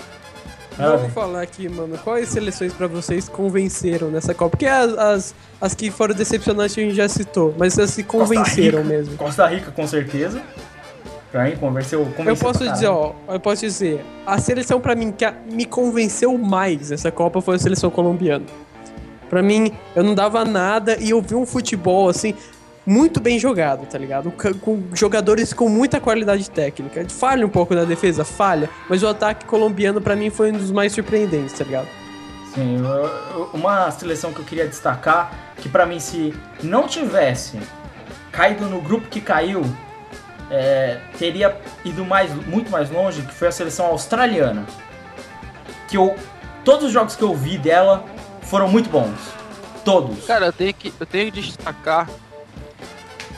[0.77, 1.97] Vamos falar aqui, mano.
[1.97, 4.51] Quais seleções pra vocês convenceram nessa Copa?
[4.51, 8.43] Porque as, as, as que foram decepcionantes a gente já citou, mas as que convenceram
[8.43, 9.17] Costa Rica, mesmo.
[9.17, 10.41] Costa Rica, com certeza.
[11.31, 15.11] Pra mim, convenceu, convenceu Eu posso dizer, ó, eu posso dizer, a seleção pra mim
[15.11, 18.45] que a- me convenceu mais nessa Copa foi a seleção colombiana.
[19.29, 22.33] Pra mim, eu não dava nada e eu vi um futebol assim
[22.85, 24.31] muito bem jogado, tá ligado?
[24.61, 27.05] Com, jogadores com muita qualidade técnica.
[27.09, 30.71] Falha um pouco na defesa, falha, mas o ataque colombiano pra mim foi um dos
[30.71, 31.87] mais surpreendentes, tá ligado?
[32.55, 32.77] Sim,
[33.53, 36.33] uma seleção que eu queria destacar, que pra mim se
[36.63, 37.59] não tivesse
[38.31, 39.61] caído no grupo que caiu,
[40.49, 44.65] é, teria ido mais, muito mais longe, que foi a seleção australiana.
[45.88, 46.15] Que eu,
[46.64, 48.03] todos os jogos que eu vi dela
[48.41, 49.18] foram muito bons.
[49.84, 50.26] Todos.
[50.26, 52.10] Cara, eu tenho que, eu tenho que destacar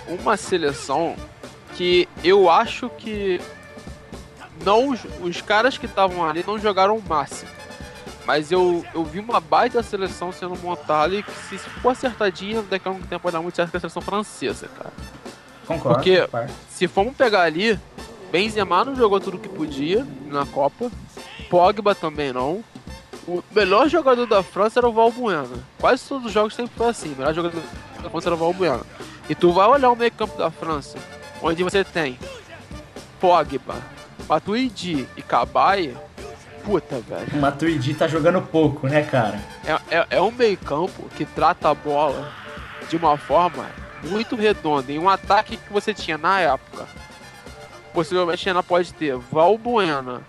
[0.07, 1.15] uma seleção
[1.75, 3.39] que eu acho que
[4.63, 7.49] não os, os caras que estavam ali não jogaram o máximo.
[8.25, 12.87] Mas eu, eu vi uma baita seleção sendo montada e que se for acertadinha, daqui
[12.87, 14.93] a um tempo vai dar muito certo com a seleção francesa, cara.
[15.69, 15.97] Concordo.
[15.99, 16.51] porque- concordo.
[16.69, 17.79] Se formos pegar ali,
[18.31, 20.91] Benzema não jogou tudo que podia na Copa.
[21.49, 22.63] Pogba também não.
[23.27, 25.47] O melhor jogador da França era o Valbuena.
[25.79, 27.13] Quase todos os jogos sempre foi assim.
[27.13, 27.61] O melhor jogador
[28.01, 28.81] da França era o Valbuena.
[29.29, 30.97] E tu vai olhar o meio campo da França,
[31.41, 32.17] onde você tem
[33.19, 33.75] Pogba,
[34.27, 35.95] Matuidi e Cabaye.
[36.63, 37.27] Puta, velho.
[37.33, 39.39] O Matuidi tá jogando pouco, né, cara?
[39.65, 42.31] É, é, é um meio campo que trata a bola
[42.89, 43.65] de uma forma
[44.03, 44.91] muito redonda.
[44.91, 46.87] E um ataque que você tinha na época.
[47.93, 50.21] Possivelmente ainda pode ter Valbuena,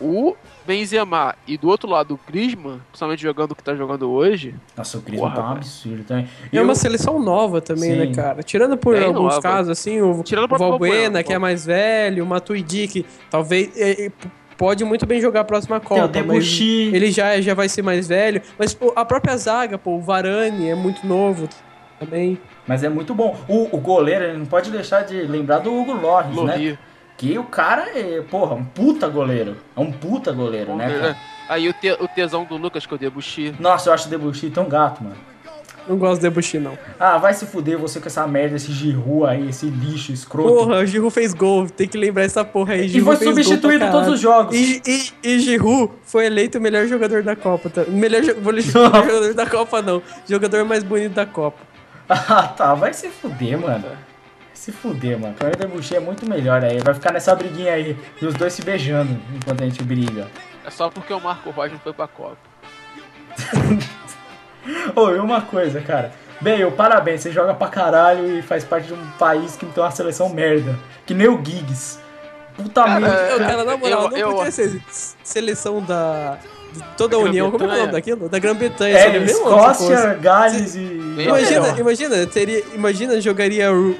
[0.00, 4.54] o Benzema e do outro lado o Griezmann, principalmente jogando o que tá jogando hoje.
[4.76, 6.28] Nossa, o Griezmann Porra, tá um absurdo também.
[6.52, 7.96] É Eu- uma seleção nova também, Sim.
[7.98, 8.42] né, cara?
[8.42, 9.42] Tirando por É alguns nova.
[9.42, 14.06] casos, assim, o, Tirando o Valbuena, que é mais velho, o Matuidi, que talvez é,
[14.06, 14.12] é,
[14.56, 16.90] pode muito bem jogar a próxima Tem Copa, mas Debuchy.
[16.94, 18.40] ele já, já vai ser mais velho.
[18.58, 21.48] Mas pô, a própria zaga, pô, o Varane é muito novo
[21.98, 22.38] também.
[22.66, 23.36] Mas é muito bom.
[23.48, 26.78] O, o goleiro, ele não pode deixar de lembrar do Hugo Loris, né?
[27.16, 29.56] Que o cara é, porra, um puta goleiro.
[29.76, 31.16] É um puta goleiro, né, cara?
[31.48, 33.54] Aí o, te- o tesão do Lucas, que é o Debuchy.
[33.58, 35.16] Nossa, eu acho o Debuchy tão gato, mano.
[35.88, 36.76] Não gosto do Debuchy, não.
[36.98, 40.48] Ah, vai se fuder você com essa merda, esse Giroud aí, esse lixo escroto.
[40.52, 42.84] Porra, o Giroud fez gol, tem que lembrar essa porra aí.
[42.86, 44.54] e Giroud foi fez gol pra substituído em todos os jogos.
[44.54, 47.70] E, e, e Giroud foi eleito o melhor jogador da Copa.
[47.70, 47.84] Tá?
[47.88, 50.02] Melhor, melhor jogador da Copa, não.
[50.28, 51.58] Jogador mais bonito da Copa.
[52.08, 53.88] Ah, tá, vai se fuder, mano.
[53.88, 53.96] Vai
[54.54, 55.34] se fuder, mano.
[55.34, 56.78] Pra mim o Debuchy é muito melhor aí.
[56.78, 60.28] Vai ficar nessa briguinha aí, e os dois se beijando enquanto a gente briga.
[60.64, 62.36] É só porque o Marco Rocha não foi pra Copa.
[64.96, 66.12] Ô, e uma coisa, cara.
[66.40, 69.90] Bale, parabéns, você joga pra caralho e faz parte de um país que tem uma
[69.90, 70.76] seleção merda.
[71.06, 71.98] Que nem o Giggs.
[72.74, 74.80] Cara, Eu, cara, na moral, eu- não eu- podia ser
[75.22, 76.38] seleção da.
[76.96, 78.28] Toda a União, como é que é o nome daquilo?
[78.28, 78.96] Da Grã-Bretanha.
[78.98, 80.14] é, Escócia, fosse.
[80.20, 80.80] Gales e.
[81.18, 83.70] Imagina, imagina, teria, imagina, jogaria.
[83.70, 83.96] Ru-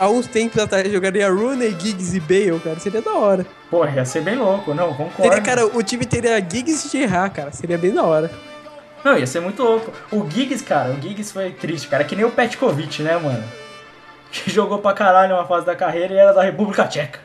[0.00, 2.80] Há uns tempos atrás, jogaria Rooney, Giggs e Bale, cara.
[2.80, 3.46] Seria da hora.
[3.70, 5.22] Porra, ia ser bem louco, não, concordo.
[5.22, 7.52] Teria, cara, o time teria Giggs e Gerrard, cara.
[7.52, 8.28] Seria bem da hora.
[9.04, 9.92] Não, ia ser muito louco.
[10.10, 12.02] O Giggs, cara, o Giggs foi triste, cara.
[12.02, 13.42] É que nem o Petkovic, né, mano?
[14.32, 17.20] Que jogou pra caralho uma fase da carreira e era da República Tcheca.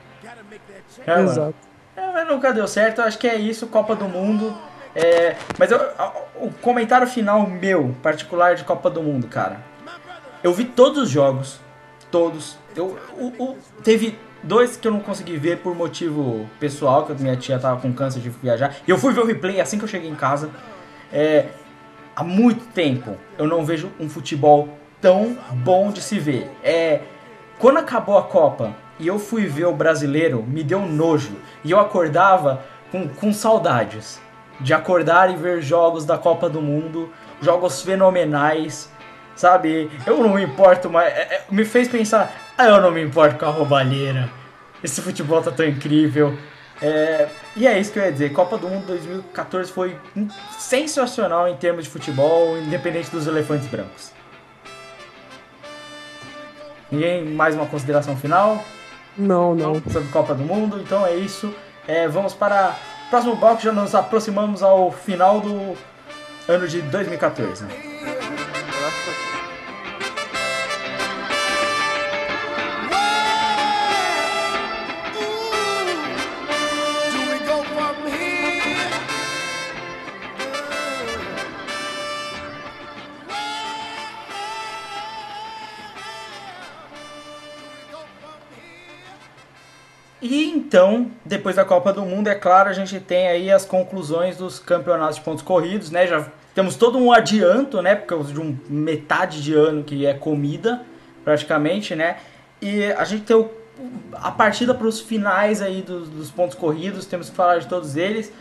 [1.06, 1.30] É, mano.
[1.30, 1.56] Exato.
[1.96, 4.54] É, mas nunca deu certo, eu acho que é isso, Copa do Mundo.
[4.98, 5.80] É, mas eu-
[6.42, 9.60] o comentário final meu, particular de Copa do Mundo, cara.
[10.44, 11.60] Eu vi todos os jogos,
[12.10, 12.58] todos.
[12.76, 12.98] Eu,
[13.84, 17.94] teve dois que eu não consegui ver por motivo pessoal, que minha tia tava com
[17.94, 18.76] câncer de viajar.
[18.88, 20.50] E eu fui ver o replay assim que eu cheguei em casa.
[21.14, 21.46] É,
[22.16, 24.70] há muito tempo eu não vejo um futebol
[25.00, 26.50] tão bom de se ver.
[26.64, 27.02] É,
[27.60, 31.36] quando acabou a Copa e eu fui ver o brasileiro, me deu nojo.
[31.64, 34.20] E eu acordava com, com saudades
[34.60, 37.12] de acordar e ver jogos da Copa do Mundo,
[37.42, 38.92] jogos fenomenais,
[39.36, 39.90] sabe?
[40.06, 41.14] Eu não me importo mais.
[41.14, 44.30] é, é, me fez pensar, ah, eu não me importo com a roubalheira.
[44.84, 46.38] Esse futebol tá tão incrível.
[46.82, 48.32] É, e é isso que eu ia dizer.
[48.34, 49.98] Copa do Mundo 2014 foi
[50.60, 54.12] sensacional em termos de futebol, independente dos elefantes brancos.
[56.92, 58.64] Ninguém mais uma consideração final
[59.18, 59.74] Não, não.
[59.92, 60.80] sobre Copa do Mundo?
[60.80, 61.54] Então é isso.
[61.88, 62.76] É, vamos para
[63.10, 63.62] próximo bloco.
[63.62, 65.78] Já nos aproximamos ao final do
[66.48, 67.66] ano de 2014.
[67.66, 67.87] Do
[90.30, 94.36] E então, depois da Copa do Mundo, é claro, a gente tem aí as conclusões
[94.38, 96.06] dos campeonatos de pontos corridos, né?
[96.06, 97.96] Já temos todo um adianto, né?
[97.96, 100.82] Por causa de um metade de ano que é comida,
[101.24, 102.18] praticamente, né?
[102.62, 103.50] E a gente tem o-
[104.14, 107.96] a partida para os finais aí dos, dos pontos corridos, temos que falar de todos
[107.96, 108.32] eles.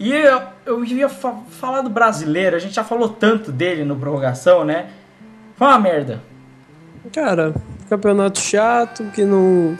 [0.00, 3.94] E eu, eu ia fa- falar do brasileiro, a gente já falou tanto dele no
[3.96, 4.86] prorrogação, né?
[5.56, 6.20] Foi uma merda.
[7.12, 7.54] Cara,
[7.88, 9.78] campeonato chato, que não.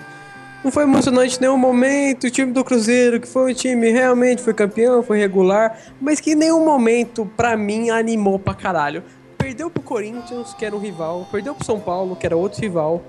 [0.64, 2.24] Não foi emocionante em nenhum momento.
[2.26, 6.32] O time do Cruzeiro, que foi um time realmente foi campeão, foi regular, mas que
[6.32, 9.02] em nenhum momento, pra mim, animou pra caralho.
[9.38, 13.02] Perdeu pro Corinthians, que era um rival, perdeu pro São Paulo, que era outro rival.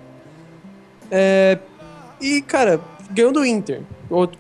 [1.09, 1.57] É,
[2.21, 2.79] E, cara,
[3.11, 3.81] ganhou do Inter,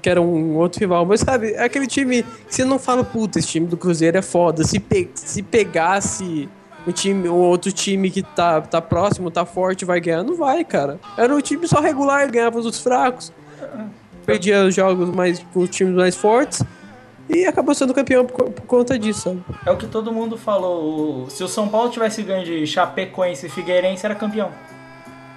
[0.01, 1.05] que era um outro rival.
[1.05, 4.21] Mas, sabe, é aquele time que você não fala, puta, esse time do Cruzeiro é
[4.21, 4.63] foda.
[4.63, 6.47] Se, pe- se pegasse
[6.87, 10.63] o time, o outro time que tá, tá próximo, tá forte, vai ganhar, não vai,
[10.63, 10.99] cara.
[11.17, 13.31] Era um time só regular, ganhava os fracos.
[14.25, 16.61] Perdia os jogos mais com os times mais fortes.
[17.29, 19.43] E acabou sendo campeão por, por conta disso, sabe?
[19.65, 21.29] É o que todo mundo falou.
[21.29, 24.49] Se o São Paulo tivesse ganho de Chapecoense e Figueirense, era campeão.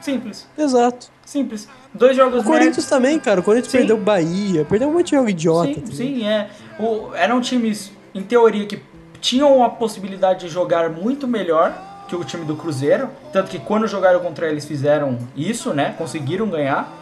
[0.01, 1.09] Simples, Exato.
[1.27, 1.69] simples.
[1.93, 3.41] Dois jogos O Corinthians também, cara.
[3.41, 3.79] O Corinthians Sim.
[3.79, 5.75] perdeu o Bahia, perdeu um monte de jogo idiota.
[5.75, 6.49] Sim, tá sim, é.
[6.79, 8.81] O- eram times, em teoria, que
[9.21, 11.73] tinham a possibilidade de jogar muito melhor
[12.09, 13.09] que o time do Cruzeiro.
[13.33, 15.95] Tanto que quando jogaram contra eles fizeram isso, né?
[15.97, 16.93] Conseguiram ganhar.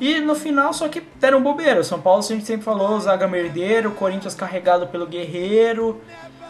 [0.00, 1.80] E no final só que deram bobeira.
[1.80, 6.00] O São Paulo, a gente sempre falou, zaga merdeiro, Corinthians carregado pelo Guerreiro.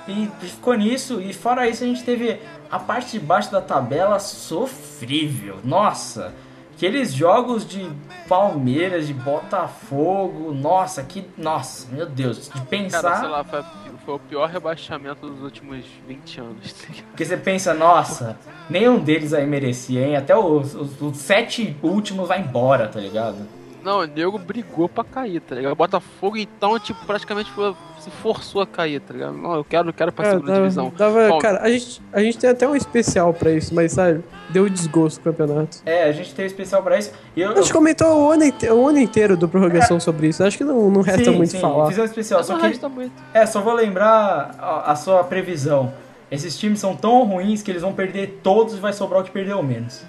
[0.08, 1.20] E ficou nisso.
[1.20, 5.58] E fora isso, a gente teve a parte de baixo da tabela sofrível.
[5.64, 6.32] Nossa!
[6.74, 7.90] Aqueles jogos de
[8.26, 10.54] Palmeiras, de Botafogo.
[10.54, 11.28] Nossa, que.
[11.36, 12.48] Nossa, meu Deus.
[12.48, 13.02] De pensar.
[13.02, 13.62] Cara, sei lá, foi,
[14.10, 16.72] foi o pior rebaixamento dos últimos 20 anos.
[16.72, 16.88] tá?
[17.10, 18.36] Porque você pensa, nossa,
[18.68, 20.16] nenhum deles aí merecia, hein?
[20.16, 23.36] Até os, os- os sete últimos vai embora, tá ligado?
[23.84, 25.72] Não, o nego brigou pra cair, tá ligado?
[25.72, 29.34] O Botafogo, então, tipo, praticamente foi- se forçou a cair, tá ligado?
[29.36, 30.92] Não, eu quero, eu quero pra Cara, segunda dava- divisão.
[30.96, 34.24] dava- Bom, cara, a gente, a gente tem até um especial pra isso, mas sabe,
[34.48, 35.78] deu desgosto o campeonato.
[35.84, 37.12] É, a gente tem especial pra isso.
[37.36, 40.42] E eu, A gente comentou o ano, inte- o ano inteiro do prorrogação sobre isso.
[40.42, 41.88] Acho que não, não resta sim, muito sim, falar.
[41.88, 42.42] fizemos especial.
[42.42, 43.12] Só não que, resta muito.
[43.34, 45.92] é, só vou lembrar a, a sua previsão.
[46.30, 49.30] Esses times são tão ruins que eles vão perder todos e vai sobrar o que
[49.30, 50.02] perdeu menos.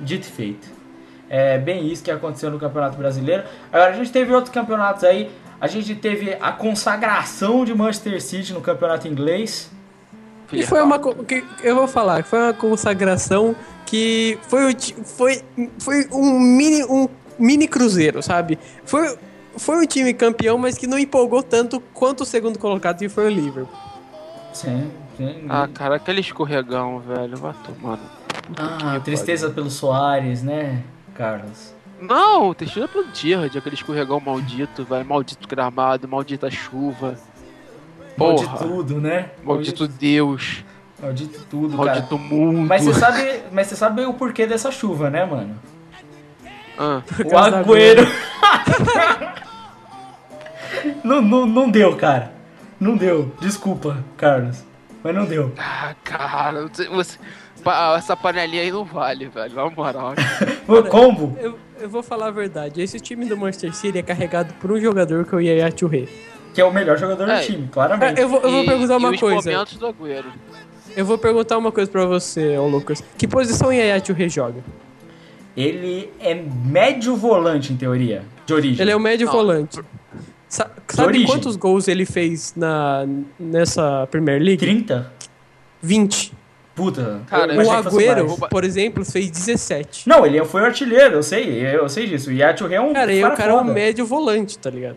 [0.00, 0.68] Dito e feito.
[1.34, 3.44] É bem isso que aconteceu no Campeonato Brasileiro.
[3.72, 5.30] Agora, a gente teve outros campeonatos aí.
[5.58, 9.70] A gente teve a consagração de Manchester City no Campeonato Inglês.
[10.52, 10.98] E foi uma.
[11.24, 13.56] Que, eu vou falar, foi uma consagração
[13.86, 15.42] que foi, foi,
[15.78, 18.58] foi um, mini, um mini cruzeiro, sabe?
[18.84, 19.16] Foi,
[19.56, 23.24] foi um time campeão, mas que não empolgou tanto quanto o segundo colocado, que foi
[23.24, 23.72] o Liverpool.
[24.52, 25.46] Sim, sim.
[25.48, 27.96] Ah, cara, aquele escorregão, velho, vai tomar.
[27.96, 28.22] no-
[28.58, 30.82] Ah, tristeza pelo Soares, né,
[31.14, 31.72] Carlos?
[32.00, 35.04] Não, o Teixeira pelo Gerrard, aquele escorregão maldito, vai.
[35.04, 37.16] Maldito gramado, maldita chuva.
[38.16, 38.58] Maldito Porra.
[38.66, 39.30] tudo, né?
[39.44, 40.64] Maldito Deus.
[41.00, 41.92] Maldito tudo, cara.
[41.92, 42.68] Maldito mundo.
[42.68, 45.54] Mas você sabe, mas você sabe o porquê dessa chuva, né, mano?
[46.78, 47.02] Ah,
[47.32, 48.02] O Agüero.
[51.04, 52.32] não, não, não deu, cara.
[52.80, 53.32] Não deu.
[53.40, 54.64] Desculpa, Carlos.
[55.02, 55.52] Mas não deu.
[55.58, 57.18] ah, cara, você, você-
[57.62, 59.54] pa- essa panelinha aí não vale, velho.
[59.54, 60.14] Na moral.
[60.68, 61.36] O combo.
[61.40, 62.80] Eu, eu vou falar a verdade.
[62.80, 66.06] Esse time do Manchester City é carregado por um jogador que é o Yaya Touré.
[66.54, 67.40] Que é o melhor jogador É.
[67.40, 68.20] do time, claramente.
[68.20, 69.50] Eu vou, eu vou E- perguntar e uma os coisa.
[69.50, 70.28] momentos do Agüero.
[70.96, 73.02] Eu vou perguntar uma coisa pra você, ô Lucas.
[73.16, 74.62] Que posição o Yaya Touré joga?
[75.56, 78.22] Ele é médio volante, em teoria.
[78.46, 78.80] De origem.
[78.82, 79.80] Ele é o médio Não, volante.
[80.48, 81.26] Sa- sabe origem.
[81.26, 83.06] quantos gols ele fez na,
[83.38, 84.58] nessa Premier League?
[84.58, 85.10] 30?
[85.82, 86.32] 20.
[86.82, 87.20] Puta.
[87.28, 88.50] Cara, O Agüero, mais.
[88.50, 90.08] por exemplo, fez 17.
[90.08, 92.32] Não, ele foi artilheiro, eu sei, eu sei disso.
[92.32, 93.72] E a é um Cara, e o cara é um foda.
[93.72, 94.96] médio volante, tá ligado?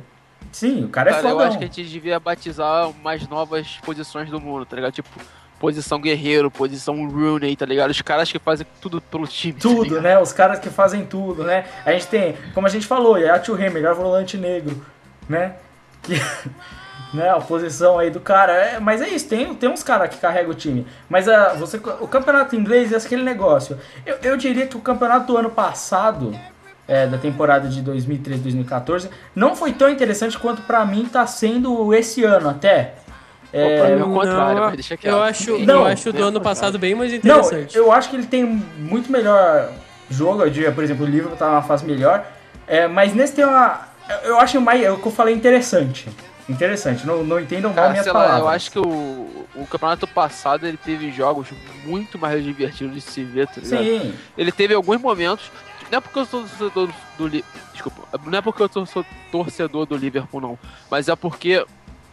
[0.51, 4.31] Sim, o cara é Cara, eu acho que a gente devia batizar umas novas posições
[4.31, 4.93] do mundo, tá ligado?
[4.93, 5.09] Tipo,
[5.59, 7.91] posição guerreiro, posição Rooney, tá ligado?
[7.91, 9.53] Os caras que fazem tudo pelo time.
[9.53, 10.01] tá Tudo, ligado?
[10.01, 10.19] né?
[10.19, 11.65] Os caras que fazem tudo, né?
[11.85, 14.83] A gente tem, como a gente falou, Yaya Touré, melhor volante negro,
[15.29, 15.55] né?
[16.01, 16.13] Que,
[17.15, 17.29] né?
[17.29, 18.51] A posição aí do cara.
[18.53, 20.85] É, mas é isso, tem, tem uns caras que carregam o time.
[21.09, 23.77] Mas a, você, o campeonato inglês é aquele negócio.
[24.05, 26.37] Eu, eu diria que o campeonato do ano passado,
[26.87, 31.93] é, da temporada de 2013, 2014, não foi tão interessante quanto pra mim tá sendo
[31.93, 32.93] esse ano até.
[33.53, 35.13] É, pra mim é o contrário, Não, mas deixa quieto.
[35.13, 36.41] eu acho, Não, eu acho do o ano contrário.
[36.41, 37.77] passado bem mais Não, interessante.
[37.77, 39.69] eu acho que ele tem muito melhor
[40.09, 40.41] jogo.
[40.43, 42.25] Eu diria, por exemplo, o Liverpool tá numa fase melhor.
[42.67, 43.79] É, mas nesse tem uma.
[44.23, 44.83] Eu acho mais.
[44.83, 46.09] É o que eu falei interessante.
[46.47, 48.41] Interessante, não, não entendam mal Cara, minhas sei lá, palavras.
[48.43, 51.47] eu acho que o, o campeonato passado ele teve jogos
[51.83, 53.83] muito mais divertidos de se ver, tá ligado?
[53.83, 55.51] Sim, Ele teve alguns momentos.
[55.91, 57.29] Não é porque eu sou torcedor do
[57.73, 58.19] Desculpa.
[58.25, 60.59] Não é porque eu sou sou torcedor do Liverpool, não.
[60.89, 61.65] Mas é porque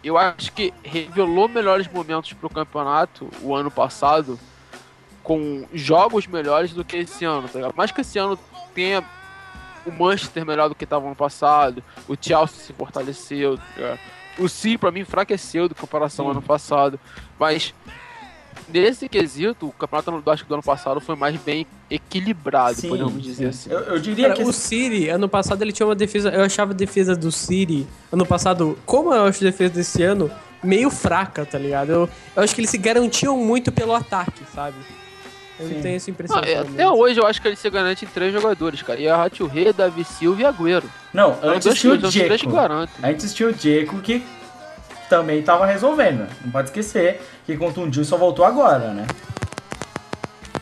[0.03, 4.39] eu acho que revelou melhores momentos pro campeonato o ano passado.
[5.23, 7.75] Com jogos melhores do que esse ano, tá ligado?
[7.77, 8.37] Mais que esse ano
[8.75, 9.05] tenha
[9.87, 11.83] o Manchester melhor do que estava ano passado.
[12.09, 13.57] O Chelsea se fortaleceu.
[13.57, 14.01] tá ligado?
[14.39, 16.99] O City, pra mim, enfraqueceu do comparação ao ano passado.
[17.39, 17.75] Mas
[18.69, 22.89] nesse quesito, o campeonato do acho que do ano passado foi mais bem equilibrado, sim.
[22.89, 23.71] podemos dizer assim.
[23.71, 24.49] Eu, eu diria Cara, que.
[24.49, 26.31] o City, ano passado, ele tinha uma defesa.
[26.31, 30.31] Eu achava a defesa do City, ano passado, como eu acho a defesa desse ano,
[30.63, 31.91] meio fraca, tá ligado?
[31.91, 34.77] Eu, eu acho que eles se garantiam muito pelo ataque, sabe?
[35.63, 35.81] Eu Sim.
[35.81, 36.41] tenho essa impressão.
[36.43, 39.01] Ah, é, até hoje eu acho que ele se garante em três jogadores, cara.
[39.01, 40.89] E a Rei, Davi Silva e Agüero.
[41.13, 42.95] Não, antes tinha o garantem.
[43.03, 44.25] Antes tinha o Dzeko que
[45.09, 46.27] também tava resolvendo.
[46.45, 49.07] Não pode esquecer que contundiu e só voltou agora, né?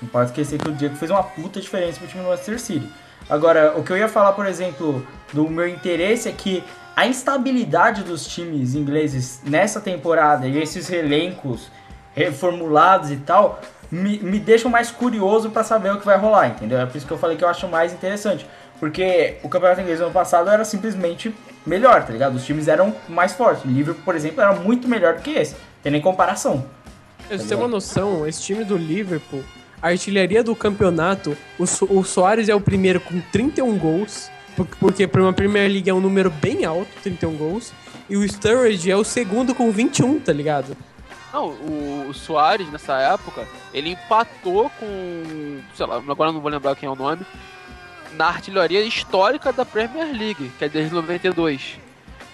[0.02, 2.89] Não pode esquecer que o Dzeko fez uma puta diferença pro time do Manchester City.
[3.28, 6.64] Agora, o que eu ia falar, por exemplo, do meu interesse é que
[6.97, 11.70] a instabilidade dos times ingleses nessa temporada e esses elencos
[12.14, 13.60] reformulados e tal
[13.90, 16.78] me, me deixam mais curioso pra saber o que vai rolar, entendeu?
[16.78, 18.46] É por isso que eu falei que eu acho mais interessante.
[18.78, 21.34] Porque o campeonato inglês no ano passado era simplesmente
[21.66, 22.34] melhor, tá ligado?
[22.36, 23.64] Os times eram mais fortes.
[23.64, 25.54] O Liverpool, por exemplo, era muito melhor do que esse.
[25.82, 26.64] Tem nem comparação.
[27.28, 29.42] Pra você ter uma noção, esse time do Liverpool,
[29.82, 34.66] a artilharia do campeonato, o, So- o Soares é o primeiro com 31 gols, por-
[34.78, 37.72] porque para uma Premier League é um número bem alto, 31 gols,
[38.08, 40.76] e o Sturridge é o segundo com 21, tá ligado?
[41.32, 45.61] Não, o, o Soares, nessa época, ele empatou com.
[45.74, 47.24] sei lá, agora não vou lembrar quem é o nome.
[48.12, 51.78] Na artilharia histórica da Premier League, que é desde 92.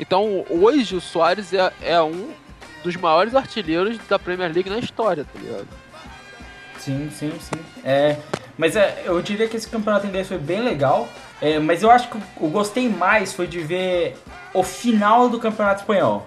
[0.00, 2.30] Então, hoje o Soares é, é um
[2.82, 5.68] dos maiores artilheiros da Premier League na história, tá ligado?
[6.78, 7.60] Sim, sim, sim.
[7.84, 8.16] É,
[8.56, 11.08] mas é, eu diria que esse campeonato inglês foi bem legal.
[11.40, 14.16] é, mas eu acho que o gostei mais foi de ver
[14.54, 16.26] o final do campeonato espanhol.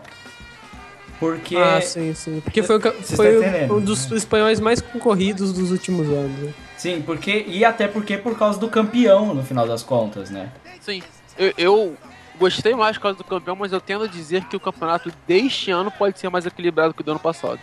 [1.20, 1.58] Porque.
[1.58, 2.40] Ah, sim, sim.
[2.40, 3.76] Porque foi, foi tá entendendo?
[3.76, 6.40] um dos espanhóis mais concorridos dos últimos anos.
[6.40, 6.54] né?
[6.78, 7.46] Sim, porque.
[7.48, 10.50] E até porque por causa do campeão, no final das contas, né?
[10.80, 11.04] Sim,
[11.38, 11.98] eu, eu
[12.40, 15.70] gostei mais por causa do campeão, mas eu tendo a dizer que o campeonato deste
[15.70, 17.60] ano pode ser mais equilibrado que o do ano passado.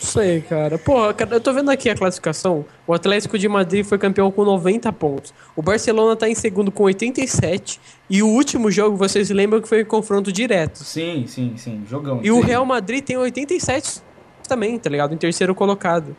[0.00, 0.78] Sei, cara.
[0.78, 2.64] Porra, cara, eu tô vendo aqui a classificação.
[2.86, 5.34] O Atlético de Madrid foi campeão com 90 pontos.
[5.56, 7.80] O Barcelona tá em segundo com 87.
[8.08, 10.78] E o último jogo, vocês lembram que foi confronto direto.
[10.84, 11.84] Sim, sim, sim.
[11.88, 12.20] Jogão.
[12.22, 12.46] E o Sim.
[12.46, 14.00] Real Madrid tem 87
[14.46, 15.12] também, tá ligado?
[15.12, 16.16] Em terceiro colocado.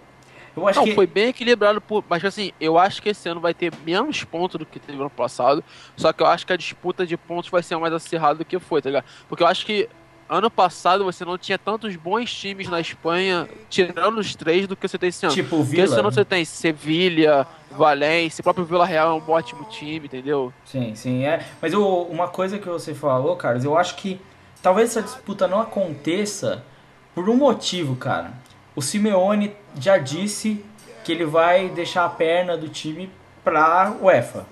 [0.56, 0.95] Eu acho Não, que.
[0.95, 4.60] foi bem equilibrado, por, mas assim, eu acho que esse ano vai ter menos pontos
[4.60, 5.64] do que teve no ano passado,
[5.95, 8.60] só que eu acho que a disputa de pontos vai ser mais acirrada do que
[8.60, 9.06] foi, tá ligado?
[9.30, 9.88] Porque eu acho que
[10.30, 14.88] ano passado você não tinha tantos bons times na Espanha, tirando os três, do que
[14.88, 15.34] você tem esse ano.
[15.34, 15.85] Tipo o Porque Vila.
[15.85, 20.53] esse ano você tem Sevilha, Valência, o próprio Vila Real é um ótimo time, entendeu?
[20.65, 21.43] Sim, sim, é.
[21.61, 24.22] Mas uma coisa que você falou, Carlos, eu acho que
[24.61, 26.64] talvez essa disputa não aconteça
[27.15, 28.31] por um motivo, cara.
[28.76, 30.64] O Simeone já disse
[31.03, 33.10] que ele vai deixar a perna do time
[33.43, 34.45] pra UEFA.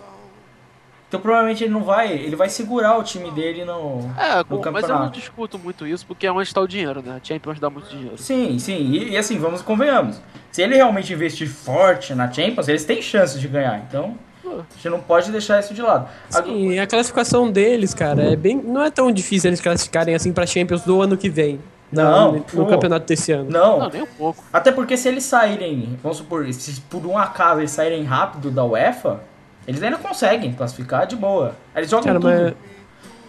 [1.07, 4.71] Então provavelmente ele não vai, ele vai segurar o time dele no, É, no com-
[4.71, 5.11] mas eu não campeonato.
[5.19, 7.19] discuto muito isso, porque é onde está o dinheiro, né?
[7.21, 8.17] A Champions dá muito dinheiro.
[8.17, 10.19] Sim, sim, e, e assim, vamos convenhamos.
[10.51, 13.79] Se ele realmente investir forte na Champions, eles têm chance de ganhar.
[13.87, 14.15] Então,
[14.45, 16.09] a gente não pode deixar isso de lado.
[16.33, 20.33] Agora- Sim, a classificação deles, cara, é bem, não é tão difícil eles classificarem assim
[20.33, 21.59] pra Champions do ano que vem.
[21.89, 23.49] Não, no, no campeonato desse ano.
[23.49, 24.43] não, Não, nem um pouco.
[24.51, 28.65] Até porque se eles saírem, vamos supor, se por um acaso eles saírem rápido da
[28.65, 29.21] UEFA,
[29.67, 31.55] eles ainda conseguem classificar de boa.
[31.75, 32.29] Eles jogam Cara, tudo.
[32.31, 32.53] mas.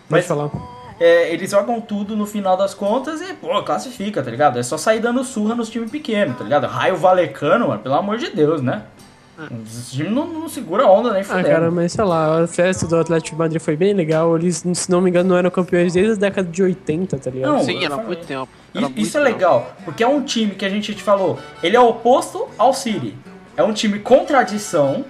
[0.08, 0.50] Mas- falar.
[1.00, 4.58] É, eles jogam tudo no final das contas e, pô, classifica, tá ligado?
[4.58, 6.66] É só sair dando surra nos times pequenos, tá ligado?
[6.66, 8.82] Raio Valecano, mano, pelo amor de Deus, né?
[9.64, 11.48] Esse time não, não segura onda nem Ah, fudendo.
[11.48, 14.36] cara, mas sei lá, a festa do Atlético de Madrid foi bem legal.
[14.36, 17.52] Eles, se não me engano, não eram campeões desde a década de 80, tá ligado?
[17.52, 18.06] Não, Sim, era falei.
[18.06, 18.48] muito tempo.
[18.74, 19.32] Era muito Isso é tempo.
[19.36, 23.14] legal, porque é um time que a gente te falou, ele é oposto ao City.
[23.56, 25.04] É um time com tradição,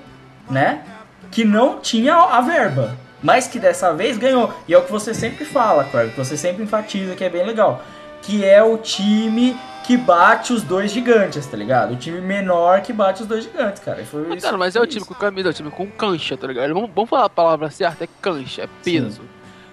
[0.51, 0.83] né?
[1.31, 4.53] Que não tinha a verba, mas que dessa vez ganhou.
[4.67, 7.45] E é o que você sempre fala, Craig, que você sempre enfatiza que é bem
[7.45, 7.83] legal.
[8.23, 11.95] Que é o time que bate os dois gigantes, tá ligado?
[11.95, 14.05] O time menor que bate os dois gigantes, cara.
[14.05, 15.07] Foi Mas, isso- cara, mas é o time isso.
[15.09, 16.75] com camisa, é o time com cancha, tá ligado?
[16.75, 19.23] Vamos, vamos falar a palavra certa, é cancha, é peso.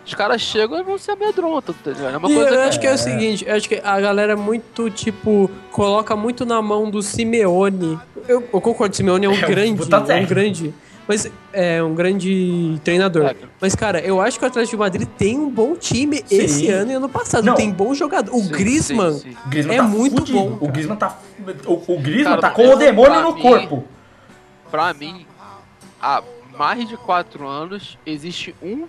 [0.06, 2.14] Os caras chegam e vão se amedrontam, tá ligado?
[2.14, 4.00] É uma E coisa eu que- acho que é o seguinte, eu acho que a
[4.00, 8.00] galera é muito, tipo, coloca muito na mão do Simeone.
[8.28, 10.74] Eu, eu concordo, Simeone é um É grande, é um grande,
[11.08, 13.26] mas é um grande treinador.
[13.28, 13.54] Técnico.
[13.62, 16.38] Mas, cara, eu acho que o Atlético de Madrid tem um bom time Sim.
[16.38, 17.44] esse ano e ano passado.
[17.46, 17.56] Não.
[17.56, 18.34] Tem bom jogador.
[18.36, 20.40] O Sim, Griezmann sim, Griezmann é tá muito fudido.
[20.40, 20.68] bom, O.
[20.72, 21.18] Griezmann tá.
[21.66, 23.84] O, o Griezmann Cara, tá com o demônio no mim- corpo.
[24.72, 25.26] Pra mim,
[26.02, 26.22] há
[26.58, 28.86] mais de 4 anos, existe um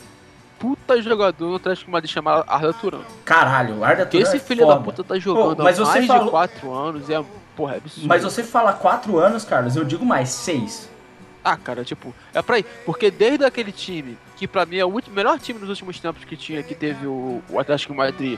[0.59, 3.01] puta jogador no Atlético de Madrid chamado Arda Turan.
[3.25, 4.75] Caralho, o Arda Que Turan esse é filho foda.
[4.79, 7.23] da puta tá jogando Pô, mas há você mais falou- de 4 anos e é,
[7.55, 8.09] porra, é absurdo.
[8.09, 10.89] Mas você fala 4 anos, Carlos, eu digo mais 6.
[11.49, 12.67] Ah, cara, tipo, é pra ir.
[12.85, 16.25] Porque desde aquele time, que pra mim é o último- melhor time nos últimos tempos
[16.25, 18.37] que tinha, que teve o, o Atlético Madrid,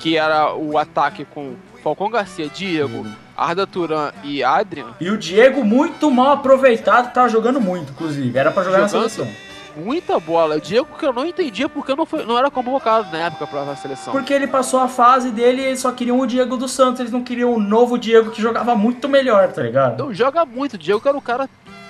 [0.00, 1.54] que era o ataque com
[1.84, 3.06] Falcão Garcia, Diego,
[3.36, 8.36] Arda Turan e Adrian, E o Diego muito mal aproveitado, tava jogando muito, inclusive.
[8.36, 9.08] Era pra jogar na Jogando?
[9.08, 9.32] seleção.
[9.76, 10.56] muita bola.
[10.56, 13.76] O Diego que eu não entendia porque não, foi, não era convocado na época pra
[13.76, 14.12] seleção.
[14.12, 17.12] Porque ele passou a fase dele e eles só queriam o Diego do Santos, eles
[17.12, 19.94] não queriam o novo Diego que jogava muito melhor, tá ligado?
[19.94, 20.74] Então joga muito.
[20.74, 21.48] O Diego que era o cara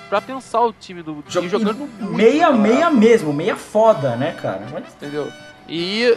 [0.08, 4.66] pra pensar o time do e jogando meia, meia mesmo, meia foda, né, cara?
[4.72, 5.30] Mas Entendeu?
[5.68, 6.16] E.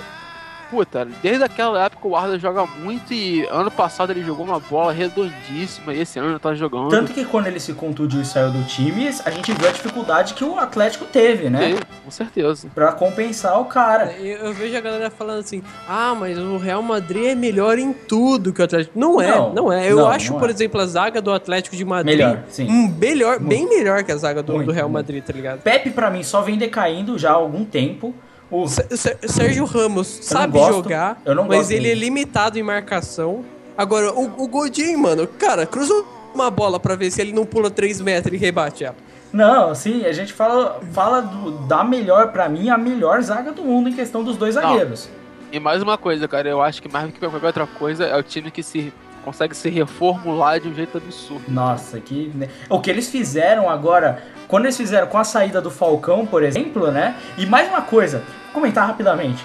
[0.72, 4.93] Puta, desde aquela época o Arda joga muito e ano passado ele jogou uma bola
[4.93, 6.89] redondíssima e esse ano ele tá jogando.
[6.89, 10.34] Tanto que quando ele se contundiu e saiu do time, a gente viu a dificuldade
[10.34, 11.73] que o Atlético teve, né?
[11.73, 12.69] Sim, com certeza.
[12.73, 14.14] Pra compensar o cara.
[14.14, 17.91] Eu, eu vejo a galera falando assim: ah, mas o Real Madrid é melhor em
[17.91, 18.98] tudo que o Atlético.
[18.98, 19.91] Não é, Não, não, é.
[19.91, 20.53] Eu não, acho, não por é.
[20.53, 22.65] exemplo, a zaga do Atlético de Madrid Melhor, sim.
[22.69, 25.03] um melhor, bem melhor que a zaga do, Muito, do Real muito.
[25.03, 25.60] Madrid, tá ligado?
[25.60, 28.15] Pepe, pra mim, só vem decaindo já há algum tempo.
[28.52, 28.68] O...
[28.68, 32.02] Sé- Sé- Sérgio Ramos sabe gosto, jogar, eu não mas ele é dele.
[32.06, 33.45] limitado em marcação.
[33.78, 35.94] Agora, o, o Godin, mano, cara, cruza
[36.36, 38.95] uma bola pra ver se ele não pula 3 metros e rebate ela.
[39.32, 43.64] Não, sim, a gente fala, fala do- da melhor, pra mim, a melhor zaga do
[43.64, 45.07] mundo em questão dos dois zagueiros.
[45.52, 48.18] E mais uma coisa, cara, eu acho que mais do que qualquer outra coisa é
[48.18, 48.91] o time que se
[49.23, 51.44] consegue se reformular de um jeito absurdo.
[51.48, 52.32] Nossa, que.
[52.36, 52.49] né?
[52.69, 54.22] O que eles fizeram agora,
[54.52, 57.15] quando eles fizeram com a saída do Falcão, por exemplo, né?
[57.38, 59.41] E mais uma coisa, vou comentar rapidamente.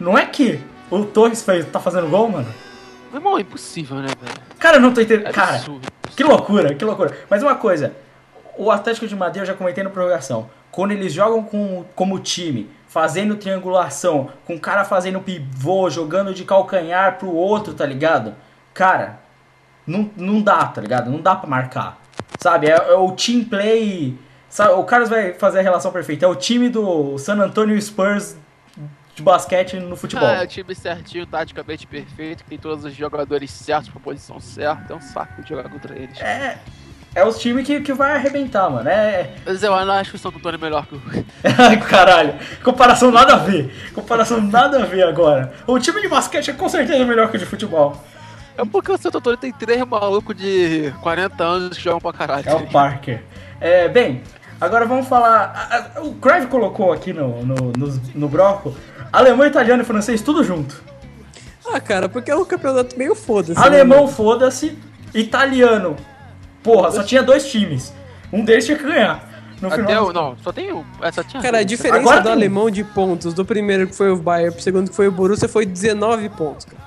[0.00, 0.58] Não é que
[0.90, 2.48] o Torres fez, tá fazendo gol, mano?
[3.12, 4.34] Irmão, é impossível, né, velho?
[4.58, 5.30] Cara, eu não tô É entendendo.
[5.30, 5.86] Cara, absurdo.
[6.16, 7.14] que loucura, que loucura.
[7.28, 7.92] Mas uma coisa,
[8.56, 10.48] o Atlético de Madrid eu já comentei na prorrogação.
[10.70, 16.46] Quando eles jogam com, como time, fazendo triangulação, com o cara fazendo pivô, jogando de
[16.46, 18.34] calcanhar pro outro, tá ligado?
[18.72, 19.20] Cara,
[19.86, 21.10] não, não dá, tá ligado?
[21.10, 21.98] Não dá pra marcar.
[22.38, 22.68] Sabe?
[22.68, 24.16] É, é o team play.
[24.50, 24.74] Sabe?
[24.74, 26.26] O Carlos vai fazer a relação perfeita.
[26.26, 28.36] É o time do San Antonio Spurs
[29.14, 30.26] de basquete no futebol.
[30.26, 34.40] Ah, é o time certinho, taticamente perfeito, que tem todos os jogadores certos pra posição
[34.40, 34.92] certa.
[34.92, 36.20] É um saco de jogar contra eles.
[36.20, 36.58] É,
[37.14, 38.88] é os times que, que vai arrebentar, mano.
[38.88, 41.02] É, Mas eu não acho que o Santo Antônio é melhor que o.
[41.58, 42.34] Ai, caralho.
[42.64, 43.72] Comparação nada a ver.
[43.94, 45.52] Comparação nada a ver agora.
[45.66, 48.02] O time de basquete é com certeza melhor que o de futebol.
[48.56, 52.48] É porque o Santo Antônio tem três malucos de 40 anos que jogam pra caralho.
[52.48, 53.22] É o Parker.
[53.60, 54.22] É, bem,
[54.60, 55.52] agora vamos falar.
[55.70, 58.74] a- a- O Crave colocou aqui no, no, no, no bloco
[59.12, 60.82] Alemão, italiano e francês tudo junto.
[61.72, 63.58] Ah, cara, porque é um campeonato meio foda-se.
[63.58, 64.08] né, Alemão, mano?
[64.12, 64.76] foda-se.
[65.14, 65.96] Italiano.
[66.62, 67.92] Porra, só tinha dois times.
[68.32, 69.28] Um deles tinha que ganhar.
[69.60, 70.06] No Até final.
[70.08, 70.12] o.
[70.12, 70.84] Não, só tem um.
[71.02, 71.42] Essa tinha.
[71.42, 74.52] Cara, a diferença Agora do tem- alemão de pontos do primeiro que foi o Bayern
[74.54, 76.82] pro segundo que foi o Borussia foi 19 pontos, cara.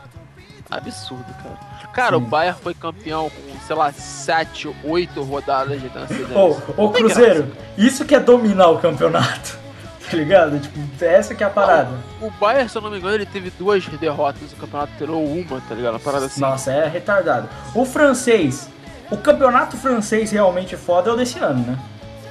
[0.71, 1.59] Absurdo, cara.
[1.93, 6.37] Cara, o Bayern foi campeão com, sei lá, 7, 8 rodadas de antecedência.
[6.37, 9.61] Ô, Não tem Cruzeiro, isso que é dominar o campeonato.
[10.11, 10.59] Tá ligado?
[10.59, 11.89] Tipo, essa que é a parada.
[12.21, 15.25] O Bayern, se eu não me engano, ele teve duas derrotas no campeonato inteiro, ou
[15.25, 15.93] uma, tá ligado?
[15.93, 16.41] Uma parada assim.
[16.41, 17.49] Nossa, é retardado.
[17.73, 18.69] O francês,
[19.09, 21.79] o campeonato francês realmente foda é o desse ano, né?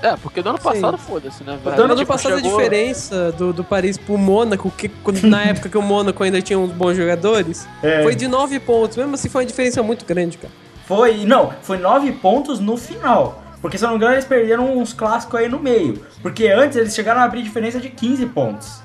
[0.02, 0.64] É, porque do ano Sim.
[0.64, 1.56] passado, foda-se, né?
[1.62, 1.74] velho?
[1.76, 5.42] ano ano Tipo, passado chegou- a diferença do, do Paris pro Mônaco, que quando- na
[5.46, 8.02] época que o Mônaco ainda tinha uns bons jogadores, É.
[8.02, 8.96] foi de 9 pontos.
[8.96, 10.52] Mesmo assim, foi uma diferença muito grande, cara.
[10.86, 13.40] Foi, não, foi nove pontos no final.
[13.62, 16.04] Porque se eu não me engano, eles perderam uns clássicos aí no meio.
[16.20, 18.82] Porque antes eles chegaram a abrir diferença de 15 pontos.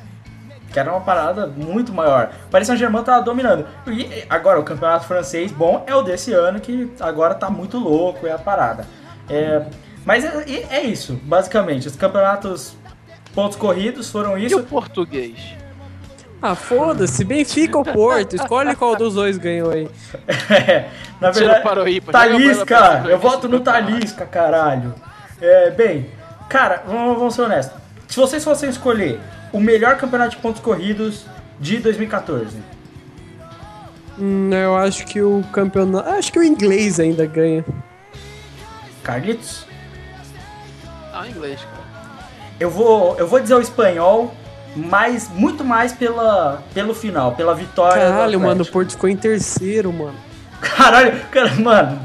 [0.72, 2.30] Que era uma parada muito maior.
[2.45, 3.65] O Paris Saint-Germain tava dominando.
[3.88, 8.27] E agora, o campeonato francês bom é o desse ano, que agora tá muito louco,
[8.27, 8.85] é a parada.
[9.27, 9.64] É,
[10.08, 11.86] mas é, é- isso, basicamente.
[11.90, 12.74] Os campeonatos
[13.36, 14.58] pontos corridos foram E isso.
[14.60, 15.36] o português?
[16.42, 19.90] Ah, foda-se, Benfica ou Porto, escolhe qual dos dois ganhou aí.
[20.50, 20.88] É,
[21.20, 23.60] na verdade, para o ímpar, joga a bola Talisca, eu voto no.
[23.60, 24.94] Talisca, caralho.
[25.42, 26.10] É, bem,
[26.48, 27.78] cara, vamos, vamos ser honestos.
[28.08, 29.20] Se vocês fossem escolher
[29.52, 31.26] o melhor campeonato de pontos corridos
[31.60, 32.58] de 2014,
[34.20, 36.10] Hum, eu acho que o campeonato.
[36.10, 37.64] Acho que o inglês ainda ganha.
[39.04, 39.66] Carlitos,
[41.19, 42.18] Ah, inglês, cara.
[42.60, 44.34] eu vou, eu vou dizer o espanhol,
[44.76, 48.06] mas muito mais pela, pelo final, pela vitória.
[48.06, 48.65] do Caralho, mano, o.
[48.65, 50.15] Porto ficou em terceiro, mano.
[50.61, 51.99] Caralho, cara, mano.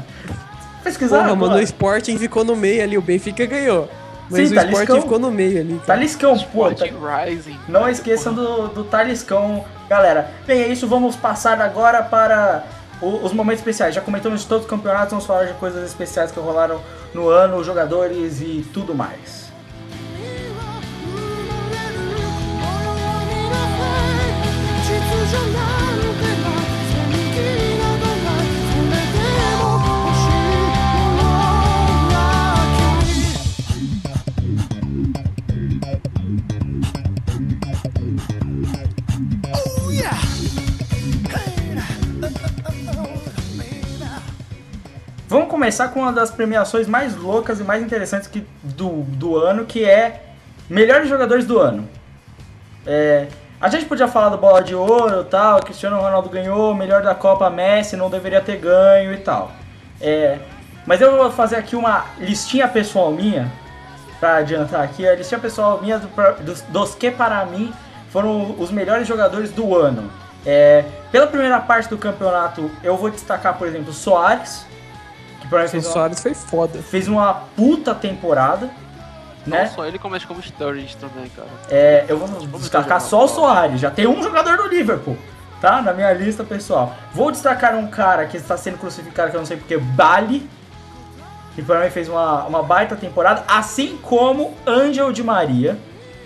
[0.83, 1.61] Pesquisar Porra, mano, o.
[1.61, 3.89] Sporting ficou no meio ali, o Benfica ganhou.
[4.29, 5.01] Mas Sim, o Sporting Taliscão.
[5.01, 5.73] ficou no meio ali.
[5.75, 5.85] cara.
[5.85, 6.65] Taliscão, pô.
[6.71, 6.95] tá- Sporting
[7.29, 7.59] Rising.
[7.67, 10.31] Não esqueçam do, do Taliscão, galera.
[10.47, 10.87] Bem, é isso.
[10.87, 12.63] Vamos passar agora para
[13.03, 13.95] os momentos especiais.
[13.95, 16.81] Já comentamos de todos os campeonatos, vamos falar de coisas especiais que rolaram
[17.13, 19.42] no ano, jogadores e tudo mais.
[45.33, 49.65] Vamos começar com uma das premiações mais loucas e mais interessantes que, do, do ano,
[49.65, 50.25] que é
[50.69, 51.89] Melhores Jogadores do Ano.
[52.85, 53.25] É,
[53.59, 57.49] a gente podia falar do Bola de Ouro tal, Cristiano Ronaldo ganhou, melhor da Copa
[57.49, 59.51] Messi, não deveria ter ganho e tal.
[59.99, 60.37] É,
[60.85, 63.51] mas eu vou fazer aqui uma listinha pessoal minha,
[64.19, 67.73] pra adiantar aqui, a listinha pessoal minha do- dos, dos que para mim
[68.11, 70.11] foram os melhores jogadores do ano.
[70.45, 74.71] É, pela primeira parte do campeonato, eu vou destacar, por exemplo, Soares,
[75.43, 76.79] que pra mim O fez uma, Soares foi foda.
[76.81, 78.69] fez uma puta temporada,
[79.45, 79.65] Não né?
[79.67, 81.49] só ele, como como Sturridge também, cara.
[81.69, 83.27] É, eu vou Vamos destacar só o.
[83.27, 83.81] Soares.
[83.81, 85.17] Já tem um jogador do Liverpool,
[85.59, 85.81] tá?
[85.81, 86.95] Na minha lista pessoal.
[87.13, 90.49] Vou destacar um cara que está sendo crucificado, que eu não sei porque, Bali.
[91.55, 93.43] Que pra mim fez uma, uma baita temporada.
[93.47, 95.77] Assim como Angel de Maria,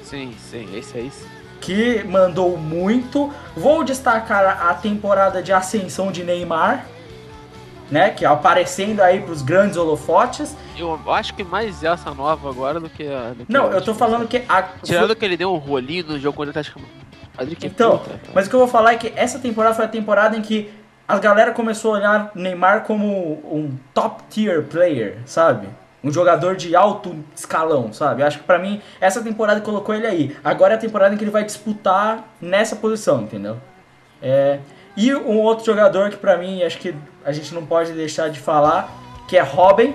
[0.03, 1.25] Sim, sim, esse aí sim.
[1.59, 3.33] que mandou muito.
[3.55, 6.85] Vou destacar a temporada de ascensão de Neymar.
[7.89, 10.57] Né, que aparecendo aí pros grandes holofotes.
[10.77, 13.29] Eu acho que mais essa nova agora do que a.
[13.29, 16.05] do que Não, a eu tô falando que a, Tirando que ele deu um rolinho
[16.05, 16.81] no jogo contra o Atlético
[17.37, 19.85] Madrid, que Então, puta, mas o que eu vou falar é que essa temporada foi
[19.85, 20.69] a temporada em que
[21.07, 23.07] a galera começou a olhar Neymar como
[23.49, 25.69] um top tier player, sabe?
[26.03, 28.21] Um jogador de alto escalão, sabe?
[28.23, 30.37] Acho que pra mim essa temporada colocou ele aí.
[30.43, 33.57] Agora é a temporada em que ele vai disputar nessa posição, entendeu?
[34.21, 34.59] É,
[34.97, 36.93] e um outro jogador que pra mim acho que
[37.23, 38.89] a gente não pode deixar de falar,
[39.27, 39.93] que é Robin.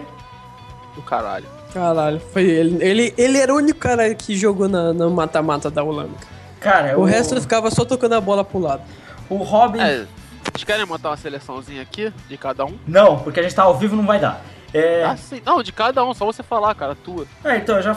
[0.95, 1.47] do caralho.
[1.74, 2.85] Caralho, foi ele.
[2.85, 6.15] Ele, ele era o único cara que jogou na- no mata-mata da Holanda.
[6.61, 8.83] Cara, O resto ficava só tocando a bola pro lado.
[9.31, 10.05] o Robin É,
[10.53, 12.77] vocês querem montar uma seleçãozinha aqui de cada um?
[12.87, 14.43] não, porque a gente tá ao vivo não vai dar.
[14.74, 15.41] É, Ah, sim.
[15.45, 17.27] Não, de cada um, só você falar, cara, tua.
[17.45, 17.97] é, então eu já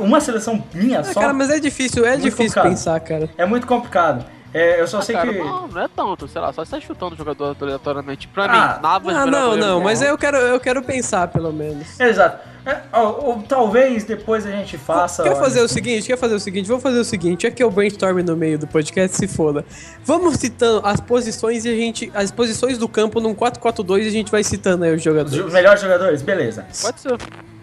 [0.00, 2.68] uma seleção minha Ah, só cara, mas é difícil, é Muito difícil complicado.
[2.70, 3.28] pensar, cara.
[3.38, 4.24] É muito complicado.
[4.54, 5.38] É, eu só Ah, sei cara, que.
[5.40, 8.28] não, não é tanto, sei lá, só você tá chutando o jogador aleatoriamente.
[8.28, 11.98] Pra Ah, mim, Navas Ah, não, não, mas eu quero, eu quero pensar, pelo menos.
[11.98, 12.54] Exato.
[12.64, 15.24] É, ó, ou talvez depois a gente faça.
[15.24, 16.06] Quer olha, fazer o seguinte?
[16.06, 16.66] Quer fazer o seguinte?
[16.68, 19.64] Vamos fazer o seguinte, é que eu brainstorm no meio do podcast, se foda.
[20.04, 22.10] Vamos citando as posições e a gente.
[22.14, 25.36] As posições do campo num 4-4-2 e a gente vai citando aí os Os jogadores.
[25.36, 26.22] jo- melhores jogadores?
[26.22, 26.64] Beleza.
[26.80, 27.12] Pode ser.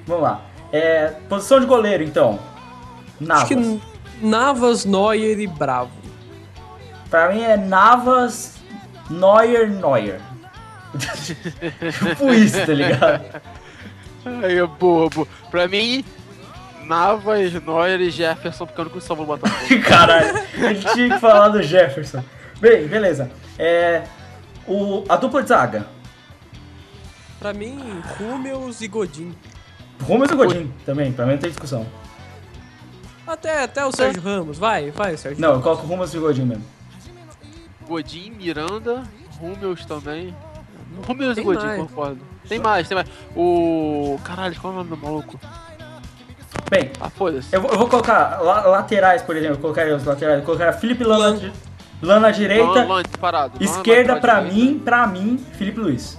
[0.06, 0.42] Vamos lá.
[0.74, 2.38] É, posição de goleiro, então.
[3.20, 3.44] Navas.
[3.44, 3.82] Acho que
[4.22, 5.90] Navas, Neuer e Bravo.
[7.12, 8.56] Pra mim é Navas,
[9.10, 10.22] Neuer Neuer.
[12.08, 13.42] tipo isso, tá ligado?
[14.44, 15.10] Aí é boa.
[15.52, 16.06] Pra mim,
[16.86, 19.52] Navas, Neuer e Jefferson, porque eu não consigo botar.
[19.86, 22.24] Caralho, ele tinha que falar do Jefferson.
[22.62, 23.30] Bem, beleza.
[23.60, 24.04] É,
[24.66, 25.86] o, a dupla de zaga.
[27.42, 29.36] Pra mim, Rúmeus e Godin.
[30.02, 31.86] Rúmeus e Godin também, pra mim não tem discussão.
[33.28, 34.58] Até, até o Sérgio Ramos.
[34.58, 35.42] Vai, vai, Sérgio.
[35.42, 36.81] Não, eu coloco Rúmeus e Godin mesmo.
[37.88, 39.04] Godin, Miranda,
[39.40, 40.36] Rúmeus também.
[41.08, 41.82] Rúmeus e Godin, mais.
[41.82, 42.20] concordo.
[42.48, 43.08] Tem mais, tem mais.
[43.36, 44.20] O.
[44.24, 45.40] Caralho, qual é o nome do maluco?
[46.70, 47.54] Bem, Ah, foda-se.
[47.54, 49.56] eu, vou- eu vou colocar la- laterais, por exemplo.
[49.56, 50.40] Eu colocaria os laterais.
[50.40, 51.52] Eu colocaria Felipe Lana, Lan.
[52.02, 52.64] Lan na direita.
[52.66, 53.54] Lan- Lan parado.
[53.60, 56.18] Lan Esquerda mais pra mim, pra mim, Felipe Luiz.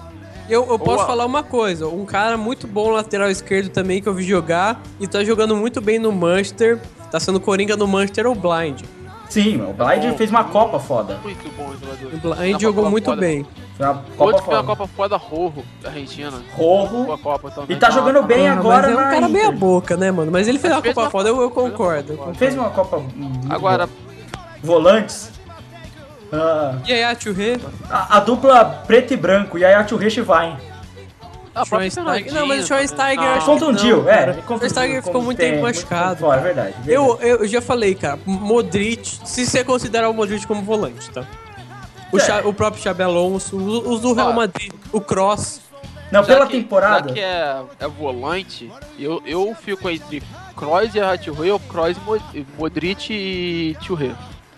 [0.48, 1.86] Eu, eu posso falar uma coisa.
[1.89, 5.80] Um cara muito bom lateral esquerdo também que eu vi jogar e tá jogando muito
[5.80, 6.78] bem no Manchester.
[7.10, 8.82] Tá sendo Coringa no Manchester ou Blind.
[9.33, 10.17] Sim, o Blind Bom.
[10.19, 11.19] fez uma Copa foda.
[11.23, 12.13] Muito bom jogador.
[12.15, 13.21] O Blind jogou muito foda.
[13.21, 13.47] bem.
[13.79, 14.77] Foi uma Copa Outro que foi uma foda.
[14.77, 16.43] Copa foda, Rorro, da Argentina.
[16.55, 17.19] Rorro.
[17.69, 20.31] E tá jogando bem Ah, agora mas é um na cara meia boca, né, mano?
[20.31, 22.19] Mas ele fez uma fez Copa uma foda, eu, eu concordo.
[22.35, 23.03] Fez uma Copa.
[23.49, 23.99] Agora, boa.
[24.63, 25.31] Volantes.
[26.31, 27.59] Ah, E aí, a Churré?
[27.91, 30.57] a, a dupla preto e branco, Yaya Churre Shivain.
[30.57, 30.72] a
[31.53, 32.33] própria Schweinsteiger.
[32.35, 33.39] Não, mas o Schweinsteiger não, é.
[33.39, 33.41] cara.
[33.45, 36.33] contundiu, O Schweinsteiger ficou muito tem, tempo machucado.
[36.33, 36.74] é verdade.
[36.87, 37.43] Eu, verdade.
[37.43, 41.24] eu já falei, cara, Modric, se você considerar o Modric como volante, tá?
[42.12, 42.41] O, É.
[42.47, 44.33] O próprio Xabi Alonso, os, do Real.
[44.33, 45.61] Madrid, o Cross.
[46.11, 47.09] Não, Já pela que- temporada.
[47.09, 50.23] Já que é, é volante, eu, eu fico entre
[50.55, 54.11] Kroos e Ratirrey ou Kroos, e Mo- Modric e Churré.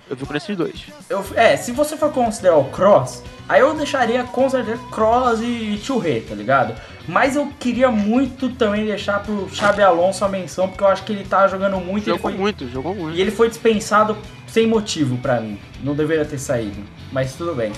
[0.08, 0.84] Eu fico nesses dois.
[1.08, 5.78] Eu, é, se você for considerar o Cross, aí eu deixaria com certeza Cross e
[5.82, 6.74] Churré, tá ligado?
[7.08, 11.12] Mas eu queria muito também deixar pro Xabi Alonso a menção, porque eu acho que
[11.12, 13.16] ele tá jogando muito e ele Jogou foi, muito, jogou muito.
[13.16, 14.16] e ele foi dispensado
[14.46, 15.58] sem motivo pra mim.
[15.82, 17.72] Não deveria ter saído, mas tudo bem.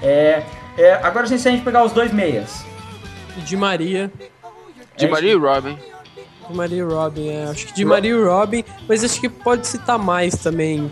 [0.00, 0.42] É,
[0.78, 2.64] é, agora se a gente pegar os dois meias.
[3.38, 4.10] Di Maria.
[4.96, 5.76] De Maria e Robin.
[6.48, 7.44] Di Maria e Robin, é.
[7.44, 10.90] Acho que Di Maria e Robin, mas acho que pode citar mais também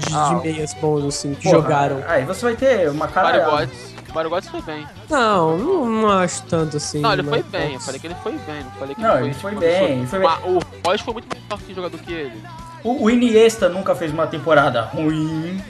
[0.00, 0.34] de, Ah.
[0.34, 2.02] de meias bons, assim, que Porra, jogaram.
[2.06, 3.38] Aí você vai ter uma cara.
[3.38, 4.00] Götze.
[4.14, 4.84] Mário Götze foi bem.
[5.08, 7.00] Não, não, não acho tanto assim.
[7.00, 7.74] Não, ele foi bem.
[7.74, 8.64] Eu falei que ele foi bem.
[8.64, 10.16] Não falei que Não, ele ele foi, foi tipo, bem, absurdo.
[10.24, 12.42] ele foi o Royce foi muito melhor que jogador que ele.
[12.82, 15.62] O, o Iniesta nunca fez uma temporada ruim,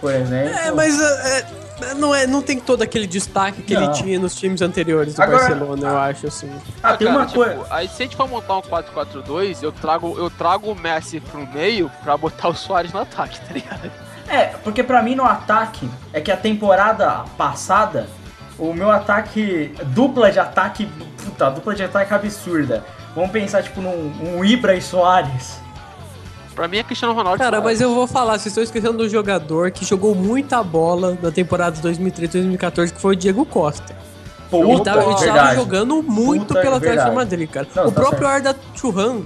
[0.00, 0.54] por exemplo.
[0.58, 1.46] É, mas é, é,
[1.96, 3.84] não, é, não tem todo aquele destaque que Não.
[3.84, 6.50] ele tinha nos times anteriores do Agora- Barcelona, eu acho, assim.
[6.82, 7.66] Ah, tem cara, uma tipo, coisa.
[7.70, 11.46] Aí se a gente for montar um 4-4-2, eu trago, eu trago o Messi pro
[11.46, 13.90] meio pra botar o Soares no ataque, tá ligado?
[14.28, 18.06] É, porque pra mim no ataque é que a temporada passada,
[18.58, 20.86] o meu ataque, dupla de ataque,
[21.24, 22.84] puta, dupla de ataque absurda.
[23.14, 25.58] Vamos pensar tipo num um Ibra e Soares.
[26.58, 27.38] Pra mim é Cristiano Ronaldo.
[27.38, 27.64] Cara, Soares.
[27.64, 31.80] mas eu vou falar, vocês estão esquecendo do jogador que jogou muita bola na temporada
[31.80, 33.96] 2013-2014, que foi o Diego Costa.
[34.50, 36.74] Puta, Ele tava, ele tava jogando muito Puta, pelo.
[36.74, 37.68] Atlético de Madrid, cara.
[37.76, 38.46] Não, o tá próprio certo.
[38.48, 39.20] Arda Churran,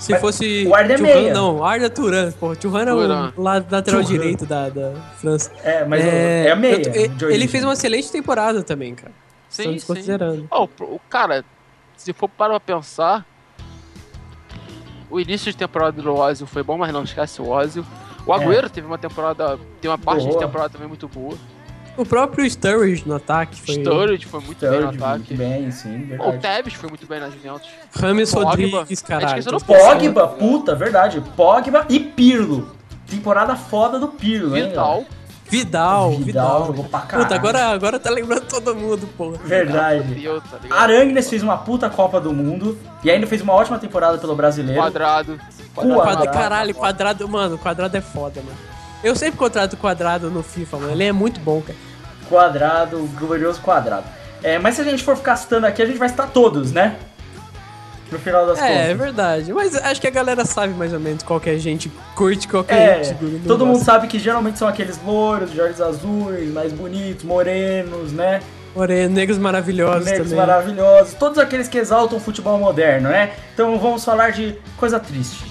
[0.00, 0.66] se Mas fosse.
[0.66, 1.32] o Arda é Thuram, meia.
[1.34, 2.32] Não, Arda Turan.
[2.32, 3.32] Porra, Churran era Thuram.
[3.36, 4.02] o la- lateral Thuram.
[4.02, 5.52] direito da, da França.
[5.62, 6.82] É, mas é, a meia.
[7.20, 9.12] eu- ele fez uma excelente temporada também, cara.
[9.48, 9.86] Sim, Estamos sim.
[9.86, 10.46] considerando.
[10.50, 11.44] Ó, o- cara,
[11.96, 13.24] se for para pra pensar,
[15.14, 17.84] o início de temporada do Ozil foi bom, mas não esquece o Ozil.
[18.26, 20.40] O Agüero teve uma temporada, tem uma parte de Boa.
[20.40, 21.36] temporada também muito boa.
[21.96, 23.74] O próprio Sturridge no ataque O foi.
[23.76, 25.18] Sturridge foi muito bem no Sturridge, ataque.
[25.18, 26.38] muito bem, sim, O verdade.
[26.38, 27.68] Tevez foi muito bem na Juventus.
[27.94, 28.48] Rames Pogba.
[28.50, 29.44] Rodrigues, caralho.
[29.44, 31.22] Tô Pogba, puta, verdade.
[31.36, 32.74] Pogba e Pirlo.
[33.06, 34.70] Temporada foda do Pirlo, hein?
[34.70, 34.86] Vidal.
[34.86, 35.23] galera?
[35.58, 36.66] Vidal, Vidal Vidal.
[36.66, 37.22] jogou pra caralho.
[37.24, 39.38] Puta, agora, agora tá lembrando todo mundo, porra.
[39.44, 40.08] Verdade.
[40.08, 40.78] Fudeu, tá ligado?
[40.78, 44.80] Arangnes fez uma puta Copa do Mundo e ainda fez uma ótima temporada pelo brasileiro.
[44.80, 45.38] Quadrado.
[45.74, 46.02] Quadrado.
[46.02, 48.58] Quadra, caralho, quadrado, mano, quadrado é foda, mano.
[49.02, 50.92] Eu sempre contrato quadrado no FIFA, mano.
[50.92, 51.78] Ele é muito bom, cara.
[52.28, 54.06] Quadrado, glorioso quadrado.
[54.42, 56.96] É, mas se a gente for ficar citando aqui, a gente vai citar todos, né?
[58.12, 58.98] No final das É, é contas.
[58.98, 59.52] verdade.
[59.52, 62.62] Mas acho que a galera sabe mais ou menos qual que a gente curte, qual
[62.62, 63.92] que a É, gente todo mundo gosta.
[63.92, 68.40] sabe que geralmente são aqueles loiros, de olhos azuis, mais bonitos, morenos, né?
[68.76, 70.46] Moreno, negros maravilhosos Negros também.
[70.46, 73.30] maravilhosos, todos aqueles que exaltam o futebol moderno, né?
[73.54, 75.44] Então vamos falar de coisa triste.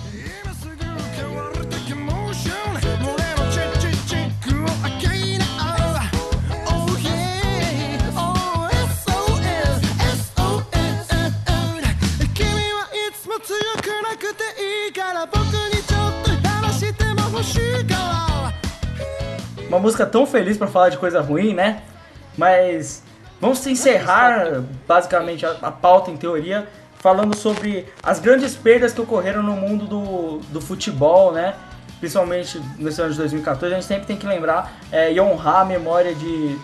[14.93, 18.19] から僕にちょっと話しても欲しいから
[19.69, 21.83] Uma música tão feliz pra falar de coisa ruim, né?
[22.39, 23.03] Mas
[23.39, 26.67] vamos encerrar basicamente a, a pauta em teoria
[26.99, 31.55] falando sobre as grandes perdas que ocorreram no mundo do, do futebol, né?
[32.01, 35.65] Principalmente nesse ano de 2014, a gente sempre tem que lembrar é, e honrar a
[35.65, 36.59] memória de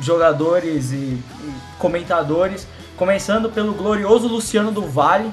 [0.00, 1.22] jogadores e, e
[1.78, 2.66] comentadores,
[2.96, 5.30] começando pelo glorioso Luciano do Vale,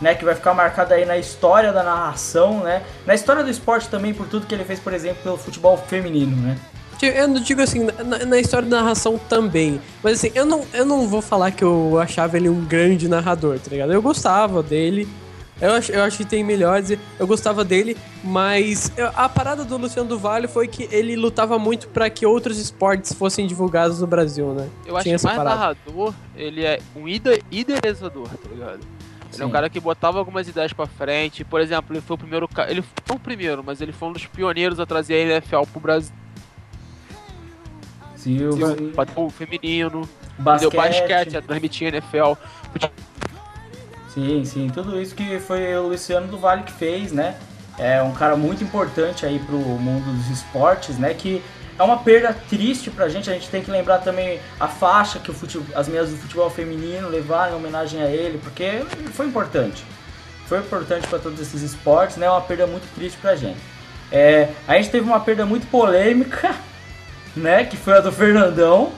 [0.00, 3.88] né, que vai ficar marcado aí na história da narração, né, na história do esporte
[3.88, 6.56] também por tudo que ele fez, por exemplo, pelo futebol feminino, né.
[7.02, 9.78] Eu não digo assim, na, na história da narração também.
[10.02, 13.58] Mas assim, eu não, eu não vou falar que eu achava ele um grande narrador,
[13.58, 13.92] tá ligado?
[13.92, 15.06] Eu gostava dele.
[15.60, 16.96] Eu acho, eu acho que tem melhores.
[17.18, 21.58] Eu gostava dele, mas eu- a parada do Luciano do Vale foi que ele lutava
[21.58, 24.66] muito pra que outros esportes fossem divulgados no Brasil, né?
[24.86, 25.56] Eu acho Tinha que essa mais parada.
[25.56, 28.80] narrador, ele é um ide idealizador, tá ligado?
[29.36, 29.52] Ele é um Sim.
[29.52, 31.44] cara que botava algumas ideias pra frente.
[31.44, 32.48] Por exemplo, ele foi o primeiro.
[32.68, 35.80] Ele foi o primeiro, mas ele foi um dos pioneiros a trazer a NFL pro
[35.80, 36.14] Brasil.
[38.16, 40.08] Silva, Bateu o feminino.
[40.38, 42.32] basquete, Deu basquete, a transmitir NFL.
[44.08, 47.36] Sim, sim, tudo isso que foi o Luciano do Vale que fez, né?
[47.78, 51.12] É um cara muito importante aí pro mundo dos esportes, né?
[51.12, 51.42] Que
[51.78, 53.28] é uma perda triste pra gente.
[53.30, 56.48] A gente tem que lembrar também a faixa que o fute- as meninas do futebol
[56.50, 58.82] feminino levaram em homenagem a ele, porque
[59.12, 59.84] foi importante.
[60.46, 62.26] Foi importante pra todos esses esportes, né?
[62.26, 63.58] É uma perda muito triste pra gente.
[64.12, 66.54] É, a gente teve uma perda muito polêmica,
[67.36, 67.64] né?
[67.64, 68.92] Que foi a do Fernandão.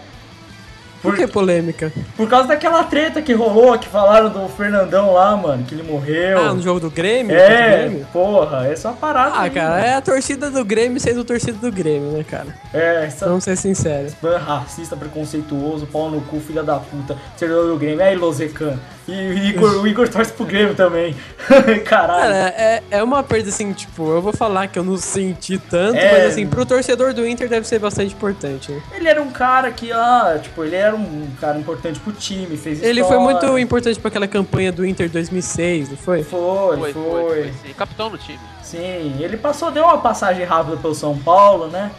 [1.02, 1.92] Por que polêmica?
[2.16, 6.38] Por causa daquela treta que rolou, que falaram do Fernandão lá, mano, que ele morreu.
[6.38, 7.36] Ah, no jogo do Grêmio?
[7.36, 8.06] É, Contra o Grêmio?
[8.12, 9.34] porra, é uma parada.
[9.36, 9.84] Ah, aí, cara, mano.
[9.86, 12.48] é a torcida do Grêmio sendo torcida do Grêmio, né, cara?
[12.74, 14.14] É, essa Vamos ser sinceros.
[14.44, 18.04] racista, preconceituoso, pau no cu, filha da puta, servidor do Grêmio.
[18.04, 18.78] Aí, Lozecan.
[19.08, 21.16] E o Igor, o Igor torce pro Grêmio também.
[21.86, 22.22] Caralho.
[22.30, 25.96] Cara, é, é uma perda assim, tipo, eu vou falar que eu não senti tanto,
[25.96, 26.12] É.
[26.12, 28.70] mas assim, pro torcedor do Inter deve ser bastante importante.
[28.70, 28.82] né?
[28.94, 32.82] Ele era um cara que, ah, tipo, ele era um cara importante pro time, fez
[32.82, 33.20] Ele foi história.
[33.40, 36.22] muito importante pra aquela campanha do Inter 2006, não foi?
[36.22, 37.74] Foi, Foi, foi, foi, foi, sim.
[37.74, 38.38] Capitão do time.
[38.62, 41.90] Sim, ele passou, deu uma passagem rápida pelo São Paulo, né?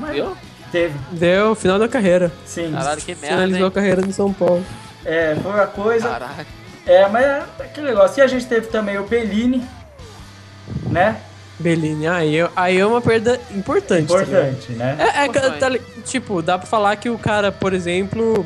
[0.00, 0.34] Mas Viu?
[0.72, 2.32] teve, Deu final da carreira.
[2.46, 2.72] sim.
[2.72, 3.70] Caralho, que merda, Finalizou a hein?
[3.74, 4.64] carreira no São Paulo.
[5.04, 6.08] É, foi a coisa.
[6.08, 6.46] Caralho.
[6.86, 8.20] É, mas é aquele negócio.
[8.20, 9.66] E a gente teve também o Bellini,
[10.90, 11.16] né?
[11.58, 14.08] Bellini, aí, é- aí é uma perda importante.
[14.08, 14.14] tá?
[14.22, 14.96] Importante, né?
[14.98, 15.58] É, é, Importante.
[15.60, 15.70] tá
[16.04, 18.44] tipo, dá pra falar que o cara, por exemplo,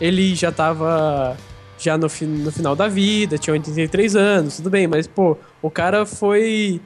[0.00, 1.36] ele já tava
[1.78, 5.70] já no, fi- no final da vida, tinha 83 anos, tudo bem, mas, pô, o
[5.70, 6.80] cara foi.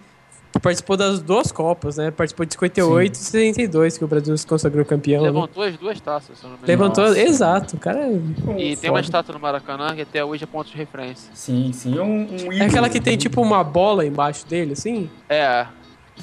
[0.63, 2.11] Participou das duas Copas, né?
[2.11, 5.23] Participou de 58 e 62, que o Brasil se consagrou campeão.
[5.23, 5.29] né?
[5.31, 6.67] Levantou as duas taças, se eu não me engano.
[6.83, 7.21] Levantou, Nossa.
[7.21, 8.21] exato, o cara é.
[8.59, 11.31] E tem uma estátua no Maracanã que até hoje é ponto de referência.
[11.35, 12.53] Sim, sim, um, um ídolo.
[12.55, 15.09] É aquela que tem tipo uma bola embaixo dele, assim?
[15.29, 15.67] É.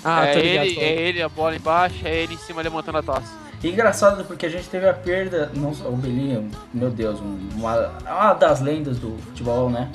[0.03, 0.65] Ah, é, ligado.
[0.65, 3.43] ele, é ele, a bola embaixo, é ele em cima levantando a taça.
[3.63, 7.91] E engraçado porque a gente teve a perda, não o Bellini, meu Deus, um- uma,
[8.01, 9.89] uma das lendas do futebol, né?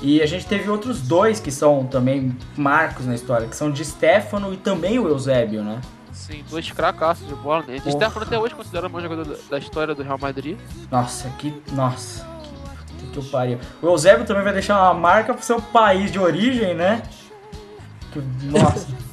[0.00, 3.84] E a gente teve outros dois que são também marcos na história, que são de
[3.84, 5.80] Stefano e também o Eusébio, né?
[6.12, 7.78] Sim, dois cracassos de bola, né?
[7.78, 7.90] De.
[7.92, 10.56] Stefano até hoje considerado o maior jogador da- história do Real Madrid.
[10.90, 11.54] Nossa, que.
[11.72, 13.58] Nossa, que, que, que eu pariu.
[13.82, 17.02] O Eusébio também vai deixar uma marca pro seu país de origem, né?
[18.12, 18.86] Que- nossa.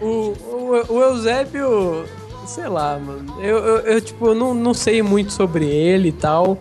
[0.00, 2.04] O, o, o Eusébio,
[2.46, 3.40] sei lá, mano.
[3.40, 6.58] Eu, eu, eu, tipo, não, não sei muito sobre ele e tal.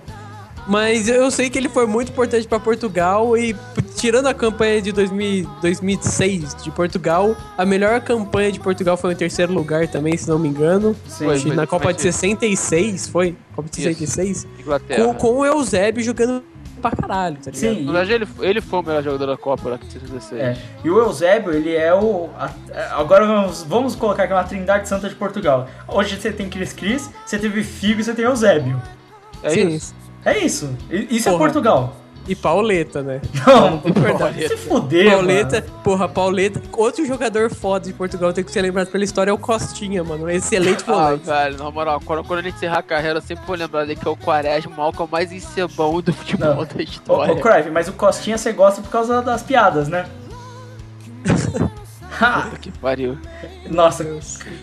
[0.68, 3.56] Mas eu sei que ele foi muito importante pra Portugal e,
[3.95, 9.15] tirando a campanha de 2000, 2006 de Portugal, a melhor campanha de Portugal foi em
[9.15, 10.95] terceiro lugar também, se não me engano.
[11.07, 11.56] Sim, Foi, que foi.
[11.56, 12.11] na Copa de foi.
[12.11, 13.35] 66, foi?
[13.56, 13.99] Copa de Isso.
[13.99, 14.48] 66?
[14.60, 15.06] Inglaterra.
[15.06, 16.44] Com, com o Eusébio jogando
[16.81, 17.73] pra caralho, tá ligado?
[17.76, 20.41] Sim, Na verdade, ele, ele foi o melhor jogador da Copa lá de 16.
[20.41, 22.30] É, e o Eusébio, ele é o.
[22.38, 22.52] a-
[22.99, 25.68] agora vamos, vamos colocar aqui uma trindade santa de Portugal.
[25.88, 28.80] Hoje você tem Cris Cris, você teve Figo e você tem Eusébio.
[29.41, 29.95] É Sim, isso.
[30.27, 30.75] É isso.
[30.91, 31.43] Isso é Porra.
[31.45, 31.95] Portugal.
[32.27, 33.21] E Pauleta, né?
[33.47, 34.49] Não, verdade.
[34.49, 35.81] se fuder, Pauleta, mano.
[35.81, 36.61] porra, Pauleta.
[36.73, 40.29] Outro jogador foda de Portugal tem que ser lembrado pela história é o Costinha, mano.
[40.29, 41.25] Excelente Ah, volante.
[41.25, 43.97] velho, na moral, quando, quando a gente encerrar a carreira, eu sempre vou lembrar dele
[43.97, 46.65] que é o Quaresma, o Malcom mais encebão do futebol Não.
[46.65, 47.33] da Ô, história.
[47.33, 50.05] ô Crave, mas o Costinha você gosta por causa das piadas, né?
[52.19, 52.41] Ha!
[52.41, 53.17] Puta que pariu.
[53.71, 54.05] Nossa,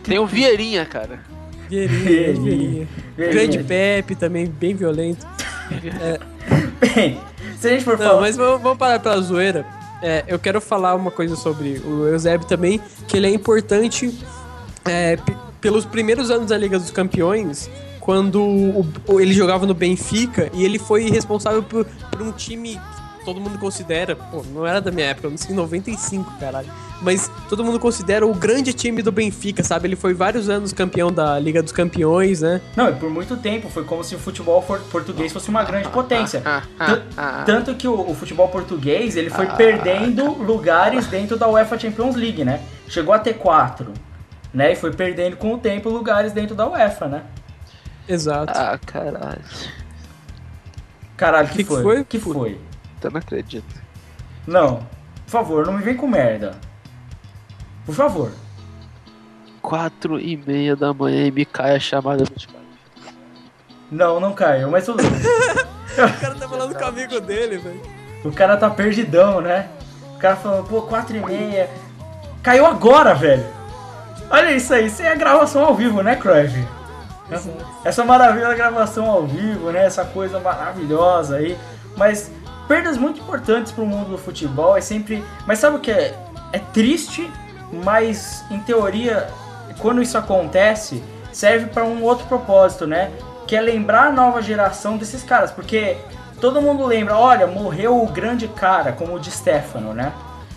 [0.02, 1.20] Tem o Vieirinha, cara.
[1.68, 2.88] Vieirinha.
[3.16, 5.26] Grande Pepe também, bem violento.
[6.94, 7.20] bem,
[7.58, 8.20] se a gente for Não, falar.
[8.20, 9.66] mas vamos, vamos parar pela zoeira.
[10.02, 14.12] É, eu quero falar uma coisa sobre o Eusébio também, que ele é importante
[14.84, 15.16] é,
[15.60, 17.70] pelos primeiros anos da Liga dos Campeões,
[18.00, 22.78] quando o- ele jogava no Benfica e ele foi responsável por, por um time
[23.24, 26.68] todo mundo considera, pô, não era da minha época, eu nasci em 95, caralho,
[27.00, 29.88] mas todo mundo considera o grande time do Benfica, sabe?
[29.88, 32.60] Ele foi vários anos campeão da Liga dos Campeões, né?
[32.76, 36.42] Não, e por muito tempo foi como se o futebol português fosse uma grande potência.
[36.44, 37.42] Ah, ah, Tan- ah.
[37.46, 42.44] Tanto que o, o futebol português ele foi perdendo lugares dentro da UEFA Champions League,
[42.44, 42.60] né?
[42.88, 43.92] Chegou a ter quatro,
[44.52, 44.72] né?
[44.72, 47.22] E foi perdendo com o tempo lugares dentro da UEFA, né?
[48.08, 48.52] Exato.
[48.54, 49.40] Ah, caralho.
[51.16, 51.82] Caralho, que, Que que foi?
[51.82, 52.04] foi?
[52.04, 52.58] Que foi?
[53.06, 53.82] Eu não acredito.
[54.46, 54.86] Não,
[55.24, 56.54] por favor, não me vem com merda.
[57.84, 58.32] Por favor.
[59.60, 62.62] Quatro e meia da manhã e me cai a chamada dos caras.
[63.90, 65.10] Não, não caiu, mas tudo bem.
[65.94, 67.80] O cara tá falando com o amigo dele, velho.
[68.24, 69.68] O cara tá perdidão, né?
[70.16, 71.70] O cara falou, pô, 4 e meia.
[72.42, 73.46] Caiu agora, velho.
[74.28, 76.66] Olha isso aí, isso é a gravação ao vivo, né, Cruyff?
[77.84, 79.84] Essa maravilha da gravação ao vivo, né?
[79.84, 81.56] Essa coisa maravilhosa aí.
[81.96, 82.28] Mas
[82.66, 85.24] perdas muito importantes pro mundo do futebol é sempre.
[85.46, 86.14] Mas sabe o que é?
[86.52, 87.30] É triste,
[87.84, 89.28] mas em teoria,
[89.78, 93.10] quando isso acontece, serve para um outro propósito, né?
[93.46, 95.96] Que é lembrar a nova geração desses caras, porque
[96.40, 100.12] todo mundo lembra, olha, morreu o grande cara, como o de Stefano, né?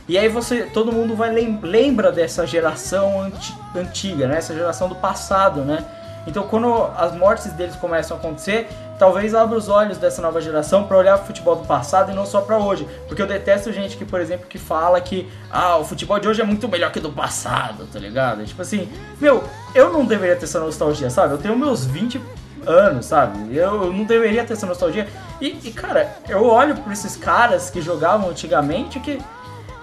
[0.07, 4.37] E aí você, todo mundo vai lem- lembra dessa geração anti- antiga, né?
[4.37, 5.83] Essa geração do passado, né?
[6.27, 8.67] Então quando as mortes deles começam a acontecer,
[8.99, 12.25] talvez abra os olhos dessa nova geração para olhar o futebol do passado e não
[12.25, 12.87] só para hoje.
[13.07, 16.41] Porque eu detesto gente que, por exemplo, que fala que ah, o futebol de hoje
[16.41, 18.45] é muito melhor que do passado, tá ligado?
[18.45, 18.89] Tipo assim,
[19.19, 19.43] meu,
[19.73, 21.33] eu não deveria ter essa nostalgia, sabe?
[21.33, 22.21] Eu tenho meus 20
[22.65, 23.55] anos, sabe?
[23.55, 25.07] Eu, eu não deveria ter essa nostalgia.
[25.39, 29.19] E, e, cara, eu olho pra esses caras que jogavam antigamente que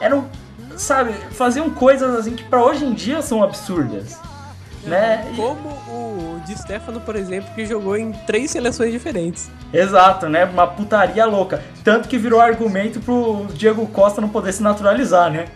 [0.00, 0.28] eram,
[0.76, 4.18] sabe, faziam coisas assim que pra hoje em dia são absurdas.
[4.84, 5.32] Né?
[5.34, 5.70] Como
[6.44, 9.50] Di Stefano, por exemplo, que jogou em três seleções diferentes.
[9.72, 10.44] Exato, né?
[10.44, 11.62] Uma putaria louca.
[11.82, 15.46] Tanto que virou argumento pro Diego Costa não poder se naturalizar, né?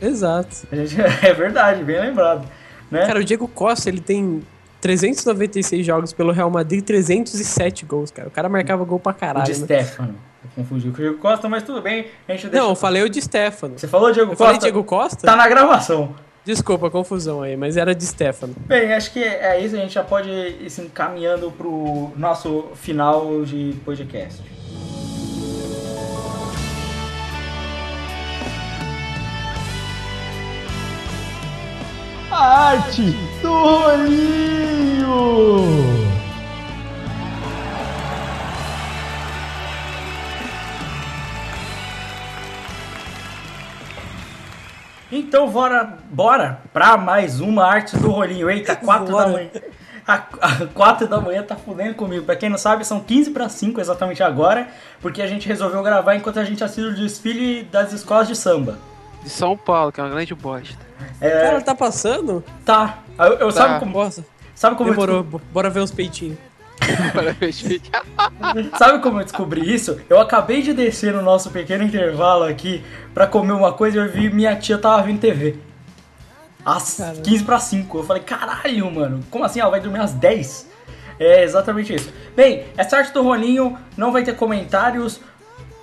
[0.00, 0.66] Exato.
[1.22, 2.46] É verdade, bem lembrado.
[2.90, 3.06] Né?
[3.06, 4.42] Cara, o Diego Costa, ele tem
[4.80, 8.28] 396 jogos pelo Real Madrid e 307 gols, cara.
[8.28, 9.46] O cara marcava gol pra caralho.
[9.46, 9.64] de né?
[9.64, 10.14] Stefano.
[10.54, 12.06] Confundi com o Diego Costa, mas tudo bem.
[12.28, 12.62] A gente deixa...
[12.62, 13.78] Não, eu falei o de Stefano.
[13.78, 14.44] Você falou Diego Eu Costa?
[14.44, 15.26] falei Diego Costa?
[15.26, 16.14] Tá na gravação.
[16.44, 18.54] Desculpa a confusão aí, mas era de Stefano.
[18.66, 19.74] Bem, acho que é isso.
[19.76, 24.42] A gente já pode ir se encaminhando pro nosso final de podcast.
[32.30, 35.04] A arte do rolinho!
[45.16, 48.50] Então, bora, bora pra mais uma arte do rolinho.
[48.50, 49.48] Eita, 4 da manhã.
[50.06, 52.24] A, a 4 da manhã tá fudendo comigo.
[52.26, 54.66] Pra quem não sabe, são 15 para 5 exatamente agora,
[55.00, 58.76] porque a gente resolveu gravar enquanto a gente assiste o desfile das escolas de samba.
[59.22, 60.76] De São Paulo, que é uma grande bosta.
[61.20, 62.42] É, Cara, tá passando?
[62.64, 62.98] tá.
[63.18, 63.78] Eu, eu- sabe Tá.
[63.80, 64.24] como, Nossa,
[64.54, 65.22] sabe como eu demorou.
[65.52, 66.36] Bora ver os peitinhos.
[67.12, 67.64] Parabéns.
[68.78, 70.00] Sabe como eu descobri isso?
[70.08, 72.82] Eu acabei de descer no nosso pequeno intervalo aqui
[73.12, 75.56] pra comer uma coisa e eu vi minha tia tava vendo TV.
[76.64, 77.22] Às Caramba.
[77.22, 77.98] 15 para 5.
[77.98, 79.60] Eu falei, caralho, mano, como assim?
[79.60, 80.70] Ela vai dormir às 10?
[81.18, 82.12] É exatamente isso.
[82.34, 85.20] Bem, essa arte do rolinho não vai ter comentários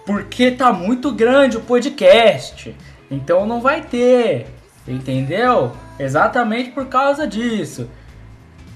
[0.05, 2.75] porque tá muito grande o podcast.
[3.09, 4.47] Então não vai ter.
[4.87, 5.71] Entendeu?
[5.99, 7.89] Exatamente por causa disso.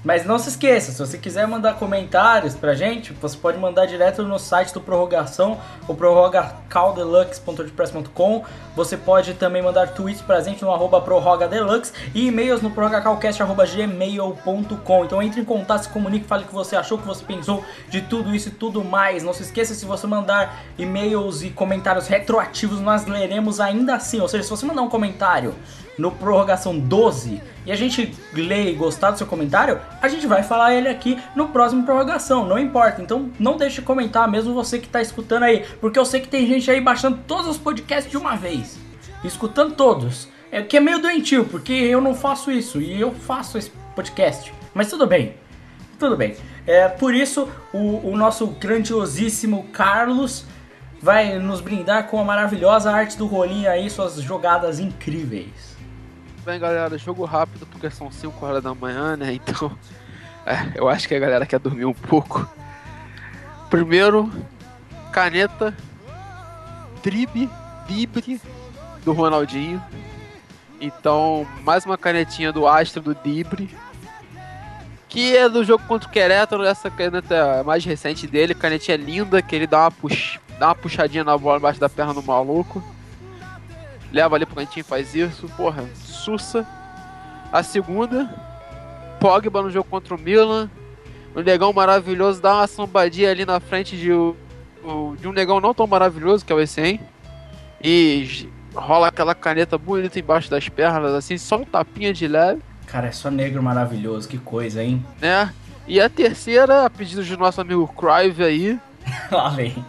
[0.06, 4.22] Mas não se esqueça, se você quiser mandar comentários pra gente, você pode mandar direto
[4.22, 5.58] no site do Prorrogação,
[5.88, 8.44] o prorrogacaldeluxe.wordpress.com.
[8.76, 15.04] Você pode também mandar tweets pra gente no arroba prorrogadeluxe e e-mails no prorrogacalcast.gmail.com.
[15.04, 17.64] Então entre em contato, se comunique, fale o que você achou, o que você pensou
[17.88, 19.24] de tudo isso e tudo mais.
[19.24, 24.20] Não se esqueça, se você mandar e-mails e comentários retroativos, nós leremos ainda assim.
[24.20, 25.52] Ou seja, se você mandar um comentário
[25.98, 30.42] no Prorrogação 12 e a gente lê e gostar do seu comentário, a gente vai
[30.42, 33.02] falar ele aqui no próximo Prorrogação, não importa.
[33.02, 36.28] Então não deixe de comentar, mesmo você que tá escutando aí, porque eu sei que
[36.28, 38.78] tem gente aí baixando todos os podcasts de uma vez,
[39.24, 40.28] escutando todos.
[40.50, 44.52] É que é meio doentio, porque eu não faço isso e eu faço esse podcast.
[44.72, 45.34] Mas tudo bem,
[45.98, 46.36] tudo bem.
[46.66, 50.44] É, por isso, o, o nosso grandiosíssimo Carlos
[51.00, 55.76] vai nos brindar com a maravilhosa arte do rolinho aí, suas jogadas incríveis.
[56.44, 59.34] Bem, galera, jogo rápido porque são 5 horas da manhã, né?
[59.34, 59.76] Então,
[60.46, 62.48] é, eu acho que a galera quer dormir um pouco.
[63.68, 64.30] Primeiro,
[65.12, 65.76] caneta
[67.02, 67.50] Tribe
[67.88, 68.40] Libre
[69.04, 69.82] do Ronaldinho.
[70.80, 73.74] Então, mais uma canetinha do Astro do Dibre.
[75.08, 76.64] Que é do jogo contra o Querétaro.
[76.64, 78.54] Essa caneta mais recente dele.
[78.54, 80.38] Canetinha linda, que ele dá uma, pux...
[80.58, 82.82] dá uma puxadinha na bola embaixo da perna do maluco.
[84.12, 85.48] Leva ali pro cantinho e faz isso.
[85.56, 86.66] Porra, sussa.
[87.52, 88.28] A segunda,
[89.20, 90.68] Pogba no jogo contra o Milan.
[91.34, 94.34] Um negão maravilhoso, dá uma sambadinha ali na frente de, o-
[94.82, 97.00] o- de um negão não tão maravilhoso, que é o Essem.
[97.82, 103.08] E rola aquela caneta bonita embaixo das pernas, assim, só um tapinha de leve, Cara,
[103.08, 105.04] é só negro maravilhoso, que coisa, hein?
[105.20, 105.52] né?
[105.88, 108.78] E a terceira, a pedido do nosso amigo Crive aí,
[109.30, 109.84] Lá vem.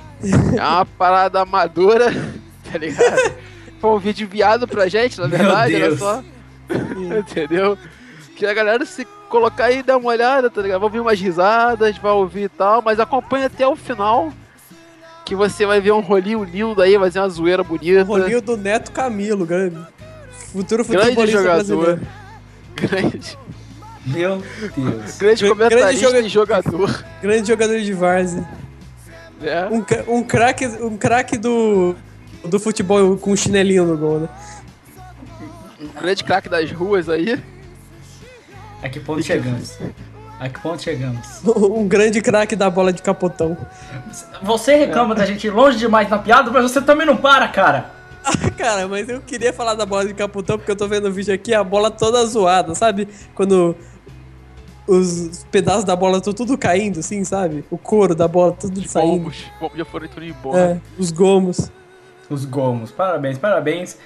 [0.58, 2.12] é uma parada amadora,
[2.72, 3.34] tá ligado?
[3.80, 6.00] Foi um vídeo enviado pra gente, na verdade, olha Deus.
[6.00, 6.24] só.
[7.20, 7.78] Entendeu?
[8.36, 10.80] Que a galera se colocar aí e dar uma olhada, tá ligado?
[10.80, 14.32] Vai ouvir umas risadas, vai ouvir e tal, mas acompanha até o final.
[15.26, 18.02] Que você vai ver um rolinho lindo aí, vai ser uma zoeira bonita.
[18.02, 19.78] O rolinho do Neto Camilo, grande.
[20.52, 21.56] Futuro Grande futebolista jogador.
[21.56, 22.02] brasileiro.
[22.80, 23.38] Grande,
[24.06, 24.38] Meu
[24.76, 25.18] Deus.
[25.18, 27.04] grande Grande comentarista joga- e jogador.
[27.22, 28.48] Grande jogador de várzea.
[29.42, 29.68] Né?
[30.08, 31.96] Um, um craque um craque do,
[32.46, 34.30] do futebol com chinelinho no gol, né?
[36.02, 37.42] Grande craque das ruas aí.
[38.82, 39.78] A que ponto chegamos?
[40.40, 41.42] A que ponto chegamos?
[41.46, 43.58] Um grande craque da bola de capotão.
[44.44, 47.92] Você reclama da gente ir longe demais na piada, mas você também não para, cara.
[48.58, 51.34] Cara, mas eu queria falar da bola de capotão porque eu tô vendo o vídeo
[51.34, 53.08] aqui, a bola toda zoada, sabe?
[53.34, 53.76] Quando
[54.88, 57.66] os pedaços da bola estão tudo caindo, assim, sabe?
[57.70, 59.24] O couro da bola tudo saindo.
[59.24, 59.46] Gomos.
[59.60, 60.60] Gomos já foram tudo embora.
[60.60, 61.72] É, os gomos.
[62.30, 62.92] Os gomos.
[62.92, 63.98] Parabéns, parabéns.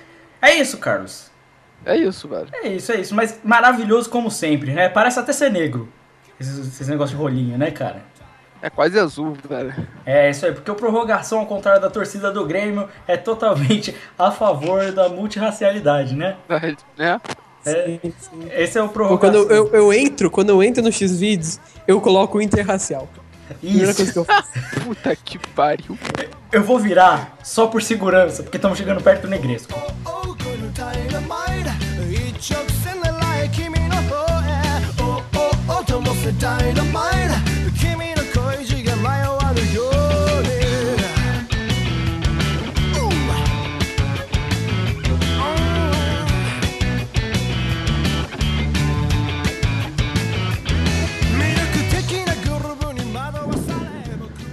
[0.42, 1.30] É isso, Carlos.
[1.86, 2.48] É isso, velho.
[2.52, 3.16] É isso, é isso.
[3.16, 4.90] Mas maravilhoso como sempre, né?
[4.90, 5.88] Parece até ser negro.
[6.40, 8.04] Esses, esses negócios de rolinho, né, cara?
[8.62, 9.74] É quase azul, velho.
[10.06, 14.32] É isso aí, porque o prorrogação, ao contrário da torcida do Grêmio, é totalmente a
[14.32, 16.38] favor da multirracialidade, né?
[16.98, 17.20] Né?
[17.66, 18.50] É, Sim, sim.
[18.52, 19.46] esse é o prorrogação.
[19.46, 23.08] Quando eu, eu, entro, quando eu entro no X-Vídeos, eu coloco o interracial.
[23.60, 24.14] Primeira coisa Isso.
[24.14, 24.50] que eu faço.
[24.86, 25.98] Puta que pariu.
[26.52, 29.74] Eu vou virar só por segurança, porque estamos chegando perto do negresco.
[35.92, 37.51] 多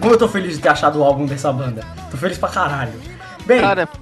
[0.01, 1.85] Como eu tô feliz de ter achado o álbum dessa banda.
[2.11, 2.93] Tô feliz pra caralho.
[3.45, 3.99] Bem, cara, Cara,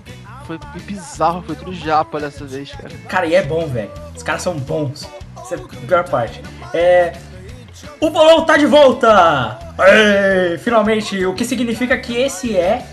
[0.46, 2.70] foi bizarro, foi tudo japa dessa vez,
[3.08, 3.26] cara.
[3.26, 3.90] e é bom, velho.
[4.14, 5.08] Os caras são bons.
[5.42, 6.42] Essa é a pior parte.
[6.72, 7.12] É.
[8.00, 9.58] O bolão tá de volta!
[9.78, 12.86] Ê, finalmente, o que significa que esse é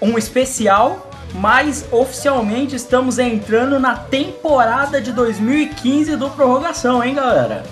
[0.00, 7.62] um especial, mas oficialmente estamos entrando na temporada de 2015 do Prorrogação, hein, galera?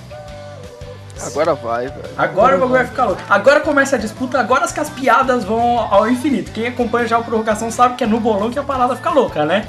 [1.23, 2.03] Agora vai, velho.
[2.17, 3.23] Agora o bagulho vai ficar louco.
[3.29, 6.51] Agora começa a disputa, agora as piadas vão ao infinito.
[6.53, 9.45] Quem acompanha já o Prorrogação sabe que é no bolão que a parada fica louca,
[9.45, 9.67] né?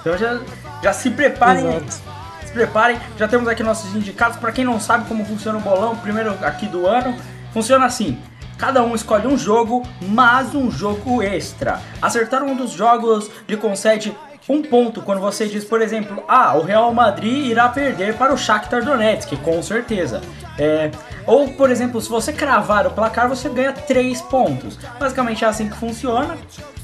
[0.00, 0.40] Então já,
[0.82, 1.66] já se preparem.
[1.66, 2.10] Exato.
[2.46, 4.38] Se preparem, já temos aqui nossos indicados.
[4.38, 7.14] Pra quem não sabe como funciona o bolão, primeiro aqui do ano,
[7.52, 8.18] funciona assim.
[8.56, 11.80] Cada um escolhe um jogo, mas um jogo extra.
[12.02, 14.14] Acertar um dos jogos lhe concede
[14.48, 18.36] um ponto quando você diz, por exemplo, ah, o Real Madrid irá perder para o
[18.38, 20.20] Shakhtar Donetsk, com certeza.
[20.58, 20.90] É,
[21.26, 24.76] ou, por exemplo, se você cravar o placar, você ganha 3 pontos.
[24.98, 26.36] Basicamente é assim que funciona.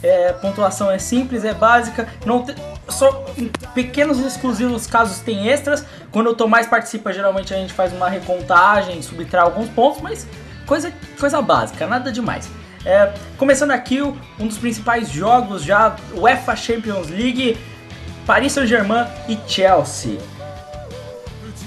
[0.02, 2.06] É, pontuação é simples, é básica.
[2.24, 2.54] Não te-
[2.88, 5.84] só em pequenos exclusivos casos tem extras.
[6.12, 10.26] Quando o Tomás participa, geralmente a gente faz uma recontagem, subtrai alguns pontos, mas
[10.66, 12.48] coisa, coisa básica, nada demais.
[12.86, 17.58] É, começando aqui, um dos principais jogos já, UEFA Champions League,
[18.24, 20.18] Paris Saint-Germain e Chelsea.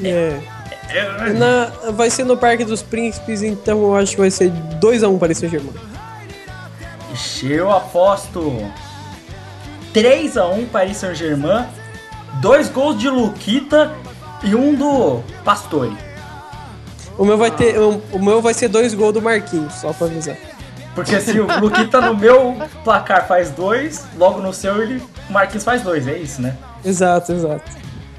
[0.01, 0.39] É.
[1.37, 5.33] Na, vai ser no Parque dos Príncipes, então eu acho que vai ser 2x1 para
[5.33, 5.73] esse Germão.
[7.13, 8.71] Ixi, Eu aposto
[9.93, 11.67] 3x1 Paris Saint-Germain,
[12.41, 13.93] dois gols de Luquita
[14.41, 15.97] e um do Pastore.
[17.17, 17.77] O meu vai ter.
[17.77, 20.37] O, o meu vai ser dois gols do Marquinhos, só pra avisar.
[20.95, 25.63] Porque se o Luquita no meu placar faz dois, logo no seu ele, o Marquinhos
[25.63, 26.57] faz dois, é isso, né?
[26.83, 27.71] Exato, exato.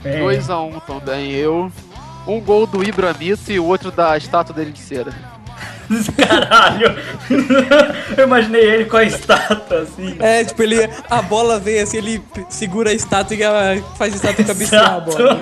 [0.05, 0.21] É.
[0.21, 1.71] 2x1 também eu.
[2.27, 5.13] Um gol do Ibramito e o outro da estátua dele de cera.
[6.29, 6.97] Caralho!
[8.17, 10.17] Eu imaginei ele com a estátua assim.
[10.21, 10.89] É, tipo, ele.
[11.11, 15.41] A bola vem assim, ele segura a estátua e faz a estátua cabecear a bola.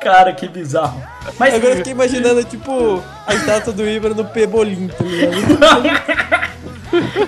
[0.00, 1.02] Cara, que bizarro.
[1.38, 6.48] Mas Agora eu fiquei imaginando, tipo, a estátua do Ibra no Pebolim, tá ligado?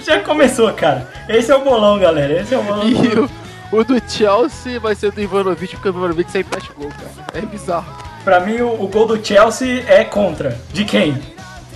[0.05, 1.09] já começou, cara.
[1.29, 2.41] Esse é o bolão, galera.
[2.41, 2.89] Esse é o bolão.
[2.89, 3.31] E do-
[3.73, 7.29] o, o do Chelsea vai ser do Ivanovic, porque o Ivanovic sempre mete gol, cara.
[7.35, 7.87] É bizarro.
[8.25, 10.59] Pra mim, o, o gol do Chelsea é contra.
[10.73, 11.21] De quem?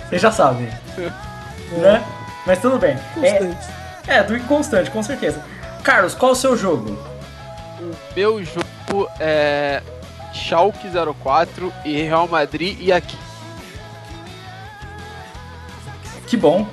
[0.07, 0.69] Vocês já sabem.
[1.71, 2.05] Né?
[2.45, 2.95] Mas tudo bem.
[3.23, 3.67] É, Constante.
[4.07, 5.43] é, do inconstante, com certeza.
[5.83, 6.95] Carlos, qual o seu jogo?
[8.15, 9.81] Meu jogo é
[10.31, 10.87] Schalke
[11.23, 13.17] 04 e Real Madrid e aqui.
[16.27, 16.67] Que bom.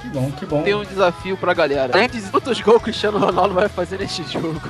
[0.00, 0.62] Que bom, que bom.
[0.62, 1.98] Tem um desafio pra galera.
[1.98, 4.62] Antes, quantos gols o Cristiano Ronaldo vai fazer neste jogo?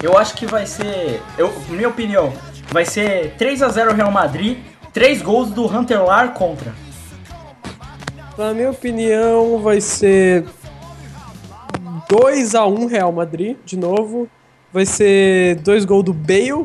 [0.00, 1.20] Eu acho que vai ser.
[1.36, 2.32] Eu, minha opinião,
[2.70, 4.58] vai ser 3x0 Real Madrid
[4.92, 6.72] Três gols do Hunter Lar contra.
[8.38, 10.44] Na minha opinião, vai ser
[12.08, 14.28] 2x1 Real Madrid, de novo.
[14.72, 16.64] Vai ser dois gols do Bale.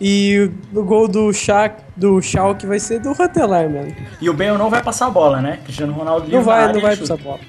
[0.00, 3.94] E o gol do Shaq, do Schalke vai ser do Rantelar, mano.
[4.22, 5.60] E o Bale não vai passar a bola, né?
[5.64, 7.28] Cristiano Ronaldo Não vai, não vai passar chuta.
[7.28, 7.40] bola.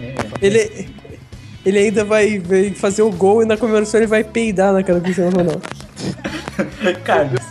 [0.00, 0.14] É.
[0.40, 0.88] Ele,
[1.66, 5.00] ele ainda vai, vai fazer o gol e na comemoração ele vai peidar na cara
[5.00, 5.62] do Cristiano Ronaldo.
[7.02, 7.42] Carlos.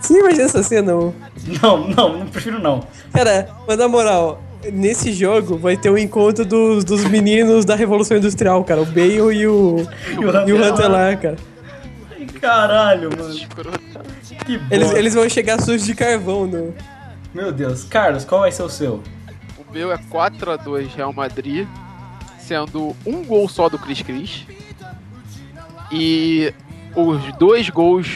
[0.00, 0.94] Você imagina essa cena?
[0.94, 1.12] ô?
[1.62, 2.86] Não, não, não prefiro não.
[3.12, 4.40] Cara, mas na moral,
[4.72, 8.82] nesse jogo vai ter um encontro dos, dos meninos da Revolução Industrial, cara.
[8.82, 9.78] O Bale e o, E o
[10.48, 11.36] e o cara.
[12.18, 13.34] Ai, Caralho, mano.
[13.34, 13.80] Escroto.
[14.44, 14.66] Que bom.
[14.70, 16.74] Eles, eles vão chegar sujos de carvão no.
[17.34, 17.84] Meu Deus.
[17.84, 19.02] Carlos, qual vai ser o seu?
[19.58, 21.66] O meu é 4x2 Real Madrid,
[22.38, 24.46] sendo um gol só do Cris Cris.
[25.90, 26.52] E
[26.94, 28.08] os dois gols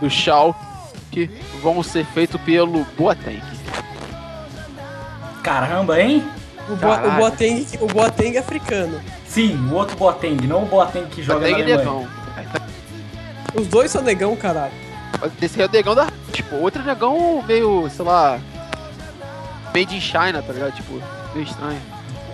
[0.00, 0.65] do Schalke
[1.62, 3.42] vão ser feitos pelo Boateng.
[5.42, 6.24] Caramba, hein?
[6.68, 7.10] O, Bo, o.
[7.16, 9.00] Boateng, o Boateng africano.
[9.26, 11.78] Sim, o outro Boateng, não o Boateng que joga Boateng na Alemanha.
[11.78, 12.08] Negão.
[13.54, 14.72] Os dois são negão, caralho.
[15.40, 16.08] Esse aí é o negão da.
[16.32, 18.38] Tipo, outro negão meio, sei lá.
[19.74, 20.72] Made in China, tá ligado?
[20.74, 21.00] Tipo,
[21.34, 21.80] meio estranho.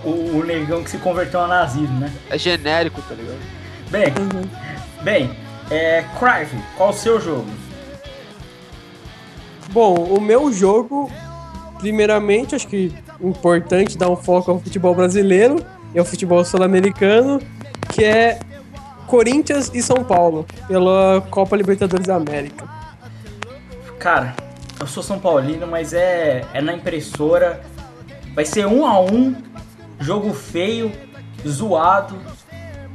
[0.05, 2.11] O, o negão que se converteu ao nazismo, né?
[2.31, 3.39] É genérico, tá ligado?
[3.91, 5.03] Bem, Uhum.
[5.03, 5.31] bem,
[5.71, 6.05] é.
[6.19, 7.47] Crive, qual o seu jogo?
[9.73, 11.11] Bom, o meu jogo,
[11.79, 17.41] primeiramente, acho que importante dar um foco ao futebol brasileiro e ao futebol sul-americano,
[17.91, 18.39] que é
[19.07, 22.69] Corinthians e São Paulo, pela Copa Libertadores da América.
[23.99, 24.35] Cara,
[24.79, 27.63] eu sou São Paulino, mas é, é na impressora.
[28.35, 29.35] Vai ser um a um,
[29.99, 30.93] jogo feio,
[31.49, 32.15] zoado.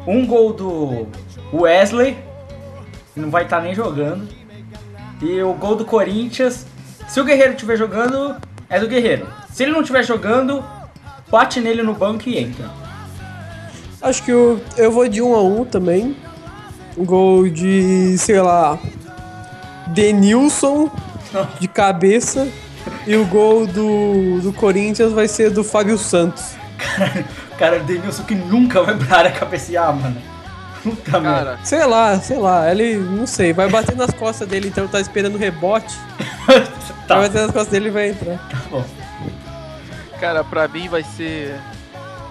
[0.06, 1.08] Um gol do
[1.52, 2.16] Wesley,
[3.14, 4.28] que não vai estar nem jogando.
[5.22, 6.67] E o gol do Corinthians.
[7.08, 8.36] Se o Guerreiro estiver jogando,
[8.70, 9.28] é do Guerreiro.
[9.52, 10.64] Se ele não estiver jogando,
[11.32, 12.70] bate nele no banco e entra.
[14.02, 16.16] Acho que eu, eu vou de 1 a 1 também.
[16.98, 18.78] Um gol de, sei lá,
[19.88, 20.92] Denilson
[21.60, 22.48] de cabeça.
[23.06, 26.56] E o gol do, do Corinthians vai ser do Fábio Santos.
[27.58, 30.22] Cara, o Denilson que nunca vai pra área cabecear, mano.
[30.84, 31.46] Puta merda.
[31.46, 35.00] Cara, Sei lá, sei lá, ele, não sei, vai bater nas costas dele, então tá
[35.00, 35.96] esperando rebote.
[37.08, 38.38] Tá, Vai bater nas costas dele e vai entrar.
[38.50, 38.84] tá bom.
[40.20, 41.56] cara, pra mim vai ser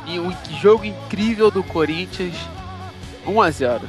[0.08, 2.34] um jogo incrível do Corinthians
[3.26, 3.80] 1x0.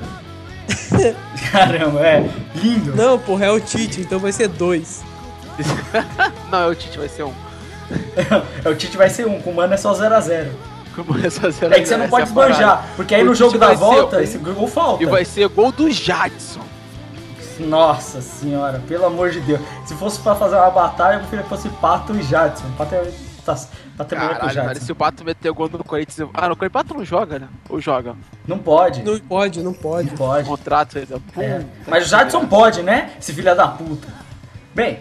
[1.52, 2.96] Caramba, é lindo.
[2.96, 5.04] Não, porra, é o Tite, então vai ser dois.
[6.52, 7.34] Não, é o Tite, vai ser um.
[8.66, 10.50] É, o Tite vai ser um, com o Mano é só 0x0.
[10.96, 13.58] Como é só 0 É que você não pode esbanjar, porque aí O no jogo
[13.58, 15.04] da vai ser volta, um- esse gol falta.
[15.04, 16.60] E vai ser gol do Jadson.
[17.60, 19.60] Nossa senhora, pelo amor de Deus.
[19.86, 22.66] Se fosse pra fazer uma batalha, eu preferia que fosse Pato e Jadson.
[22.78, 23.12] Pato é,
[23.46, 23.56] tá,
[23.98, 24.68] tá terminando com o Caralho, Jadson.
[24.74, 26.30] velho, se o Pato meter gol no Corinthians...
[26.34, 27.48] Ah, no Corinthians Pato não joga, né?
[27.70, 28.16] Ou joga?
[28.48, 29.02] Não pode.
[29.04, 30.10] Não Não pode, não pode.
[30.12, 30.48] pode.
[30.48, 31.20] Contrato ainda.
[31.34, 31.42] Pum.
[31.42, 31.66] É.
[31.88, 33.12] Mas o Jadson pode, né?
[33.20, 34.08] Esse filho da puta.
[34.76, 35.00] Bem,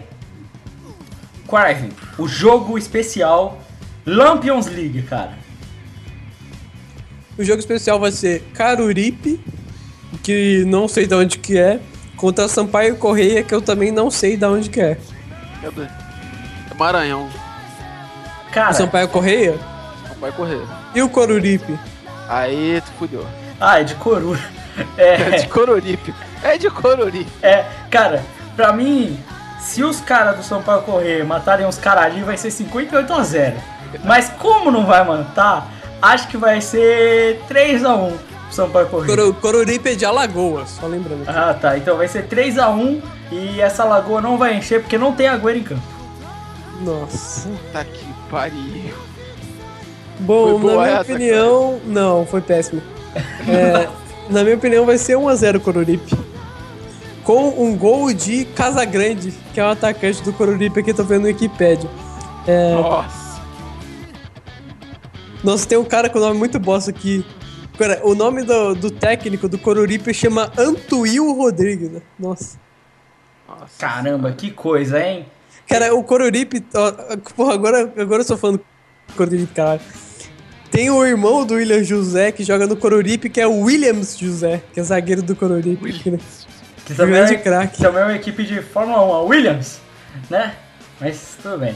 [1.47, 3.59] Crive, o jogo especial
[4.05, 5.31] Lampions League, cara.
[7.37, 9.39] O jogo especial vai ser Caruripe,
[10.23, 11.79] que não sei de onde que é,
[12.17, 14.97] contra Sampaio Correia, que eu também não sei de onde que é.
[15.61, 15.83] Cadê?
[15.83, 17.27] É Maranhão.
[18.47, 19.55] O Cara, Sampaio Correia
[20.09, 20.61] Não vai correr.
[20.95, 21.77] e o Coruripe.
[22.27, 23.25] Aí tu fudeu.
[23.59, 24.39] ah, é de Corura.
[24.97, 26.13] É É, de Cororipe.
[26.43, 27.31] É de Cororipe.
[27.41, 28.21] é, cara,
[28.55, 29.19] pra mim,
[29.59, 33.23] se os caras do São Paulo correr matarem os caras ali, vai ser 58 a
[33.23, 33.55] 0.
[34.03, 35.67] Mas como não vai matar,
[35.99, 38.17] acho que vai ser 3 a 1
[38.55, 39.07] Paulo correr.
[39.07, 41.23] Coru- Coruripe é de Alagoas, só lembrando.
[41.27, 41.37] aqui.
[41.37, 41.77] Ah, tá.
[41.77, 43.01] Então vai ser 3 a 1
[43.31, 45.81] e essa lagoa não vai encher porque não tem agüero em campo.
[46.81, 47.49] Nossa.
[47.73, 48.93] Tá que pariu.
[50.19, 52.81] Bom, Foi boa na minha essa, opinião, não, foi péssimo.
[53.47, 53.87] É,
[54.29, 56.15] na minha opinião, vai ser 1x0 Coruripe.
[57.23, 61.27] Com um gol de Casagrande, que é o atacante do Coruripe aqui, tô vendo no
[61.27, 61.89] Wikipedia.
[62.47, 63.41] É, Nossa.
[65.43, 67.25] Nossa, tem um cara com nome muito bosta aqui.
[67.77, 71.91] Cara, o nome do, do técnico do Coruripe chama Antuil Rodrigues.
[71.91, 72.01] né?
[72.19, 72.57] Nossa.
[73.47, 73.77] Nossa.
[73.79, 75.25] Caramba, que coisa, hein?
[75.67, 76.65] Cara, o Coruripe.
[76.73, 76.91] ó,
[77.35, 78.61] Porra, agora, agora eu sou fã do
[79.15, 79.81] Coruripe, caralho.
[80.71, 84.61] Tem o irmão do William José que joga no Coruripe, que é o Williams José,
[84.73, 85.93] que é zagueiro do Coruripe.
[85.93, 87.81] Que também, Grande é, craque.
[87.81, 89.79] também é uma equipe de Fórmula 1, a Williams,
[90.29, 90.55] né?
[90.99, 91.75] Mas tudo bem.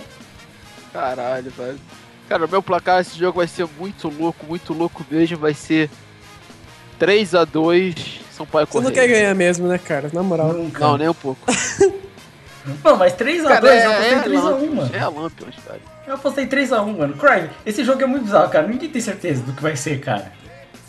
[0.94, 1.80] Caralho, velho.
[2.32, 5.36] Cara, o meu placar esse jogo vai ser muito louco, muito louco mesmo.
[5.38, 5.90] Vai ser
[6.98, 8.94] 3x2 São Paulo Você não Correia.
[9.06, 10.10] quer ganhar mesmo, né, cara?
[10.14, 10.54] Na moral.
[10.54, 10.80] Nunca.
[10.80, 11.42] Não, nem um pouco.
[12.86, 14.90] Não, mas 3x2, Cara, eu apostei é 3x1, Lampions, mano.
[14.96, 15.82] é Lampions, velho.
[16.08, 17.14] Eu apostei 3x1, mano.
[17.16, 18.66] Crime, esse jogo é muito bizarro, cara.
[18.66, 20.32] Ninguém tem certeza do que vai ser, cara.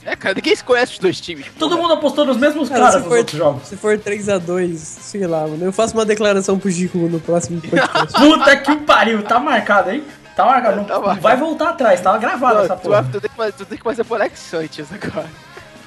[0.04, 1.46] É, cara, ninguém se conhece os dois times.
[1.58, 1.82] Todo porra.
[1.82, 3.66] mundo apostou nos mesmos Cara, caras nos for, outros jogos.
[3.66, 5.64] se for 3x2, sei lá, mano.
[5.64, 8.12] Eu faço uma declaração pro Gico no próximo podcast.
[8.20, 10.04] Puta que pariu, tá marcado, hein?
[10.36, 11.20] Tá marcado, não, Tá marcado.
[11.20, 13.04] vai voltar atrás, tava gravado essa Tu, tu, porra.
[13.04, 15.28] tu tem que fazer, tu tem que fazer por antes agora.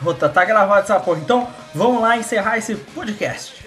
[0.01, 1.19] Puta, tá gravado essa porra.
[1.19, 3.65] Então, vamos lá encerrar esse podcast.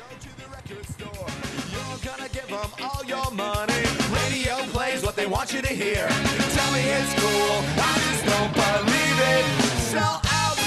[9.91, 10.59] Sell out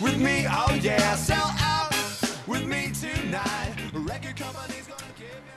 [0.00, 1.45] with me, oh yeah, sell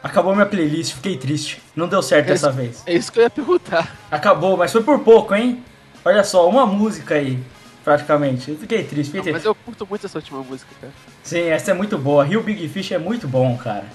[0.02, 1.62] Acabou minha playlist, fiquei triste.
[1.76, 2.82] Não deu certo dessa vez.
[2.86, 3.96] É isso que eu ia perguntar.
[4.10, 5.64] Acabou, mas foi por pouco, hein?
[6.06, 7.38] Olha só, uma música aí,
[7.84, 8.50] praticamente.
[8.52, 9.46] Eu fiquei triste, fiquei Mas triste.
[9.48, 10.94] eu curto muito essa última música, cara.
[11.22, 12.24] Sim, essa é muito boa.
[12.24, 13.86] Rio Big Fish é muito bom, cara.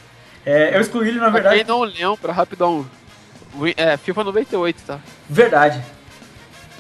[0.44, 1.56] É, eu escolhi ele, na Pra verdade.
[1.56, 2.86] quem não lembra, rapidão.
[3.76, 4.98] É, FIFA 98, tá?
[5.31, 5.82] Verdade.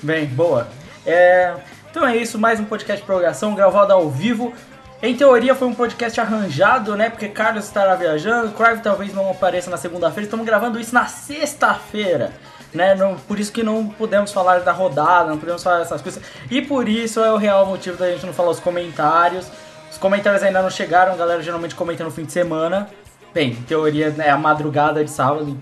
[0.02, 0.68] Bem, boa.
[1.06, 1.54] É,
[1.90, 4.52] então é isso, mais um podcast de prorrogação gravado ao vivo.
[5.04, 7.10] Em teoria foi um podcast arranjado, né?
[7.10, 10.22] Porque Carlos estará viajando, Crive talvez não apareça na segunda-feira.
[10.22, 12.32] Estamos gravando isso na sexta-feira,
[12.72, 12.94] né?
[12.94, 16.22] Não, por isso que não podemos falar da rodada, não podemos falar dessas coisas.
[16.50, 19.46] E por isso é o real motivo da gente não falar os comentários.
[19.92, 22.88] Os comentários ainda não chegaram, a galera geralmente comenta no fim de semana.
[23.34, 25.60] Bem, em teoria né, é a madrugada de sábado,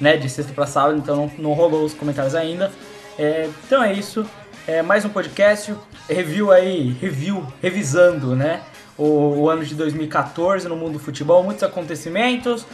[0.00, 2.70] né, de sexta pra sábado, então não, não rolou os comentários ainda.
[3.18, 4.24] É, então é isso.
[4.66, 5.74] É, mais um podcast,
[6.08, 8.60] review aí, review, revisando, né?
[8.98, 12.66] O, o ano de 2014 no mundo do futebol, muitos acontecimentos.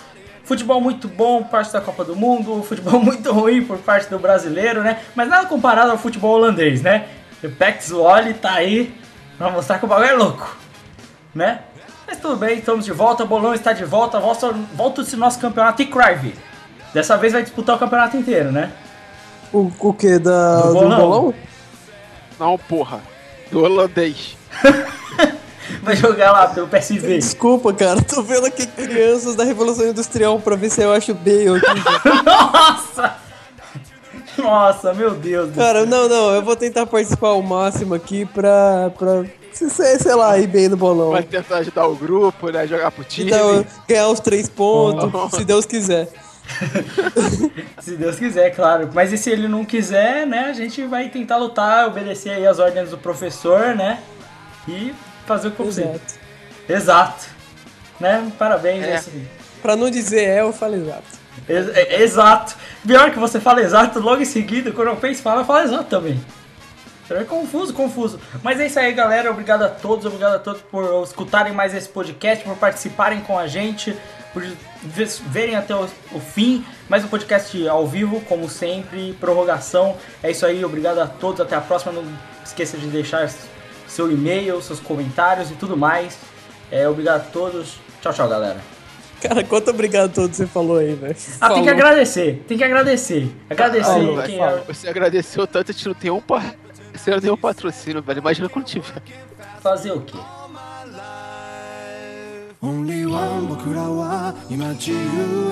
[0.45, 4.19] Futebol muito bom por parte da Copa do Mundo, futebol muito ruim por parte do
[4.19, 5.01] brasileiro, né?
[5.15, 7.07] Mas nada comparado ao futebol holandês, né?
[7.45, 8.95] O Pex Wally tá aí
[9.37, 10.57] pra mostrar que o bagulho é louco,
[11.35, 11.61] né?
[12.07, 15.83] Mas tudo bem, estamos de volta, o Bolão está de volta, volta- volta-se nosso campeonato
[15.83, 16.35] e Crive.
[16.95, 18.71] Dessa vez vai disputar o campeonato inteiro, né?
[19.53, 20.19] O, o que?
[20.19, 21.35] Da, Do do, bolão?
[22.39, 23.01] Não, porra.
[23.51, 24.37] Do holandês.
[25.83, 27.19] Vai jogar lá pelo PSV.
[27.19, 28.01] Desculpa, cara.
[28.03, 32.25] Tô vendo aqui crianças da Revolução Industrial pra ver se eu acho Bale aqui.
[32.25, 33.17] Nossa!
[34.39, 35.55] Nossa, meu Deus.
[35.55, 36.35] Cara, não, não.
[36.35, 38.91] Eu vou tentar participar ao máximo aqui pra...
[38.97, 41.11] pra sei, sei lá, ir bem no bolão.
[41.11, 42.67] Vai tentar ajudar o grupo, né?
[42.67, 43.31] Jogar pro time.
[43.31, 46.09] Então, ganhar os três pontos, se Deus quiser.
[47.81, 48.91] Se Deus quiser, claro.
[48.93, 50.47] Mas e se ele não quiser, né?
[50.47, 54.01] A gente vai tentar lutar, obedecer aí as ordens do professor, né?
[54.69, 54.95] E
[55.27, 55.91] fazer o que possível.
[55.93, 56.15] Exato.
[56.69, 57.27] Exato.
[57.99, 58.33] Né?
[58.39, 58.85] Parabéns.
[58.85, 58.95] É.
[58.97, 59.27] Isso aí.
[59.61, 61.23] Pra não dizer é, eu falo exato.
[61.49, 62.57] Ex- é- exato.
[62.87, 65.85] Pior que você fala exato, logo em seguida, quando eu penso fala, eu falo exato
[65.85, 66.21] também.
[67.11, 68.19] É confuso, confuso.
[68.43, 69.31] Mas é isso aí, galera.
[69.31, 73.47] Obrigado a todos, obrigado a todos por escutarem mais esse podcast, por participarem com a
[73.47, 73.95] gente,
[74.33, 74.43] por
[74.83, 76.65] verem até o, o fim.
[76.89, 79.97] Mais um podcast ao vivo, como sempre, prorrogação.
[80.23, 81.41] É isso aí, obrigado a todos.
[81.41, 81.93] Até a próxima.
[81.93, 82.05] Não
[82.45, 83.31] esqueça de deixar
[83.87, 86.19] seu e-mail, seus comentários e tudo mais.
[86.71, 87.77] É, obrigado a todos.
[88.01, 88.57] Tchau, tchau, galera.
[89.21, 91.15] Cara, quanto obrigado a todos você falou aí, velho.
[91.41, 91.85] Ah, tem que Falou.
[91.87, 93.31] agradecer, tem que agradecer.
[93.49, 94.59] Agradecer Falou, quem fala.
[94.69, 96.21] é- Você agradeceu tanto, a gente não tem um.
[96.93, 98.19] Você não tem um patrocínio, velho.
[98.19, 99.01] Imagina quando tiver.
[99.61, 100.19] fazer o quê?
[102.63, 104.97] Only one 僕らは今自由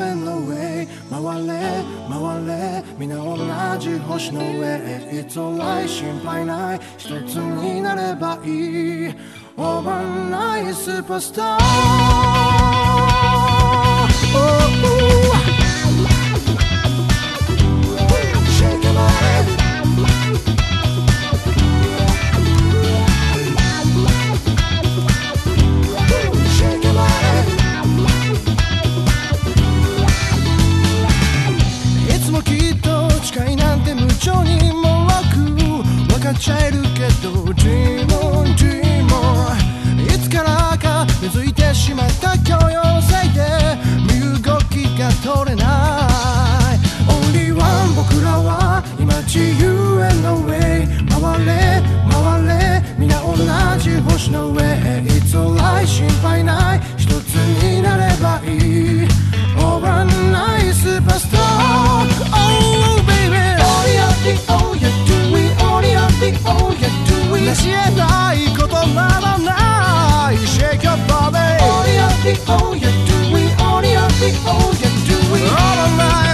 [0.00, 3.36] への way 回れ回れ皆同
[3.80, 4.76] じ星の上
[5.10, 9.14] It's alright 心配ない一つになればいい
[9.56, 11.90] Overnight Superstar oh,
[14.32, 15.59] Oh,
[34.20, 35.36] 情にも湧く
[36.12, 39.56] 分かっちゃえるけど Dream on dream on
[40.04, 46.78] いつからか根付いてしまった許容性で身動きが取れない。
[47.08, 53.34] Only one 僕らは今自由への way 回れ回れ皆同
[53.78, 54.62] じ星の上。
[55.06, 56.80] It's alright 心配ない。
[56.98, 59.09] 一つになればいい。
[67.50, 73.50] です言えないことならない Shake your body Only the old you're doing
[74.20, 74.94] the old you're
[75.50, 76.29] All of my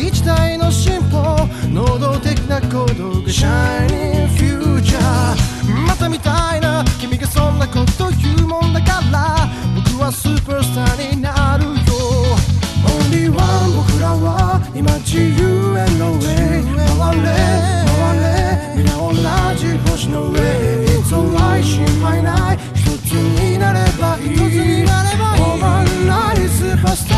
[0.00, 9.48] 一体の進歩能動的な行動がシャイニーフューチャーまたみたいな君がそんなこと言うもんだから。
[9.74, 11.70] 僕はスーパースターになるよ。
[12.86, 16.22] Only one 僕らは今自由への上。
[16.98, 17.26] 回れ
[17.84, 18.24] 回れ。
[18.76, 19.12] 皆同
[19.56, 20.40] じ星の上。
[20.86, 22.58] It's alright 心配ない。
[22.74, 24.36] 一つになればいい。
[25.38, 27.17] Over スーパースター。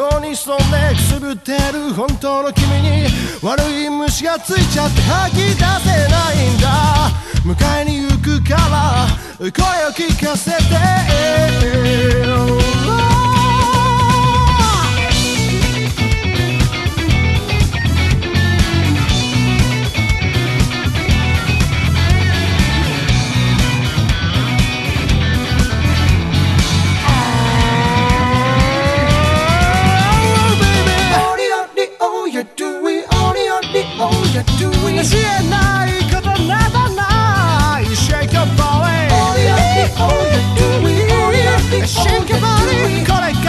[0.00, 3.04] こに潜んでくすぶってる本当の君に
[3.42, 7.10] 悪い虫がついちゃって吐き出せないんだ。
[7.44, 9.06] 迎えに行くから
[9.38, 9.50] 声
[9.86, 10.56] を聞かせて
[34.34, 34.44] 「you're
[41.86, 43.04] Shake your body.
[43.04, 43.39] are it.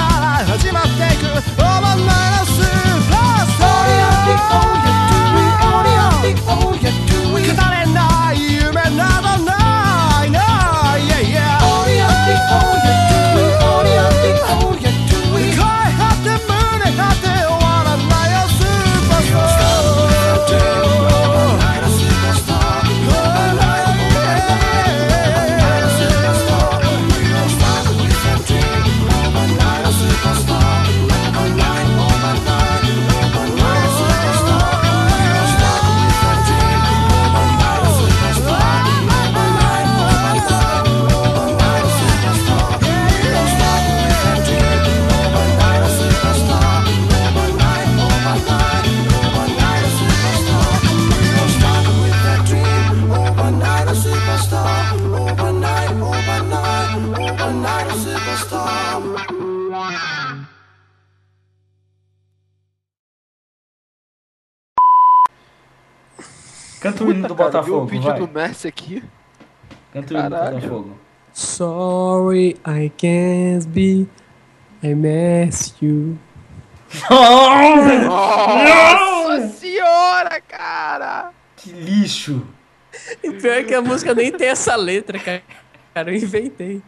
[67.44, 68.20] Canta o hino do Cara, viu o Botafogo, vídeo vai.
[68.20, 69.04] do Messi aqui.
[69.94, 70.24] Canta o.
[70.30, 70.98] Botafogo.
[71.34, 74.08] Sorry, I can't be.
[74.84, 76.18] I miss you.
[78.08, 81.32] Nossa senhora, cara!
[81.56, 82.46] Que lixo!
[83.24, 85.44] E pior é que a música nem tem essa letra, cara.
[85.94, 86.82] Cara, eu inventei.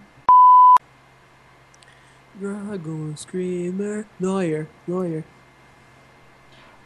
[2.36, 4.06] Dragon Screamer.
[4.20, 5.24] Neuer, Neuer.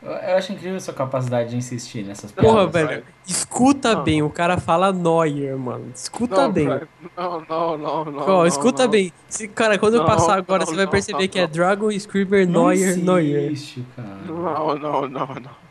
[0.02, 2.90] Eu, acho incrível a sua capacidade de insistir nessas Porra, piadas.
[2.90, 3.03] velho.
[3.26, 4.03] Escuta Não.
[4.03, 5.91] bem, o cara fala Neuer, mano.
[5.94, 6.68] Escuta Não, bem.
[6.68, 8.19] Não, não, não, não.
[8.22, 8.91] Ó, não, escuta não.
[8.91, 9.11] bem.
[9.28, 11.48] Se, cara, quando eu passar agora, não, você vai perceber não, que é.
[11.48, 13.52] Dragon Screamer Não Neuer, Neuer.
[13.52, 14.07] insiste, cara.
[14.28, 15.68] Não, não, não, não.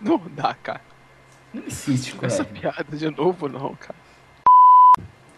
[0.00, 0.80] Não dá, cara.
[1.54, 2.44] Não insiste com Essa essa.
[2.52, 3.94] piada de novo, não, cara.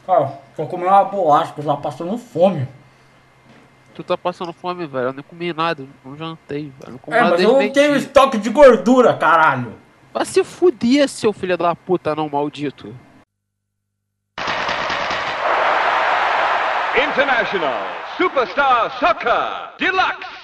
[0.07, 2.67] Cara, vou comer uma bolacha, porque eu tava passando fome.
[3.95, 5.07] Tu tá passando fome, velho.
[5.07, 6.93] Eu não comi nada, não jantei, velho.
[6.93, 9.75] Não comi É, nada mas eu não tenho estoque de gordura, caralho.
[10.13, 12.95] Vai se fuder, seu filho da puta, não maldito.
[16.97, 20.40] International Superstar Soccer Deluxe.